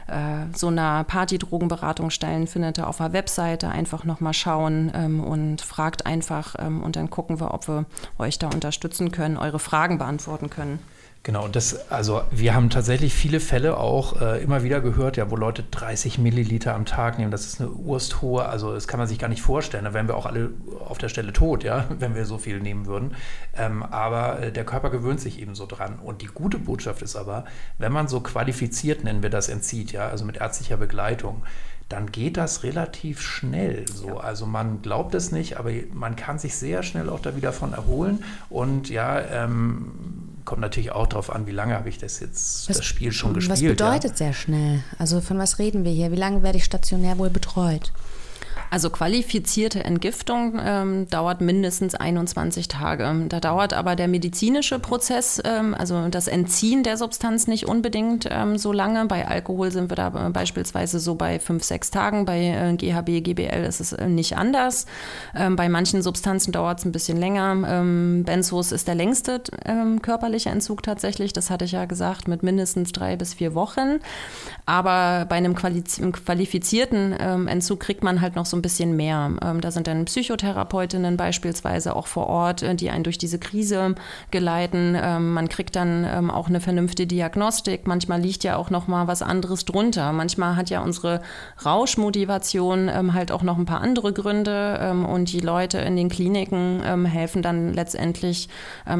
äh, 0.08 0.46
so 0.56 0.68
eine 0.68 1.04
Party-Drogenberatung 1.08 2.10
stellen, 2.10 2.48
findet 2.48 2.78
ihr 2.80 2.88
auf 2.88 2.98
der 2.98 3.14
Webseite. 3.14 3.70
Einfach 3.70 4.04
nochmal 4.04 4.34
schauen 4.34 4.92
ähm, 4.96 5.24
und 5.24 5.62
fragt 5.62 6.06
einfach 6.06 6.56
ähm, 6.60 6.84
und 6.84 6.96
dann 6.96 7.10
gucken 7.10 7.40
wir, 7.40 7.54
ob 7.54 7.68
wir 7.68 7.86
euch 8.18 8.40
da 8.40 8.48
unterstützen 8.48 9.12
können, 9.12 9.38
eure 9.38 9.60
Fragen 9.60 9.98
beantworten 9.98 10.50
können. 10.50 10.80
Genau, 11.26 11.48
das, 11.48 11.90
also 11.90 12.22
wir 12.30 12.54
haben 12.54 12.70
tatsächlich 12.70 13.12
viele 13.12 13.40
Fälle 13.40 13.78
auch 13.78 14.22
äh, 14.22 14.44
immer 14.44 14.62
wieder 14.62 14.80
gehört, 14.80 15.18
ja, 15.18 15.32
wo 15.32 15.36
Leute 15.36 15.64
30 15.64 16.20
Milliliter 16.20 16.76
am 16.76 16.86
Tag 16.86 17.18
nehmen. 17.18 17.32
Das 17.32 17.48
ist 17.48 17.60
eine 17.60 17.72
ursthohe, 17.72 18.46
also 18.46 18.76
das 18.76 18.88
kann 18.88 19.00
man 19.00 19.08
sich 19.08 19.18
gar 19.18 19.28
nicht 19.28 19.42
vorstellen. 19.42 19.86
Da 19.86 19.94
wären 19.96 20.08
wir 20.08 20.18
auch 20.18 20.28
alle 20.28 20.52
auf 20.88 21.00
der 21.00 21.10
Stelle 21.10 21.34
tot, 21.34 21.64
ja, 21.64 21.86
wenn 22.00 22.14
wir 22.14 22.28
so 22.28 22.38
viel 22.38 22.60
nehmen 22.60 22.86
würden. 22.86 23.16
Ähm, 23.58 23.82
aber 23.82 24.40
äh, 24.40 24.52
der 24.52 24.66
Körper 24.66 24.92
gewöhnt 24.92 25.20
sich 25.20 25.42
eben 25.42 25.56
so 25.56 25.66
dran. 25.66 25.98
Und 25.98 26.22
die 26.22 26.28
gute 26.28 26.60
Botschaft 26.60 27.02
ist 27.02 27.16
aber, 27.16 27.46
wenn 27.80 27.92
man 27.92 28.08
so 28.08 28.20
qualifiziert, 28.20 29.04
nennen 29.04 29.24
wir 29.24 29.32
das, 29.32 29.50
entzieht, 29.50 29.94
ja, 29.94 30.08
also 30.08 30.26
mit 30.26 30.38
ärztlicher 30.38 30.78
Begleitung, 30.78 31.42
dann 31.90 32.12
geht 32.12 32.38
das 32.38 32.62
relativ 32.62 33.20
schnell. 33.20 33.86
So. 33.92 34.10
Ja. 34.10 34.18
Also 34.18 34.46
man 34.46 34.84
glaubt 34.84 35.16
es 35.16 35.32
nicht, 35.32 35.58
aber 35.58 35.72
man 35.92 36.16
kann 36.16 36.38
sich 36.38 36.56
sehr 36.56 36.84
schnell 36.84 37.10
auch 37.10 37.20
da 37.20 37.36
wieder 37.36 37.52
von 37.52 37.74
erholen. 37.74 38.24
Und 38.48 38.92
ja, 38.92 39.20
ähm, 39.20 40.35
kommt 40.46 40.62
natürlich 40.62 40.92
auch 40.92 41.08
darauf 41.08 41.34
an, 41.34 41.48
wie 41.48 41.52
lange 41.52 41.74
habe 41.74 41.90
ich 41.90 41.98
das 41.98 42.20
jetzt, 42.20 42.70
was, 42.70 42.78
das 42.78 42.86
Spiel 42.86 43.12
schon 43.12 43.34
gespielt. 43.34 43.62
Was 43.62 43.62
bedeutet 43.62 44.12
ja? 44.12 44.18
sehr 44.18 44.34
schnell? 44.34 44.84
Also 44.98 45.20
von 45.20 45.38
was 45.38 45.60
reden 45.60 45.84
wir 45.84 45.92
hier? 45.92 46.12
Wie 46.12 46.16
lange 46.16 46.44
werde 46.44 46.58
ich 46.58 46.64
stationär 46.64 47.18
wohl 47.18 47.30
betreut? 47.30 47.92
Also 48.72 48.90
qualifizierte 48.90 49.84
Entgiftung 49.84 50.60
ähm, 50.64 51.08
dauert 51.10 51.42
mindestens 51.42 51.96
21 51.96 52.68
Tage. 52.68 53.26
Da 53.30 53.40
dauert 53.40 53.74
aber 53.74 53.96
der 53.96 54.08
medizinische 54.08 54.80
Prozess, 54.80 55.42
ähm, 55.46 55.76
also 55.78 56.08
das 56.10 56.28
Entziehen 56.28 56.84
der 56.84 56.98
Substanz 56.98 57.48
nicht 57.48 57.68
unbedingt 57.68 58.28
ähm, 58.30 58.58
so 58.58 58.72
lange. 58.72 59.06
Bei 59.06 59.28
Alkohol 59.28 59.72
sind 59.72 59.90
wir 59.90 59.96
da 59.96 60.10
beispielsweise 60.10 61.00
so 61.00 61.16
bei 61.16 61.40
fünf, 61.40 61.64
sechs 61.64 61.92
Tagen. 61.92 62.26
Bei 62.26 62.40
äh, 62.40 62.76
GHB, 62.76 63.24
GBL 63.24 63.66
ist 63.66 63.80
es 63.80 63.94
äh, 63.94 64.08
nicht 64.08 64.38
anders. 64.38 64.86
Ähm, 65.36 65.56
bei 65.56 65.70
manchen 65.70 66.02
Substanzen 66.02 66.52
dauert 66.52 66.80
es 66.80 66.86
ein 66.86 66.92
bisschen 66.92 67.18
länger. 67.18 67.56
Ähm, 67.68 68.24
Benzos 68.26 68.72
ist 68.72 68.88
der 68.88 68.96
längste 68.96 69.42
ähm, 69.64 70.02
körperliche 70.02 70.50
Entzug 70.50 70.84
tatsächlich. 70.84 71.34
Das 71.34 71.50
hatte 71.50 71.66
ich 71.66 71.72
ja 71.72 71.86
gesagt, 71.86 72.28
mit 72.28 72.44
mindestens 72.44 72.92
drei 72.92 73.16
bis 73.16 73.36
vier 73.36 73.54
Wochen. 73.54 74.00
Aber 74.66 75.26
bei 75.30 75.36
einem 75.36 75.56
qualifizierten 75.56 77.14
Entzug 77.14 77.80
kriegt 77.80 78.04
man 78.04 78.22
halt 78.22 78.36
noch 78.36 78.46
so 78.46 78.58
ein 78.58 78.62
bisschen 78.66 78.96
mehr. 78.96 79.32
Ähm, 79.44 79.62
da 79.62 79.70
sind 79.70 79.86
dann 79.86 80.06
Psychotherapeutinnen 80.06 81.18
beispielsweise 81.18 81.96
auch 81.96 82.08
vor 82.08 82.26
Ort, 82.26 82.64
äh, 82.64 82.74
die 82.74 82.90
einen 82.90 83.04
durch 83.04 83.20
diese 83.20 83.38
Krise 83.38 83.94
geleiten. 84.32 84.98
Ähm, 85.00 85.34
man 85.34 85.50
kriegt 85.50 85.76
dann 85.76 86.04
ähm, 86.04 86.32
auch 86.32 86.48
eine 86.48 86.62
vernünftige 86.62 87.06
Diagnostik. 87.06 87.86
Manchmal 87.86 88.22
liegt 88.22 88.44
ja 88.44 88.58
auch 88.58 88.72
noch 88.72 88.88
mal 88.88 89.08
was 89.08 89.22
anderes 89.22 89.66
drunter. 89.66 90.12
Manchmal 90.14 90.56
hat 90.56 90.72
ja 90.72 90.82
unsere 90.82 91.22
Rauschmotivation 91.64 92.90
ähm, 92.90 93.14
halt 93.14 93.32
auch 93.32 93.44
noch 93.44 93.60
ein 93.60 93.68
paar 93.68 93.82
andere 93.82 94.14
Gründe 94.14 94.80
ähm, 94.82 95.06
und 95.06 95.32
die 95.32 95.42
Leute 95.42 95.78
in 95.78 95.96
den 95.96 96.10
Kliniken 96.10 96.82
ähm, 96.84 97.06
helfen 97.06 97.44
dann 97.44 97.72
letztendlich 97.72 98.50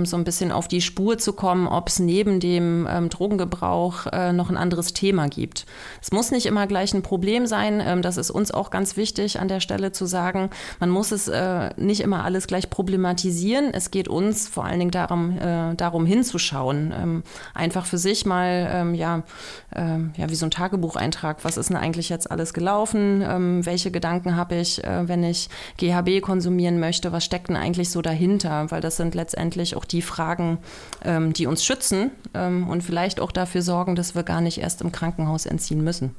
so 0.04 0.18
ein 0.18 0.24
bisschen 0.24 0.52
auf 0.52 0.68
die 0.68 0.82
Spur 0.82 1.18
zu 1.18 1.34
kommen, 1.34 1.68
ob 1.68 1.88
es 1.88 2.00
neben 2.00 2.40
dem 2.40 2.88
Drogengebrauch 3.10 4.08
äh, 4.08 4.34
noch 4.34 4.50
ein 4.50 4.58
anderes 4.58 4.94
Thema 4.94 5.28
gibt. 5.28 5.66
Es 6.02 6.12
muss 6.12 6.32
nicht 6.32 6.46
immer 6.46 6.68
gleich 6.68 6.94
ein 6.94 7.02
Problem 7.02 7.46
sein. 7.46 8.02
das 8.02 8.18
ist 8.18 8.32
uns 8.32 8.52
auch 8.52 8.70
ganz 8.70 8.98
wichtig 8.98 9.40
an 9.46 9.50
der 9.50 9.60
Stelle 9.60 9.92
zu 9.92 10.08
sagen, 10.08 10.50
man 10.80 10.90
muss 10.90 11.12
es 11.12 11.28
äh, 11.28 11.70
nicht 11.78 12.02
immer 12.02 12.24
alles 12.24 12.48
gleich 12.48 12.72
problematisieren. 12.72 13.72
Es 13.74 13.92
geht 13.92 14.08
uns 14.08 14.48
vor 14.48 14.66
allen 14.66 14.80
Dingen 14.80 14.92
darum, 14.92 15.38
äh, 15.38 15.76
darum 15.76 16.08
hinzuschauen, 16.08 16.92
ähm, 17.00 17.24
einfach 17.54 17.86
für 17.86 18.00
sich 18.00 18.26
mal, 18.26 18.68
ähm, 18.74 18.96
ja, 18.96 19.22
äh, 19.70 20.00
ja, 20.18 20.30
wie 20.30 20.36
so 20.36 20.48
ein 20.48 20.52
Tagebucheintrag, 20.52 21.46
was 21.46 21.58
ist 21.58 21.70
denn 21.70 21.78
eigentlich 21.78 22.10
jetzt 22.10 22.32
alles 22.32 22.56
gelaufen, 22.56 23.24
ähm, 23.24 23.66
welche 23.68 23.92
Gedanken 23.92 24.36
habe 24.36 24.56
ich, 24.56 24.84
äh, 24.84 25.08
wenn 25.08 25.24
ich 25.24 25.50
GHB 25.78 26.22
konsumieren 26.22 26.80
möchte, 26.80 27.12
was 27.12 27.24
steckt 27.24 27.50
denn 27.50 27.56
eigentlich 27.56 27.92
so 27.92 28.02
dahinter, 28.02 28.72
weil 28.72 28.82
das 28.82 28.98
sind 28.98 29.14
letztendlich 29.14 29.76
auch 29.76 29.86
die 29.86 30.02
Fragen, 30.02 30.58
ähm, 31.04 31.34
die 31.34 31.46
uns 31.46 31.64
schützen 31.64 32.10
ähm, 32.34 32.68
und 32.68 32.82
vielleicht 32.82 33.20
auch 33.20 33.32
dafür 33.32 33.62
sorgen, 33.62 33.96
dass 33.96 34.16
wir 34.16 34.24
gar 34.24 34.42
nicht 34.42 34.58
erst 34.58 34.82
im 34.82 34.92
Krankenhaus 34.92 35.46
entziehen 35.46 35.84
müssen. 35.84 36.16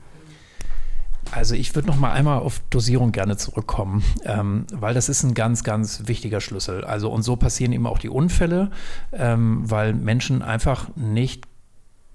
Also 1.32 1.54
ich 1.54 1.74
würde 1.74 1.88
noch 1.88 1.96
mal 1.96 2.12
einmal 2.12 2.38
auf 2.38 2.60
Dosierung 2.70 3.12
gerne 3.12 3.36
zurückkommen, 3.36 4.02
ähm, 4.24 4.66
weil 4.72 4.94
das 4.94 5.08
ist 5.08 5.22
ein 5.22 5.34
ganz, 5.34 5.64
ganz 5.64 6.02
wichtiger 6.06 6.40
Schlüssel. 6.40 6.84
Also 6.84 7.10
und 7.10 7.22
so 7.22 7.36
passieren 7.36 7.72
eben 7.72 7.86
auch 7.86 7.98
die 7.98 8.08
Unfälle, 8.08 8.70
ähm, 9.12 9.62
weil 9.68 9.92
Menschen 9.92 10.42
einfach 10.42 10.88
nicht 10.96 11.44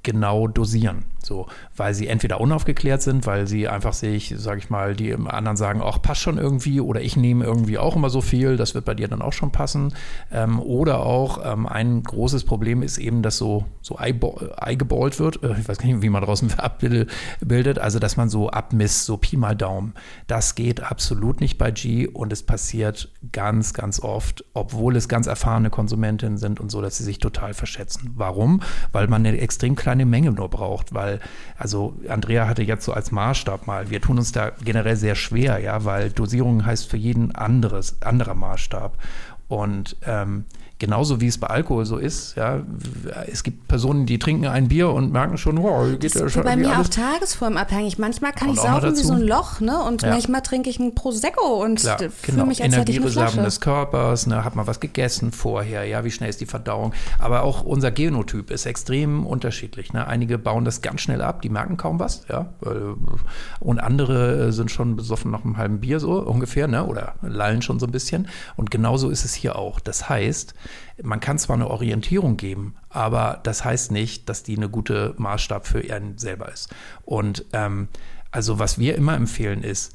genau 0.04 0.47
dosieren. 0.47 1.06
So, 1.24 1.47
weil 1.78 1.93
sie 1.93 2.08
entweder 2.08 2.41
unaufgeklärt 2.41 3.02
sind, 3.02 3.26
weil 3.28 3.47
sie 3.47 3.68
einfach 3.68 3.93
sich, 3.93 4.34
sage 4.38 4.60
ich 4.60 4.70
mal, 4.70 4.95
die 4.95 5.14
anderen 5.14 5.56
sagen, 5.56 5.82
ach, 5.84 6.02
passt 6.02 6.22
schon 6.22 6.38
irgendwie 6.38 6.82
oder 6.82 7.02
ich 7.02 7.16
nehme 7.16 7.45
irgendwie 7.45 7.78
auch 7.78 7.95
immer 7.95 8.10
so 8.10 8.22
viel, 8.22 8.58
das 8.58 8.74
wird 8.74 8.86
bei 8.86 8.95
dir 8.95 9.08
dann 9.08 9.22
auch 9.22 9.34
schon 9.34 9.52
passen. 9.52 9.93
Ähm, 10.32 10.60
oder 10.60 11.06
auch 11.06 11.39
ähm, 11.45 11.68
ein 11.68 12.04
großes 12.04 12.43
Problem 12.43 12.82
ist 12.82 12.97
eben, 12.97 13.22
dass 13.22 13.38
so, 13.38 13.66
so 13.82 13.97
eingeballt 13.97 15.20
wird, 15.20 15.43
äh, 15.43 15.60
ich 15.60 15.70
weiß 15.70 15.78
gar 15.78 15.88
nicht, 15.88 16.02
wie 16.02 16.10
man 16.10 16.24
draußen 16.24 16.54
abbildet, 16.58 17.80
also 17.80 17.99
dass 17.99 18.18
man 18.18 18.30
so 18.30 18.49
abmisst, 18.49 19.06
so 19.06 19.18
Pi 19.18 19.38
mal 19.38 19.56
Daumen. 19.56 19.93
Das 20.28 20.56
geht 20.56 20.82
absolut 20.82 21.39
nicht 21.39 21.58
bei 21.58 21.72
G 21.72 22.08
und 22.08 22.34
es 22.34 22.43
passiert 22.43 23.12
ganz, 23.32 23.74
ganz 23.74 23.99
oft, 23.99 24.43
obwohl 24.54 24.95
es 24.95 25.08
ganz 25.08 25.28
erfahrene 25.28 25.70
Konsumentinnen 25.70 26.38
sind 26.38 26.60
und 26.60 26.72
so, 26.72 26.82
dass 26.82 26.97
sie 26.97 27.04
sich 27.04 27.20
total 27.20 27.54
verschätzen. 27.54 28.12
Warum? 28.16 28.62
Weil 28.91 29.08
man 29.08 29.26
eine 29.26 29.38
extrem 29.38 29.76
kleine 29.76 29.91
Menge 29.98 30.32
nur 30.32 30.50
braucht, 30.50 30.94
weil 30.94 31.20
also 31.58 31.96
Andrea 32.08 32.48
hatte 32.48 32.64
jetzt 32.64 32.86
so 32.86 32.94
als 32.94 33.12
Maßstab 33.12 33.68
mal, 33.68 33.89
wir 33.89 34.02
tun 34.02 34.18
uns 34.18 34.32
da 34.32 34.52
generell 34.64 34.96
sehr 34.96 35.16
schwer, 35.16 35.60
ja, 35.60 35.86
weil 35.86 36.10
Dosierung 36.10 36.66
heißt 36.66 36.89
für 36.89 36.98
jeden 36.98 37.36
anderes, 37.36 38.02
anderer 38.02 38.36
Maßstab. 38.36 38.98
Und 39.48 39.98
ähm, 40.06 40.46
genauso 40.82 41.22
wie 41.22 41.28
es 41.28 41.38
bei 41.38 41.46
Alkohol 41.46 41.86
so 41.86 41.98
ist, 41.98 42.36
ja, 42.36 42.60
es 43.32 43.44
gibt 43.44 43.68
Personen, 43.68 44.08
die 44.08 44.18
trinken 44.18 44.48
ein 44.48 44.68
Bier 44.68 44.90
und 44.90 45.12
merken 45.12 45.38
schon, 45.38 45.62
wow, 45.62 45.88
geht 45.92 46.16
das 46.16 46.22
ja 46.22 46.28
schon. 46.28 46.44
Bei 46.44 46.56
mir 46.56 46.76
alles. 46.76 46.88
auch 46.88 46.90
tagesformabhängig. 46.90 48.00
Manchmal 48.00 48.34
kann 48.34 48.50
ich 48.50 48.60
saufen 48.60 48.98
wie 48.98 49.04
so 49.04 49.14
ein 49.14 49.22
Loch, 49.22 49.62
ne? 49.62 49.80
Und 49.84 50.02
ja. 50.02 50.10
manchmal 50.10 50.42
trinke 50.42 50.72
ich 50.72 50.80
ein 50.80 50.96
Prosecco 50.96 51.64
und 51.64 51.82
fühle 51.82 52.12
genau. 52.24 52.46
mich 52.48 52.64
als 52.64 52.74
Energiereserven 52.74 53.44
des 53.44 53.62
Körpers, 53.62 54.26
ne? 54.26 54.44
Hat 54.44 54.56
man 54.56 54.66
was 54.66 54.80
gegessen 54.80 55.32
vorher, 55.32 55.86
ja, 55.86 56.04
wie 56.04 56.10
schnell 56.10 56.32
ist 56.32 56.42
die 56.42 56.48
Verdauung? 56.48 56.94
Aber 57.20 57.44
auch 57.44 57.62
unser 57.62 57.92
Genotyp 57.92 58.50
ist 58.50 58.66
extrem 58.66 59.28
unterschiedlich. 59.28 59.94
Ne? 59.94 60.08
Einige 60.08 60.40
bauen 60.40 60.66
das 60.66 60.82
ganz 60.82 61.02
schnell 61.02 61.22
ab, 61.22 61.44
die 61.44 61.50
merken 61.50 61.78
kaum 61.78 62.00
was, 62.00 62.24
ja. 62.28 62.50
Und 63.60 63.80
andere 63.80 64.48
äh, 64.48 64.52
sind 64.52 64.72
schon 64.72 64.96
besoffen 64.96 65.30
nach 65.30 65.46
einem 65.46 65.58
halben 65.58 65.80
Bier 65.80 66.00
so 66.00 66.14
ungefähr, 66.14 66.68
ne? 66.68 66.88
Oder 66.88 67.14
lallen 67.22 67.62
schon 67.62 67.80
so 67.80 67.86
ein 67.86 67.92
bisschen. 67.92 68.28
Und 68.56 68.72
genauso 68.72 69.12
ist 69.12 69.26
es 69.26 69.36
hier 69.36 69.56
auch. 69.58 69.80
Das 69.80 70.10
heißt, 70.10 70.56
man 71.01 71.19
kann 71.19 71.38
zwar 71.38 71.55
eine 71.55 71.69
Orientierung 71.69 72.38
geben, 72.38 72.76
aber 72.89 73.39
das 73.43 73.63
heißt 73.63 73.91
nicht, 73.91 74.30
dass 74.30 74.43
die 74.43 74.57
eine 74.57 74.69
gute 74.69 75.13
Maßstab 75.17 75.67
für 75.67 75.80
einen 75.93 76.17
selber 76.17 76.51
ist. 76.51 76.74
Und 77.05 77.45
ähm, 77.53 77.88
also 78.32 78.59
was 78.59 78.80
wir 78.80 78.95
immer 78.95 79.15
empfehlen 79.15 79.63
ist, 79.63 79.93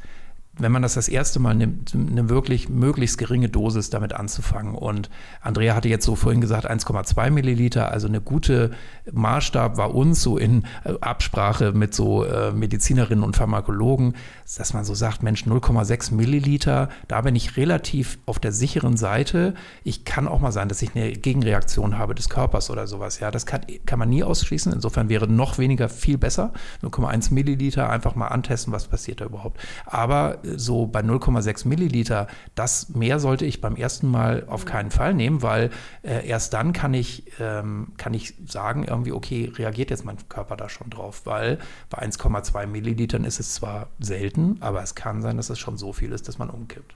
wenn 0.58 0.72
man 0.72 0.82
das 0.82 0.94
das 0.94 1.08
erste 1.08 1.38
Mal 1.38 1.54
nimmt, 1.54 1.94
eine 1.94 2.30
wirklich 2.30 2.68
möglichst 2.68 3.18
geringe 3.18 3.48
Dosis 3.48 3.90
damit 3.90 4.14
anzufangen. 4.14 4.74
Und 4.74 5.10
Andrea 5.42 5.74
hatte 5.74 5.88
jetzt 5.88 6.04
so 6.04 6.16
vorhin 6.16 6.40
gesagt 6.40 6.68
1,2 6.68 7.30
Milliliter, 7.30 7.92
also 7.92 8.08
eine 8.08 8.20
gute 8.20 8.70
Maßstab 9.12 9.76
war 9.76 9.94
uns 9.94 10.22
so 10.22 10.38
in 10.38 10.64
äh, 10.84 10.94
Absprache 11.00 11.72
mit 11.72 11.94
so 11.94 12.24
äh, 12.24 12.52
Medizinerinnen 12.52 13.22
und 13.22 13.36
Pharmakologen, 13.36 14.14
dass 14.56 14.72
man 14.72 14.84
so 14.84 14.94
sagt, 14.94 15.22
Mensch, 15.22 15.44
0,6 15.44 16.14
Milliliter, 16.14 16.88
da 17.06 17.20
bin 17.20 17.36
ich 17.36 17.56
relativ 17.56 18.18
auf 18.24 18.38
der 18.38 18.52
sicheren 18.52 18.96
Seite. 18.96 19.54
Ich 19.84 20.04
kann 20.04 20.26
auch 20.26 20.40
mal 20.40 20.52
sein, 20.52 20.68
dass 20.68 20.80
ich 20.80 20.94
eine 20.94 21.12
Gegenreaktion 21.12 21.98
habe 21.98 22.14
des 22.14 22.30
Körpers 22.30 22.70
oder 22.70 22.86
sowas. 22.86 23.20
Ja, 23.20 23.30
das 23.30 23.44
kann, 23.44 23.60
kann 23.84 23.98
man 23.98 24.08
nie 24.08 24.24
ausschließen. 24.24 24.72
Insofern 24.72 25.10
wäre 25.10 25.28
noch 25.28 25.58
weniger 25.58 25.90
viel 25.90 26.16
besser. 26.16 26.52
0,1 26.82 27.34
Milliliter 27.34 27.90
einfach 27.90 28.14
mal 28.14 28.28
antesten, 28.28 28.72
was 28.72 28.86
passiert 28.86 29.20
da 29.20 29.26
überhaupt. 29.26 29.60
Aber 29.84 30.38
so 30.56 30.86
bei 30.86 31.00
0,6 31.00 31.66
Milliliter, 31.66 32.26
das 32.54 32.90
mehr 32.90 33.18
sollte 33.18 33.44
ich 33.44 33.60
beim 33.60 33.76
ersten 33.76 34.08
Mal 34.08 34.44
auf 34.48 34.64
keinen 34.64 34.90
Fall 34.90 35.14
nehmen, 35.14 35.42
weil 35.42 35.70
äh, 36.02 36.26
erst 36.26 36.52
dann 36.52 36.72
kann 36.72 36.94
ich, 36.94 37.24
ähm, 37.40 37.92
kann 37.96 38.14
ich 38.14 38.34
sagen, 38.46 38.84
irgendwie, 38.84 39.12
okay, 39.12 39.52
reagiert 39.54 39.90
jetzt 39.90 40.04
mein 40.04 40.16
Körper 40.28 40.56
da 40.56 40.68
schon 40.68 40.90
drauf, 40.90 41.22
weil 41.24 41.58
bei 41.90 42.02
1,2 42.02 42.66
Millilitern 42.66 43.24
ist 43.24 43.40
es 43.40 43.54
zwar 43.54 43.88
selten, 43.98 44.36
selten, 44.36 44.56
aber 44.60 44.82
es 44.82 44.94
kann 44.94 45.22
sein, 45.22 45.36
dass 45.36 45.50
es 45.50 45.58
schon 45.58 45.76
so 45.76 45.92
viel 45.92 46.12
ist, 46.12 46.28
dass 46.28 46.38
man 46.38 46.50
umkippt. 46.50 46.94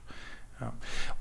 Ja. 0.59 0.73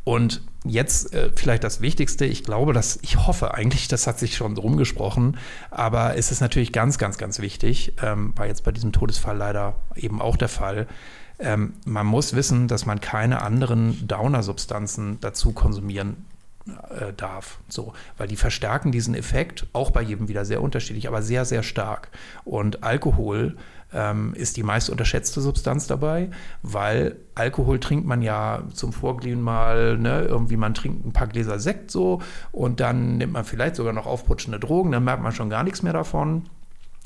Und 0.05 0.43
jetzt 0.65 1.15
äh, 1.15 1.31
vielleicht 1.35 1.65
das 1.65 1.81
Wichtigste, 1.81 2.27
ich 2.27 2.45
glaube, 2.45 2.73
dass, 2.75 2.99
ich 3.03 3.27
hoffe 3.27 3.55
eigentlich, 3.55 3.89
das 3.89 4.07
hat 4.07 4.19
sich 4.19 4.37
schon 4.37 4.57
rumgesprochen, 4.57 5.39
aber 5.71 6.17
es 6.17 6.31
ist 6.31 6.41
natürlich 6.41 6.73
ganz, 6.73 6.99
ganz, 6.99 7.17
ganz 7.17 7.39
wichtig, 7.39 7.95
ähm, 8.03 8.35
war 8.37 8.47
jetzt 8.47 8.65
bei 8.65 8.73
diesem 8.73 8.93
Todesfall 8.93 9.37
leider 9.37 9.77
eben 9.97 10.21
auch 10.21 10.37
der 10.37 10.49
Fall. 10.49 10.87
Ähm, 11.41 11.75
man 11.85 12.07
muss 12.07 12.35
wissen, 12.35 12.69
dass 12.69 12.87
man 12.87 13.01
keine 13.01 13.43
anderen 13.43 14.07
Downer-Substanzen 14.07 15.19
dazu 15.21 15.53
konsumieren 15.53 16.27
äh, 16.67 17.13
darf. 17.15 17.59
So, 17.69 17.95
weil 18.19 18.29
die 18.29 18.37
verstärken 18.37 18.93
diesen 18.93 19.15
Effekt, 19.15 19.67
auch 19.73 19.91
bei 19.91 20.03
jedem 20.03 20.29
wieder 20.29 20.45
sehr 20.45 20.63
unterschiedlich, 20.63 21.09
aber 21.09 21.23
sehr, 21.23 21.45
sehr 21.45 21.63
stark. 21.63 22.11
Und 22.45 22.83
Alkohol 22.83 23.57
ähm, 23.93 24.35
ist 24.35 24.57
die 24.57 24.63
meist 24.63 24.91
unterschätzte 24.91 25.41
Substanz 25.41 25.87
dabei, 25.87 26.31
weil 26.63 27.17
Alkohol 27.35 27.81
trinkt 27.81 28.07
man 28.07 28.23
ja 28.23 28.63
zum 28.73 28.93
Vorglühen 28.93 29.41
mal, 29.41 29.99
ne, 29.99 30.23
irgendwie 30.23 30.57
man 30.57 30.75
trinkt 30.75 31.07
ein 31.07 31.13
paar 31.13 31.27
Gläser 31.27 31.59
Sekt 31.59 31.91
so 31.91 32.21
und 32.53 32.81
dann 32.81 33.17
nimmt 33.17 33.33
man 33.33 33.45
vielleicht 33.45 33.77
sogar 33.77 33.93
noch 33.93 34.07
aufputschende 34.07 34.61
Drogen, 34.61 34.93
dann 34.93 35.05
merkt 35.05 35.23
man 35.23 35.33
schon 35.33 35.51
gar 35.51 35.65
nichts 35.65 35.83
mehr 35.83 35.93
davon. 35.93 36.45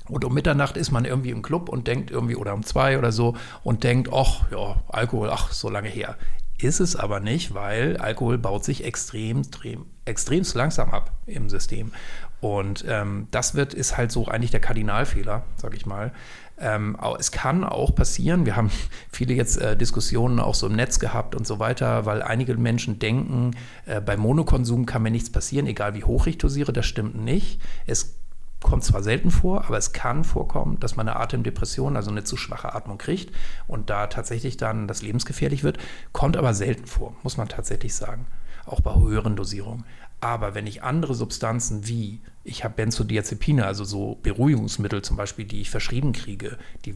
Und 0.08 0.24
um 0.24 0.34
Mitternacht 0.34 0.76
ist 0.76 0.90
man 0.90 1.04
irgendwie 1.04 1.30
im 1.30 1.42
Club 1.42 1.68
und 1.68 1.86
denkt 1.86 2.10
irgendwie, 2.10 2.36
oder 2.36 2.52
um 2.54 2.62
zwei 2.62 2.98
oder 2.98 3.10
so, 3.10 3.36
und 3.62 3.84
denkt, 3.84 4.10
ach 4.12 4.50
ja, 4.50 4.76
Alkohol, 4.88 5.30
ach, 5.30 5.52
so 5.52 5.70
lange 5.70 5.88
her. 5.88 6.16
Ist 6.58 6.80
es 6.80 6.94
aber 6.94 7.20
nicht, 7.20 7.54
weil 7.54 7.96
Alkohol 7.96 8.38
baut 8.38 8.64
sich 8.64 8.84
extrem, 8.84 9.40
extrem, 9.40 9.86
extrem 10.04 10.44
langsam 10.54 10.90
ab 10.90 11.10
im 11.26 11.48
System. 11.48 11.92
Und 12.40 12.84
ähm, 12.86 13.28
das 13.30 13.54
wird, 13.54 13.74
ist 13.74 13.96
halt 13.96 14.12
so 14.12 14.28
eigentlich 14.28 14.50
der 14.50 14.60
Kardinalfehler, 14.60 15.44
sag 15.56 15.74
ich 15.74 15.86
mal. 15.86 16.12
Ähm, 16.58 16.96
es 17.18 17.32
kann 17.32 17.64
auch 17.64 17.94
passieren, 17.94 18.46
wir 18.46 18.54
haben 18.54 18.70
viele 19.10 19.34
jetzt 19.34 19.56
äh, 19.56 19.76
Diskussionen 19.76 20.38
auch 20.38 20.54
so 20.54 20.66
im 20.66 20.76
Netz 20.76 21.00
gehabt 21.00 21.34
und 21.34 21.46
so 21.46 21.58
weiter, 21.58 22.06
weil 22.06 22.22
einige 22.22 22.56
Menschen 22.56 22.98
denken, 22.98 23.52
äh, 23.86 24.00
bei 24.00 24.16
Monokonsum 24.16 24.86
kann 24.86 25.02
mir 25.02 25.10
nichts 25.10 25.32
passieren, 25.32 25.66
egal 25.66 25.94
wie 25.94 26.04
hoch 26.04 26.26
ich 26.26 26.38
dosiere, 26.38 26.72
das 26.72 26.86
stimmt 26.86 27.16
nicht. 27.16 27.60
Es 27.86 28.16
kommt 28.64 28.82
zwar 28.82 29.02
selten 29.02 29.30
vor, 29.30 29.66
aber 29.66 29.76
es 29.78 29.92
kann 29.92 30.24
vorkommen, 30.24 30.80
dass 30.80 30.96
man 30.96 31.06
eine 31.06 31.20
Atemdepression, 31.20 31.96
also 31.96 32.10
eine 32.10 32.24
zu 32.24 32.36
schwache 32.36 32.74
Atmung 32.74 32.98
kriegt 32.98 33.32
und 33.68 33.90
da 33.90 34.08
tatsächlich 34.08 34.56
dann 34.56 34.88
das 34.88 35.02
lebensgefährlich 35.02 35.62
wird. 35.62 35.78
Kommt 36.12 36.36
aber 36.36 36.54
selten 36.54 36.86
vor, 36.86 37.14
muss 37.22 37.36
man 37.36 37.48
tatsächlich 37.48 37.94
sagen. 37.94 38.26
Auch 38.66 38.80
bei 38.80 38.94
höheren 38.94 39.36
Dosierungen. 39.36 39.84
Aber 40.20 40.54
wenn 40.54 40.66
ich 40.66 40.82
andere 40.82 41.14
Substanzen 41.14 41.86
wie, 41.86 42.22
ich 42.42 42.64
habe 42.64 42.74
Benzodiazepine, 42.74 43.66
also 43.66 43.84
so 43.84 44.18
Beruhigungsmittel 44.22 45.02
zum 45.02 45.18
Beispiel, 45.18 45.44
die 45.44 45.60
ich 45.60 45.70
verschrieben 45.70 46.12
kriege, 46.12 46.56
die, 46.86 46.94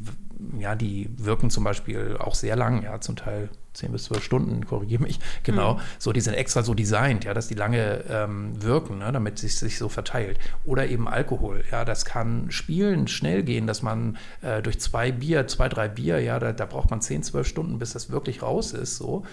ja, 0.59 0.75
die 0.75 1.11
wirken 1.17 1.51
zum 1.51 1.65
Beispiel 1.65 2.17
auch 2.19 2.35
sehr 2.35 2.57
lang, 2.57 2.83
ja, 2.83 3.01
zum 3.01 3.17
Teil 3.17 3.49
10 3.75 3.93
bis 3.93 4.05
12 4.05 4.25
Stunden, 4.25 4.67
korrigiere 4.67 5.03
mich, 5.03 5.21
genau. 5.43 5.75
Mhm. 5.75 5.81
So, 5.99 6.13
die 6.13 6.21
sind 6.21 6.35
extra 6.35 6.63
so 6.63 6.75
designt, 6.75 7.25
ja, 7.25 7.35
dass 7.35 7.49
die 7.49 7.55
lange 7.55 8.05
ähm, 8.09 8.63
wirken, 8.63 8.99
ne, 8.99 9.13
damit 9.13 9.43
es 9.43 9.59
sich 9.59 9.79
so 9.79 9.89
verteilt. 9.89 10.39
Oder 10.65 10.89
eben 10.89 11.09
Alkohol, 11.09 11.65
ja, 11.71 11.85
das 11.85 12.05
kann 12.05 12.51
spielen 12.51 13.09
schnell 13.09 13.43
gehen, 13.43 13.67
dass 13.67 13.83
man 13.83 14.17
äh, 14.43 14.63
durch 14.63 14.81
zwei 14.81 15.13
Bier, 15.13 15.47
zwei, 15.47 15.69
drei 15.69 15.89
Bier, 15.89 16.21
ja, 16.21 16.39
da, 16.39 16.53
da 16.53 16.67
braucht 16.67 16.91
man 16.91 17.01
10, 17.01 17.23
12 17.23 17.47
Stunden, 17.47 17.79
bis 17.79 17.93
das 17.93 18.11
wirklich 18.11 18.43
raus 18.43 18.73
ist, 18.73 18.97
so. 18.97 19.25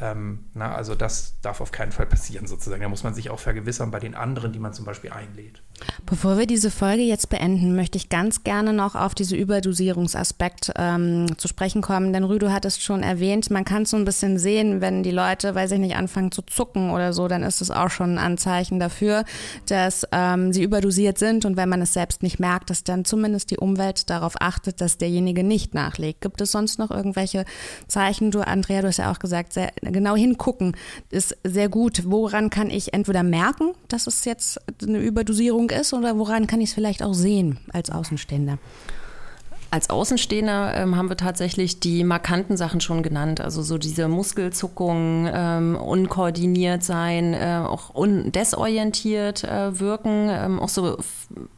Ähm, 0.00 0.46
na, 0.54 0.74
also 0.74 0.96
das 0.96 1.40
darf 1.40 1.60
auf 1.60 1.70
keinen 1.70 1.92
Fall 1.92 2.06
passieren 2.06 2.48
sozusagen. 2.48 2.82
Da 2.82 2.88
muss 2.88 3.04
man 3.04 3.14
sich 3.14 3.30
auch 3.30 3.38
vergewissern 3.38 3.92
bei 3.92 4.00
den 4.00 4.16
anderen, 4.16 4.52
die 4.52 4.58
man 4.58 4.72
zum 4.72 4.84
Beispiel 4.84 5.10
einlädt. 5.10 5.62
Bevor 6.06 6.38
wir 6.38 6.46
diese 6.46 6.70
Folge 6.70 7.02
jetzt 7.02 7.30
beenden, 7.30 7.74
möchte 7.74 7.98
ich 7.98 8.08
ganz 8.08 8.44
gerne 8.44 8.72
noch 8.72 8.94
auf 8.94 9.14
diese 9.14 9.36
Überdosierungsaspekt 9.36 10.72
ähm, 10.76 11.26
zu 11.38 11.48
sprechen 11.48 11.82
kommen. 11.82 12.12
Denn 12.12 12.24
Rüdu 12.24 12.52
hat 12.52 12.64
es 12.64 12.82
schon 12.82 13.02
erwähnt, 13.02 13.50
man 13.50 13.64
kann 13.64 13.84
so 13.86 13.96
ein 13.96 14.04
bisschen 14.04 14.38
sehen, 14.38 14.80
wenn 14.80 15.02
die 15.02 15.10
Leute, 15.10 15.54
weiß 15.54 15.72
ich 15.72 15.78
nicht, 15.78 15.96
anfangen 15.96 16.30
zu 16.30 16.42
zucken 16.42 16.90
oder 16.90 17.12
so, 17.12 17.26
dann 17.28 17.42
ist 17.42 17.60
es 17.60 17.70
auch 17.70 17.90
schon 17.90 18.14
ein 18.14 18.18
Anzeichen 18.18 18.78
dafür, 18.78 19.24
dass 19.66 20.06
ähm, 20.12 20.52
sie 20.52 20.62
überdosiert 20.62 21.18
sind. 21.18 21.44
Und 21.44 21.56
wenn 21.56 21.68
man 21.68 21.82
es 21.82 21.92
selbst 21.92 22.22
nicht 22.22 22.38
merkt, 22.38 22.70
dass 22.70 22.84
dann 22.84 23.04
zumindest 23.04 23.50
die 23.50 23.58
Umwelt 23.58 24.10
darauf 24.10 24.34
achtet, 24.40 24.80
dass 24.80 24.98
derjenige 24.98 25.42
nicht 25.42 25.74
nachlegt. 25.74 26.20
Gibt 26.20 26.40
es 26.40 26.52
sonst 26.52 26.78
noch 26.78 26.90
irgendwelche 26.90 27.44
Zeichen? 27.88 28.30
Du, 28.30 28.40
Andrea, 28.40 28.82
du 28.82 28.88
hast 28.88 28.98
ja 28.98 29.10
auch 29.10 29.18
gesagt, 29.18 29.52
sehr, 29.52 29.72
genau 29.80 30.16
hingucken 30.16 30.76
ist 31.10 31.36
sehr 31.44 31.68
gut. 31.68 32.02
Woran 32.04 32.50
kann 32.50 32.70
ich 32.70 32.92
entweder 32.92 33.22
merken, 33.22 33.72
dass 33.88 34.06
es 34.06 34.24
jetzt 34.24 34.60
eine 34.82 34.98
Überdosierung 34.98 35.63
ist 35.72 35.92
oder 35.92 36.18
woran 36.18 36.46
kann 36.46 36.60
ich 36.60 36.70
es 36.70 36.74
vielleicht 36.74 37.02
auch 37.02 37.14
sehen 37.14 37.58
als 37.72 37.90
Außenstehender? 37.90 38.58
Als 39.74 39.90
Außenstehender 39.90 40.72
ähm, 40.76 40.96
haben 40.96 41.08
wir 41.08 41.16
tatsächlich 41.16 41.80
die 41.80 42.04
markanten 42.04 42.56
Sachen 42.56 42.80
schon 42.80 43.02
genannt. 43.02 43.40
Also 43.40 43.60
so 43.60 43.76
diese 43.76 44.06
Muskelzuckungen, 44.06 45.28
ähm, 45.34 45.74
unkoordiniert 45.74 46.84
sein, 46.84 47.34
äh, 47.34 47.60
auch 47.66 47.90
desorientiert 47.96 49.42
äh, 49.42 49.80
wirken, 49.80 50.28
ähm, 50.30 50.60
auch 50.60 50.68
so 50.68 50.98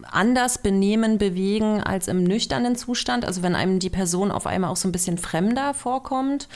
anders 0.02 0.56
benehmen, 0.56 1.18
bewegen 1.18 1.82
als 1.82 2.08
im 2.08 2.24
nüchternen 2.24 2.74
Zustand. 2.74 3.26
Also 3.26 3.42
wenn 3.42 3.54
einem 3.54 3.80
die 3.80 3.90
Person 3.90 4.30
auf 4.30 4.46
einmal 4.46 4.70
auch 4.70 4.76
so 4.76 4.88
ein 4.88 4.92
bisschen 4.92 5.18
fremder 5.18 5.74
vorkommt. 5.74 6.48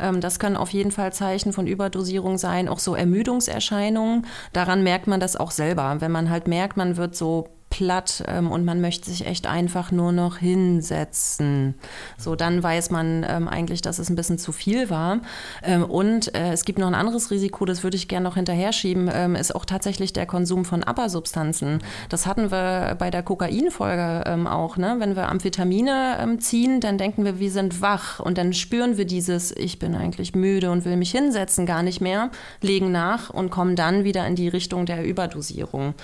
Ähm, 0.00 0.20
das 0.20 0.40
können 0.40 0.56
auf 0.56 0.70
jeden 0.70 0.90
Fall 0.90 1.12
Zeichen 1.12 1.52
von 1.52 1.68
Überdosierung 1.68 2.38
sein. 2.38 2.68
Auch 2.68 2.80
so 2.80 2.96
Ermüdungserscheinungen. 2.96 4.26
Daran 4.52 4.82
merkt 4.82 5.06
man 5.06 5.20
das 5.20 5.36
auch 5.36 5.52
selber. 5.52 5.94
Wenn 6.00 6.10
man 6.10 6.28
halt 6.28 6.48
merkt, 6.48 6.76
man 6.76 6.96
wird 6.96 7.14
so 7.14 7.50
platt 7.74 8.22
ähm, 8.28 8.52
und 8.52 8.64
man 8.64 8.80
möchte 8.80 9.10
sich 9.10 9.26
echt 9.26 9.48
einfach 9.48 9.90
nur 9.90 10.12
noch 10.12 10.36
hinsetzen. 10.36 11.74
So, 12.16 12.36
dann 12.36 12.62
weiß 12.62 12.90
man 12.90 13.26
ähm, 13.28 13.48
eigentlich, 13.48 13.82
dass 13.82 13.98
es 13.98 14.08
ein 14.10 14.14
bisschen 14.14 14.38
zu 14.38 14.52
viel 14.52 14.90
war. 14.90 15.18
Ähm, 15.64 15.82
und 15.82 16.32
äh, 16.36 16.52
es 16.52 16.64
gibt 16.64 16.78
noch 16.78 16.86
ein 16.86 16.94
anderes 16.94 17.32
Risiko, 17.32 17.64
das 17.64 17.82
würde 17.82 17.96
ich 17.96 18.06
gerne 18.06 18.22
noch 18.22 18.36
hinterher 18.36 18.72
schieben, 18.72 19.10
ähm, 19.12 19.34
ist 19.34 19.56
auch 19.56 19.64
tatsächlich 19.64 20.12
der 20.12 20.24
Konsum 20.24 20.64
von 20.64 20.84
ABBA-Substanzen. 20.84 21.80
Das 22.08 22.26
hatten 22.26 22.52
wir 22.52 22.94
bei 22.96 23.10
der 23.10 23.24
Kokain-Folge 23.24 24.22
ähm, 24.24 24.46
auch. 24.46 24.76
Ne? 24.76 24.94
Wenn 25.00 25.16
wir 25.16 25.28
Amphetamine 25.28 26.18
ähm, 26.20 26.38
ziehen, 26.38 26.78
dann 26.80 26.96
denken 26.96 27.24
wir, 27.24 27.40
wir 27.40 27.50
sind 27.50 27.80
wach 27.80 28.20
und 28.20 28.38
dann 28.38 28.52
spüren 28.52 28.98
wir 28.98 29.04
dieses, 29.04 29.50
ich 29.50 29.80
bin 29.80 29.96
eigentlich 29.96 30.36
müde 30.36 30.70
und 30.70 30.84
will 30.84 30.96
mich 30.96 31.10
hinsetzen, 31.10 31.66
gar 31.66 31.82
nicht 31.82 32.00
mehr, 32.00 32.30
legen 32.60 32.92
nach 32.92 33.30
und 33.30 33.50
kommen 33.50 33.74
dann 33.74 34.04
wieder 34.04 34.24
in 34.28 34.36
die 34.36 34.46
Richtung 34.46 34.86
der 34.86 35.04
Überdosierung. 35.04 35.94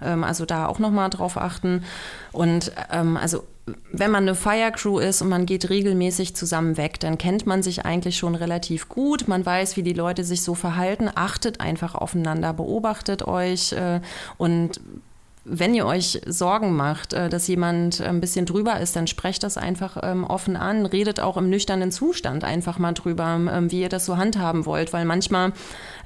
also 0.00 0.44
da 0.44 0.66
auch 0.66 0.78
nochmal 0.78 1.13
drauf 1.16 1.36
achten. 1.36 1.84
Und 2.32 2.72
ähm, 2.90 3.16
also 3.16 3.44
wenn 3.92 4.10
man 4.10 4.24
eine 4.24 4.34
Firecrew 4.34 4.98
ist 4.98 5.22
und 5.22 5.28
man 5.28 5.46
geht 5.46 5.70
regelmäßig 5.70 6.36
zusammen 6.36 6.76
weg, 6.76 7.00
dann 7.00 7.16
kennt 7.16 7.46
man 7.46 7.62
sich 7.62 7.86
eigentlich 7.86 8.18
schon 8.18 8.34
relativ 8.34 8.88
gut. 8.88 9.26
Man 9.26 9.44
weiß, 9.46 9.76
wie 9.76 9.82
die 9.82 9.94
Leute 9.94 10.24
sich 10.24 10.42
so 10.42 10.54
verhalten. 10.54 11.10
Achtet 11.14 11.60
einfach 11.60 11.94
aufeinander, 11.94 12.52
beobachtet 12.52 13.26
euch 13.26 13.72
äh, 13.72 14.00
und 14.36 14.80
wenn 15.44 15.74
ihr 15.74 15.86
euch 15.86 16.20
Sorgen 16.26 16.74
macht, 16.74 17.12
äh, 17.12 17.28
dass 17.28 17.46
jemand 17.46 18.00
ein 18.00 18.20
bisschen 18.20 18.46
drüber 18.46 18.80
ist, 18.80 18.96
dann 18.96 19.06
sprecht 19.06 19.42
das 19.42 19.56
einfach 19.58 19.98
ähm, 20.02 20.24
offen 20.24 20.56
an. 20.56 20.86
Redet 20.86 21.20
auch 21.20 21.36
im 21.36 21.50
nüchternen 21.50 21.92
Zustand 21.92 22.44
einfach 22.44 22.78
mal 22.78 22.92
drüber, 22.92 23.38
ähm, 23.52 23.70
wie 23.70 23.82
ihr 23.82 23.88
das 23.88 24.06
so 24.06 24.16
handhaben 24.16 24.64
wollt. 24.64 24.92
Weil 24.92 25.04
manchmal 25.04 25.52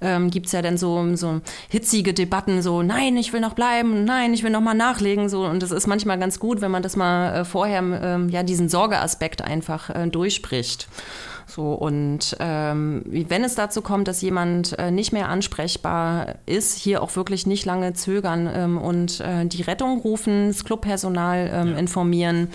ähm, 0.00 0.30
gibt 0.30 0.46
es 0.46 0.52
ja 0.52 0.62
dann 0.62 0.76
so, 0.76 1.14
so 1.14 1.40
hitzige 1.68 2.14
Debatten, 2.14 2.62
so 2.62 2.82
nein, 2.82 3.16
ich 3.16 3.32
will 3.32 3.40
noch 3.40 3.54
bleiben, 3.54 4.04
nein, 4.04 4.34
ich 4.34 4.42
will 4.42 4.50
noch 4.50 4.60
mal 4.60 4.74
nachlegen. 4.74 5.28
So. 5.28 5.44
Und 5.44 5.62
es 5.62 5.70
ist 5.70 5.86
manchmal 5.86 6.18
ganz 6.18 6.40
gut, 6.40 6.60
wenn 6.60 6.70
man 6.70 6.82
das 6.82 6.96
mal 6.96 7.40
äh, 7.40 7.44
vorher 7.44 7.78
ähm, 7.80 8.28
ja 8.30 8.42
diesen 8.42 8.68
Sorgeaspekt 8.68 9.42
einfach 9.42 9.90
äh, 9.90 10.08
durchspricht. 10.08 10.88
So, 11.48 11.72
und 11.72 12.36
ähm, 12.40 13.02
wenn 13.06 13.42
es 13.42 13.54
dazu 13.54 13.80
kommt, 13.80 14.06
dass 14.06 14.20
jemand 14.20 14.78
äh, 14.78 14.90
nicht 14.90 15.12
mehr 15.12 15.30
ansprechbar 15.30 16.34
ist, 16.44 16.78
hier 16.78 17.02
auch 17.02 17.16
wirklich 17.16 17.46
nicht 17.46 17.64
lange 17.64 17.94
zögern 17.94 18.48
ähm, 18.52 18.76
und 18.78 19.20
äh, 19.20 19.46
die 19.46 19.62
Rettung 19.62 19.98
rufen, 20.00 20.48
das 20.48 20.64
Clubpersonal 20.64 21.50
ähm, 21.50 21.68
ja. 21.70 21.78
informieren 21.78 22.48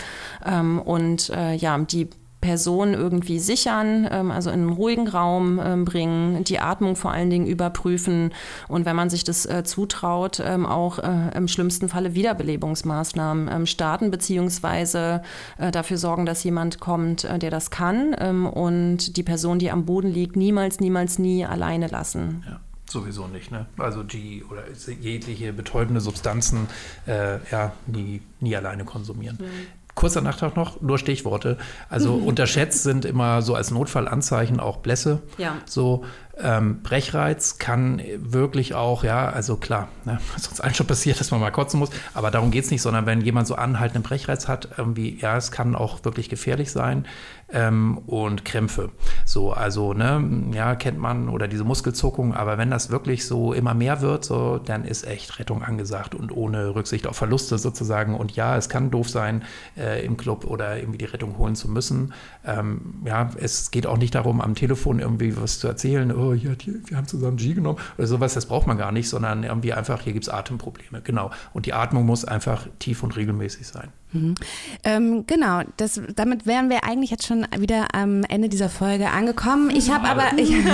ähm, 0.45 0.79
und 0.79 1.31
äh, 1.31 1.55
ja, 1.55 1.75
die 1.79 2.07
Person 2.43 2.93
irgendwie 2.93 3.39
sichern, 3.39 4.05
ähm, 4.11 4.29
also 4.29 4.49
in 4.49 4.63
einen 4.63 4.69
ruhigen 4.69 5.07
Raum 5.07 5.61
ähm, 5.63 5.85
bringen, 5.85 6.43
die 6.43 6.59
Atmung 6.59 6.97
vor 6.97 7.11
allen 7.11 7.29
Dingen 7.29 7.47
überprüfen 7.47 8.33
und 8.67 8.85
wenn 8.85 8.97
man 8.97 9.09
sich 9.09 9.23
das 9.23 9.45
äh, 9.45 9.63
zutraut, 9.63 10.41
ähm, 10.45 10.65
auch 10.65 10.99
äh, 10.99 11.35
im 11.35 11.47
schlimmsten 11.47 11.87
Falle 11.87 12.15
Wiederbelebungsmaßnahmen 12.15 13.65
starten, 13.65 14.11
beziehungsweise 14.11 15.23
äh, 15.57 15.71
dafür 15.71 15.97
sorgen, 15.97 16.25
dass 16.25 16.43
jemand 16.43 16.81
kommt, 16.81 17.23
der 17.23 17.49
das 17.49 17.71
kann 17.71 18.13
und 18.13 19.15
die 19.15 19.23
Person, 19.23 19.57
die 19.59 19.71
am 19.71 19.85
Boden 19.85 20.09
liegt, 20.09 20.35
niemals, 20.35 20.81
niemals, 20.81 21.19
nie 21.19 21.45
alleine 21.45 21.87
lassen. 21.87 22.43
Ja 22.47 22.59
sowieso 22.89 23.27
nicht. 23.27 23.51
Ne? 23.51 23.65
Also 23.77 24.03
die 24.03 24.43
oder 24.49 24.63
jegliche 25.01 25.51
betäubende 25.51 25.99
Substanzen 25.99 26.67
äh, 27.07 27.39
ja, 27.51 27.73
nie, 27.87 28.21
nie 28.39 28.55
alleine 28.55 28.85
konsumieren. 28.85 29.37
Mhm. 29.41 29.82
Kurzer 29.95 30.21
Nachtrag 30.21 30.55
noch, 30.55 30.81
nur 30.81 30.97
Stichworte. 30.97 31.57
Also 31.89 32.17
mhm. 32.17 32.25
unterschätzt 32.25 32.83
sind 32.83 33.05
immer 33.05 33.41
so 33.41 33.53
als 33.55 33.71
Notfallanzeichen 33.71 34.59
auch 34.59 34.77
Blässe. 34.77 35.21
Ja. 35.37 35.57
So 35.65 36.03
ähm, 36.41 36.81
Brechreiz 36.81 37.59
kann 37.59 38.01
wirklich 38.17 38.73
auch, 38.73 39.03
ja, 39.03 39.29
also 39.29 39.55
klar, 39.55 39.89
ne, 40.05 40.19
sonst 40.37 40.61
allen 40.61 40.73
schon 40.73 40.87
passiert, 40.87 41.19
dass 41.19 41.31
man 41.31 41.39
mal 41.39 41.51
kotzen 41.51 41.79
muss, 41.79 41.91
aber 42.13 42.31
darum 42.31 42.49
geht 42.49 42.65
es 42.65 42.71
nicht, 42.71 42.81
sondern 42.81 43.05
wenn 43.05 43.21
jemand 43.21 43.47
so 43.47 43.55
anhaltenden 43.55 44.03
Brechreiz 44.03 44.47
hat, 44.47 44.69
irgendwie, 44.77 45.19
ja, 45.19 45.37
es 45.37 45.51
kann 45.51 45.75
auch 45.75 46.03
wirklich 46.05 46.29
gefährlich 46.29 46.71
sein 46.71 47.05
ähm, 47.53 47.99
und 47.99 48.45
Krämpfe. 48.45 48.89
So, 49.25 49.53
also, 49.53 49.93
ne, 49.93 50.51
ja, 50.53 50.75
kennt 50.75 50.97
man 50.97 51.29
oder 51.29 51.47
diese 51.47 51.63
Muskelzuckung, 51.63 52.33
aber 52.33 52.57
wenn 52.57 52.71
das 52.71 52.89
wirklich 52.89 53.25
so 53.25 53.53
immer 53.53 53.73
mehr 53.73 54.01
wird, 54.01 54.25
so, 54.25 54.57
dann 54.57 54.83
ist 54.85 55.05
echt 55.05 55.39
Rettung 55.39 55.63
angesagt 55.63 56.15
und 56.15 56.35
ohne 56.35 56.75
Rücksicht 56.75 57.07
auf 57.07 57.15
Verluste 57.15 57.57
sozusagen. 57.57 58.15
Und 58.15 58.35
ja, 58.35 58.57
es 58.57 58.69
kann 58.69 58.91
doof 58.91 59.09
sein, 59.09 59.43
äh, 59.77 60.03
im 60.03 60.17
Club 60.17 60.45
oder 60.45 60.77
irgendwie 60.77 60.97
die 60.97 61.05
Rettung 61.05 61.37
holen 61.37 61.55
zu 61.55 61.69
müssen. 61.69 62.13
Ähm, 62.45 62.95
ja, 63.05 63.29
es 63.39 63.71
geht 63.71 63.85
auch 63.85 63.97
nicht 63.97 64.15
darum, 64.15 64.41
am 64.41 64.55
Telefon 64.55 64.99
irgendwie 64.99 65.37
was 65.37 65.59
zu 65.59 65.67
erzählen, 65.67 66.11
oh, 66.29 66.33
ja, 66.33 66.55
die, 66.55 66.81
wir 66.87 66.97
haben 66.97 67.07
zusammen 67.07 67.37
G 67.37 67.53
genommen 67.53 67.79
oder 67.97 68.07
sowas, 68.07 68.33
das 68.33 68.45
braucht 68.45 68.67
man 68.67 68.77
gar 68.77 68.91
nicht, 68.91 69.09
sondern 69.09 69.43
irgendwie 69.43 69.73
einfach, 69.73 70.01
hier 70.01 70.13
gibt 70.13 70.25
es 70.25 70.29
Atemprobleme. 70.29 71.01
Genau. 71.01 71.31
Und 71.53 71.65
die 71.65 71.73
Atmung 71.73 72.05
muss 72.05 72.25
einfach 72.25 72.67
tief 72.79 73.03
und 73.03 73.15
regelmäßig 73.15 73.67
sein. 73.67 73.91
Mhm. 74.13 74.35
Ähm, 74.83 75.25
genau, 75.27 75.61
das, 75.77 75.99
damit 76.15 76.45
wären 76.45 76.69
wir 76.69 76.83
eigentlich 76.83 77.09
jetzt 77.09 77.25
schon 77.25 77.45
wieder 77.57 77.93
am 77.93 78.23
Ende 78.23 78.47
dieser 78.49 78.69
Folge 78.69 79.09
angekommen. 79.09 79.69
Ich 79.71 79.91
habe 79.91 80.07
aber. 80.07 80.23
Ich, 80.43 80.49
ich, 80.49 80.65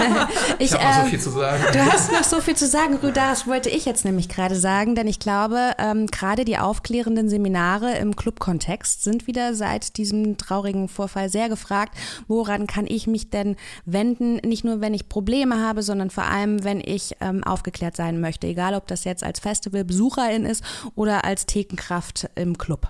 ich 0.59 0.73
habe 0.73 0.83
äh, 0.83 1.03
so 1.03 1.09
viel 1.09 1.19
zu 1.19 1.29
sagen. 1.31 1.63
Du 1.73 1.85
hast 1.85 2.11
noch 2.11 2.23
so 2.23 2.41
viel 2.41 2.55
zu 2.55 2.67
sagen, 2.67 2.95
Rü, 2.95 3.11
das 3.11 3.45
wollte 3.45 3.69
ich 3.69 3.85
jetzt 3.85 4.05
nämlich 4.05 4.29
gerade 4.29 4.55
sagen, 4.55 4.95
denn 4.95 5.07
ich 5.07 5.19
glaube, 5.19 5.73
ähm, 5.77 6.07
gerade 6.07 6.45
die 6.45 6.57
aufklärenden 6.57 7.29
Seminare 7.29 7.97
im 7.97 8.15
Club-Kontext 8.15 9.03
sind 9.03 9.27
wieder 9.27 9.53
seit 9.53 9.97
diesem 9.97 10.37
traurigen 10.37 10.87
Vorfall 10.87 11.29
sehr 11.29 11.49
gefragt. 11.49 11.97
Woran 12.27 12.67
kann 12.67 12.85
ich 12.87 13.07
mich 13.07 13.29
denn 13.29 13.57
wenden? 13.85 14.35
Nicht 14.37 14.63
nur, 14.63 14.81
wenn 14.81 14.93
ich 14.93 15.09
Probleme 15.09 15.61
habe, 15.61 15.83
sondern 15.83 16.09
vor 16.09 16.25
allem, 16.25 16.63
wenn 16.63 16.81
ich 16.83 17.15
ähm, 17.21 17.43
aufgeklärt 17.43 17.95
sein 17.95 18.19
möchte. 18.19 18.47
Egal, 18.47 18.73
ob 18.73 18.87
das 18.87 19.03
jetzt 19.03 19.23
als 19.23 19.39
Festivalbesucherin 19.39 20.45
ist 20.45 20.63
oder 20.95 21.25
als 21.25 21.45
Thekenkraft 21.45 22.29
im 22.35 22.57
Club. 22.57 22.89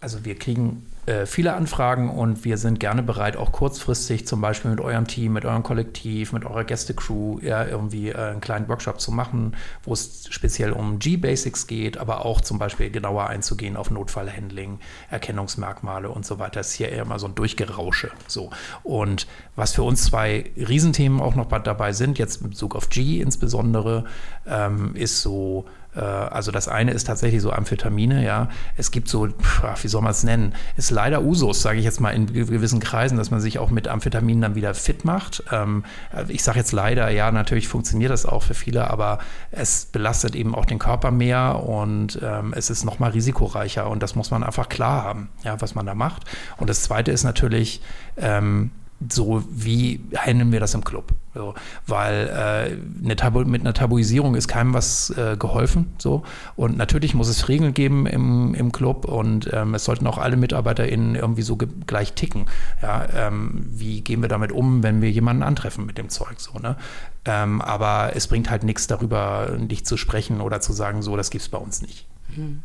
Also 0.00 0.24
wir 0.24 0.36
kriegen 0.36 0.86
äh, 1.06 1.26
viele 1.26 1.54
Anfragen 1.54 2.08
und 2.08 2.44
wir 2.44 2.56
sind 2.56 2.78
gerne 2.78 3.02
bereit, 3.02 3.36
auch 3.36 3.50
kurzfristig 3.50 4.28
zum 4.28 4.40
Beispiel 4.40 4.70
mit 4.70 4.80
eurem 4.80 5.08
Team, 5.08 5.32
mit 5.32 5.44
eurem 5.44 5.64
Kollektiv, 5.64 6.32
mit 6.32 6.44
eurer 6.44 6.62
Gästecrew 6.62 7.40
ja, 7.40 7.66
irgendwie 7.66 8.10
äh, 8.10 8.16
einen 8.16 8.40
kleinen 8.40 8.68
Workshop 8.68 9.00
zu 9.00 9.10
machen, 9.10 9.56
wo 9.82 9.92
es 9.92 10.28
speziell 10.30 10.70
um 10.70 11.00
G-Basics 11.00 11.66
geht, 11.66 11.98
aber 11.98 12.24
auch 12.24 12.40
zum 12.42 12.60
Beispiel 12.60 12.90
genauer 12.90 13.26
einzugehen 13.26 13.76
auf 13.76 13.90
Notfallhandling, 13.90 14.78
Erkennungsmerkmale 15.10 16.10
und 16.10 16.24
so 16.24 16.38
weiter. 16.38 16.60
Das 16.60 16.68
ist 16.68 16.74
hier 16.74 16.90
eher 16.90 17.04
mal 17.04 17.18
so 17.18 17.26
ein 17.26 17.34
Durchgerausche. 17.34 18.12
So. 18.28 18.50
Und 18.84 19.26
was 19.56 19.72
für 19.72 19.82
uns 19.82 20.04
zwei 20.04 20.52
Riesenthemen 20.56 21.20
auch 21.20 21.34
noch 21.34 21.46
dabei 21.46 21.92
sind, 21.92 22.18
jetzt 22.18 22.42
in 22.42 22.50
Bezug 22.50 22.76
auf 22.76 22.88
G 22.88 23.20
insbesondere, 23.20 24.04
ähm, 24.46 24.94
ist 24.94 25.22
so 25.22 25.66
also 26.00 26.52
das 26.52 26.68
eine 26.68 26.92
ist 26.92 27.06
tatsächlich 27.06 27.42
so 27.42 27.50
Amphetamine, 27.50 28.24
ja. 28.24 28.48
Es 28.76 28.90
gibt 28.90 29.08
so, 29.08 29.28
wie 29.28 29.88
soll 29.88 30.02
man 30.02 30.12
es 30.12 30.22
nennen, 30.22 30.54
ist 30.76 30.90
leider 30.90 31.22
Usus, 31.22 31.62
sage 31.62 31.78
ich 31.78 31.84
jetzt 31.84 32.00
mal 32.00 32.10
in 32.10 32.26
gewissen 32.26 32.80
Kreisen, 32.80 33.18
dass 33.18 33.30
man 33.30 33.40
sich 33.40 33.58
auch 33.58 33.70
mit 33.70 33.88
Amphetaminen 33.88 34.42
dann 34.42 34.54
wieder 34.54 34.74
fit 34.74 35.04
macht. 35.04 35.42
Ähm, 35.50 35.84
ich 36.28 36.42
sage 36.42 36.58
jetzt 36.58 36.72
leider, 36.72 37.08
ja, 37.10 37.30
natürlich 37.30 37.68
funktioniert 37.68 38.10
das 38.10 38.26
auch 38.26 38.42
für 38.42 38.54
viele, 38.54 38.90
aber 38.90 39.18
es 39.50 39.86
belastet 39.86 40.36
eben 40.36 40.54
auch 40.54 40.66
den 40.66 40.78
Körper 40.78 41.10
mehr 41.10 41.62
und 41.64 42.18
ähm, 42.22 42.52
es 42.56 42.70
ist 42.70 42.84
nochmal 42.84 43.10
risikoreicher 43.10 43.88
und 43.88 44.02
das 44.02 44.14
muss 44.14 44.30
man 44.30 44.44
einfach 44.44 44.68
klar 44.68 45.02
haben, 45.04 45.30
ja, 45.42 45.60
was 45.60 45.74
man 45.74 45.86
da 45.86 45.94
macht. 45.94 46.24
Und 46.58 46.70
das 46.70 46.82
zweite 46.82 47.10
ist 47.10 47.24
natürlich, 47.24 47.80
ähm, 48.16 48.70
so 49.10 49.44
wie 49.50 50.00
handeln 50.16 50.50
wir 50.50 50.60
das 50.60 50.74
im 50.74 50.82
Club? 50.82 51.12
So, 51.34 51.54
weil 51.86 52.26
äh, 52.26 53.04
eine 53.04 53.14
Tabu 53.14 53.44
mit 53.44 53.60
einer 53.60 53.72
Tabuisierung 53.72 54.34
ist 54.34 54.48
keinem 54.48 54.74
was 54.74 55.10
äh, 55.10 55.36
geholfen. 55.38 55.92
So. 55.98 56.24
Und 56.56 56.76
natürlich 56.76 57.14
muss 57.14 57.28
es 57.28 57.48
Regeln 57.48 57.74
geben 57.74 58.06
im, 58.06 58.54
im 58.54 58.72
Club 58.72 59.04
und 59.04 59.48
ähm, 59.52 59.74
es 59.74 59.84
sollten 59.84 60.06
auch 60.08 60.18
alle 60.18 60.36
MitarbeiterInnen 60.36 61.14
irgendwie 61.14 61.42
so 61.42 61.56
gleich 61.56 62.14
ticken. 62.14 62.46
Ja, 62.82 63.06
ähm, 63.14 63.66
wie 63.70 64.00
gehen 64.00 64.20
wir 64.20 64.28
damit 64.28 64.50
um, 64.50 64.82
wenn 64.82 65.00
wir 65.00 65.10
jemanden 65.12 65.44
antreffen 65.44 65.86
mit 65.86 65.96
dem 65.96 66.08
Zeug? 66.08 66.40
So, 66.40 66.58
ne? 66.58 66.76
Ähm, 67.24 67.60
aber 67.60 68.16
es 68.16 68.26
bringt 68.26 68.50
halt 68.50 68.64
nichts 68.64 68.88
darüber, 68.88 69.56
nicht 69.58 69.86
zu 69.86 69.96
sprechen 69.96 70.40
oder 70.40 70.60
zu 70.60 70.72
sagen, 70.72 71.02
so, 71.02 71.16
das 71.16 71.30
gibt 71.30 71.42
es 71.42 71.48
bei 71.48 71.58
uns 71.58 71.82
nicht. 71.82 72.06
Hm, 72.34 72.62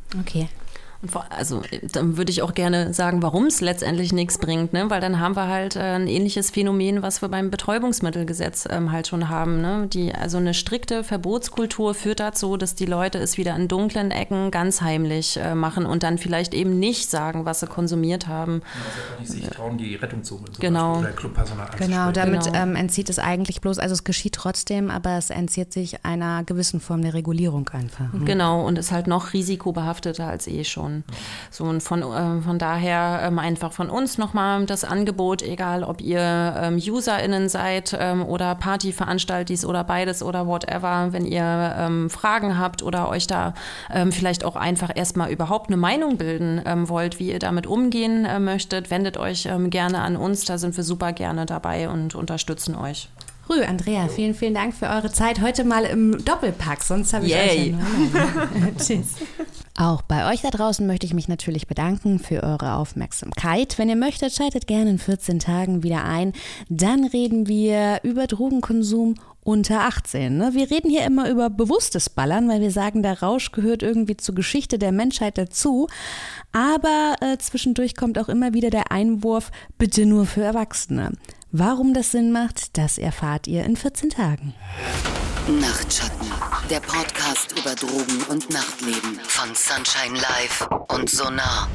also 1.30 1.62
dann 1.91 2.18
würde 2.18 2.32
ich 2.32 2.41
auch 2.41 2.54
gerne 2.54 2.93
sagen, 2.93 3.22
warum 3.22 3.47
es 3.47 3.60
letztendlich 3.60 4.14
nichts 4.14 4.38
bringt, 4.38 4.72
ne? 4.72 4.89
weil 4.89 5.01
dann 5.01 5.20
haben 5.20 5.36
wir 5.36 5.47
halt 5.47 5.76
äh, 5.76 5.80
ein 5.80 6.08
ähnliches 6.08 6.51
Phänomen, 6.51 7.01
was 7.01 7.22
wir 7.22 7.30
beim 7.30 7.51
Betäubungsmittelgesetz 7.51 8.68
ähm, 8.70 8.91
halt 8.91 9.08
schon 9.08 9.28
haben. 9.28 9.62
Ne? 9.62 9.88
Die, 9.88 10.14
also 10.14 10.38
eine 10.38 10.54
strikte 10.54 11.04
Verbotskultur 11.04 11.93
führt 11.93 12.22
dazu, 12.22 12.56
dass 12.56 12.76
die 12.76 12.86
Leute 12.86 13.18
es 13.18 13.38
wieder 13.38 13.56
in 13.56 13.68
dunklen 13.68 14.12
Ecken 14.12 14.49
ganz 14.49 14.82
heimlich 14.82 15.38
äh, 15.38 15.56
machen 15.56 15.86
und 15.86 16.04
dann 16.04 16.18
vielleicht 16.18 16.54
eben 16.54 16.80
nicht 16.80 17.10
sagen, 17.10 17.45
was 17.45 17.60
sie 17.60 17.68
konsumiert 17.68 18.28
haben. 18.28 18.62
Ja, 18.64 19.20
also 19.20 19.34
nicht 19.34 19.43
sich 19.43 19.56
trauen, 19.56 19.78
die 19.78 19.95
Rettung 19.95 20.24
zu 20.24 20.36
holen. 20.36 20.51
Genau. 20.60 20.99
Oder 20.99 21.12
genau, 21.78 22.12
damit 22.12 22.45
genau. 22.45 22.58
Ähm, 22.58 22.76
entzieht 22.76 23.10
es 23.10 23.20
eigentlich 23.20 23.60
bloß, 23.60 23.78
also 23.80 23.93
es 23.93 24.06
geschieht 24.06 24.36
trotzdem, 24.36 24.89
aber 24.89 25.18
es 25.18 25.30
entzieht 25.30 25.74
sich 25.74 26.06
einer 26.06 26.43
gewissen 26.45 26.80
Form 26.80 27.01
der 27.01 27.14
Regulierung 27.14 27.68
einfach. 27.70 28.06
Genau, 28.24 28.66
und 28.66 28.78
ist 28.78 28.91
halt 28.91 29.08
noch 29.08 29.34
risikobehafteter 29.34 30.28
als 30.28 30.47
eh 30.47 30.64
schon 30.64 30.93
kann. 30.94 31.04
So 31.50 31.66
und 31.66 31.82
von, 31.82 32.02
äh, 32.02 32.41
von 32.41 32.60
daher 32.60 33.22
ähm, 33.24 33.39
einfach 33.39 33.72
von 33.72 33.89
uns 33.89 34.18
nochmal 34.18 34.66
das 34.66 34.84
Angebot, 34.84 35.41
egal 35.41 35.84
ob 35.84 36.02
ihr 36.02 36.20
ähm, 36.20 36.76
UserInnen 36.76 37.50
seid 37.50 37.96
ähm, 38.00 38.24
oder 38.24 38.56
Partyveranstaltis 38.56 39.66
oder 39.66 39.84
beides 39.84 40.22
oder 40.24 40.48
whatever, 40.48 41.10
wenn 41.12 41.26
ihr 41.26 41.76
ähm, 41.78 42.10
Fragen 42.10 42.58
habt 42.58 42.84
oder 42.84 43.10
euch 43.10 43.28
da 43.28 43.54
ähm, 43.91 44.12
vielleicht 44.12 44.44
auch 44.44 44.56
einfach 44.56 44.91
erstmal 44.94 45.32
überhaupt 45.32 45.70
eine 45.70 45.78
Meinung 45.78 46.18
bilden 46.18 46.62
ähm, 46.66 46.89
wollt, 46.89 47.20
wie 47.20 47.32
ihr 47.32 47.39
damit 47.39 47.68
umgehen 47.68 48.26
äh, 48.26 48.39
möchtet, 48.39 48.91
wendet 48.91 49.18
euch 49.18 49.48
gerne 49.68 50.00
an 50.00 50.16
uns. 50.16 50.46
Da 50.46 50.58
sind 50.58 50.76
wir 50.78 50.84
super 50.84 51.12
gerne 51.14 51.46
dabei 51.46 51.89
und 51.89 52.16
unterstützen 52.16 52.76
euch. 52.76 53.10
Rü, 53.50 53.62
Andrea, 53.64 54.08
vielen, 54.08 54.34
vielen 54.34 54.54
Dank 54.54 54.74
für 54.74 54.88
eure 54.88 55.12
Zeit. 55.12 55.41
Heute 55.41 55.66
mal 55.66 55.84
im 55.84 56.24
Doppelpack, 56.24 56.82
sonst 56.82 57.14
habe 57.14 57.26
ich 57.26 57.32
Yay. 57.34 57.74
euch 57.74 58.14
ja 58.14 58.72
Tschüss. 58.78 59.16
Auch 59.76 60.02
bei 60.04 60.32
euch 60.32 60.41
da 60.41 60.50
draußen 60.50 60.86
möchte 60.88 61.06
ich 61.06 61.14
mich 61.14 61.28
natürlich 61.28 61.68
bedanken 61.68 62.20
für 62.20 62.44
eure 62.44 62.76
Aufmerksamkeit. 62.76 63.78
Wenn 63.78 63.89
ihr 63.89 63.96
möchtet, 63.96 64.34
schaltet 64.34 64.68
gerne 64.68 64.91
in 64.91 65.00
14 65.00 65.39
Tagen 65.39 65.84
wieder 65.84 66.06
ein. 66.06 66.32
Dann 66.70 67.06
reden 67.06 67.48
wir 67.48 68.00
über 68.04 68.28
Drogenkonsum 68.28 69.16
unter 69.44 69.82
18. 69.82 70.38
Ne? 70.38 70.52
Wir 70.54 70.72
reden 70.72 70.89
hier 70.89 71.06
immer 71.06 71.30
über 71.30 71.50
bewusstes 71.50 72.10
Ballern, 72.10 72.48
weil 72.48 72.62
wir 72.62 72.72
sagen, 72.72 73.04
der 73.04 73.22
Rausch 73.22 73.52
gehört 73.52 73.84
irgendwie 73.84 74.16
zur 74.16 74.36
Geschichte 74.36 74.78
der 74.78 74.91
Menschheit 74.94 75.38
dazu. 75.38 75.88
Aber 76.54 77.16
äh, 77.20 77.38
zwischendurch 77.39 77.96
kommt 77.96 78.18
auch 78.20 78.30
immer 78.30 78.54
wieder 78.54 78.70
der 78.70 78.91
Einwurf, 78.91 79.52
bitte 79.78 80.06
nur 80.06 80.26
für 80.28 80.44
Erwachsene. 80.44 81.12
Warum 81.56 81.93
das 81.93 82.10
Sinn 82.10 82.32
macht, 82.32 82.80
das 82.80 82.97
erfahrt 82.97 83.45
ihr 83.45 83.64
in 83.64 83.78
14 83.78 84.10
Tagen. 84.10 84.56
Nachtschatten, 85.47 86.32
der 86.68 86.80
Podcast 86.80 87.51
über 87.51 87.76
Drogen 87.76 88.24
und 88.32 88.49
Nachtleben 88.49 89.20
von 89.22 89.54
Sunshine 89.54 90.20
Live 90.20 90.68
und 90.88 91.12
Sonar. 91.12 91.70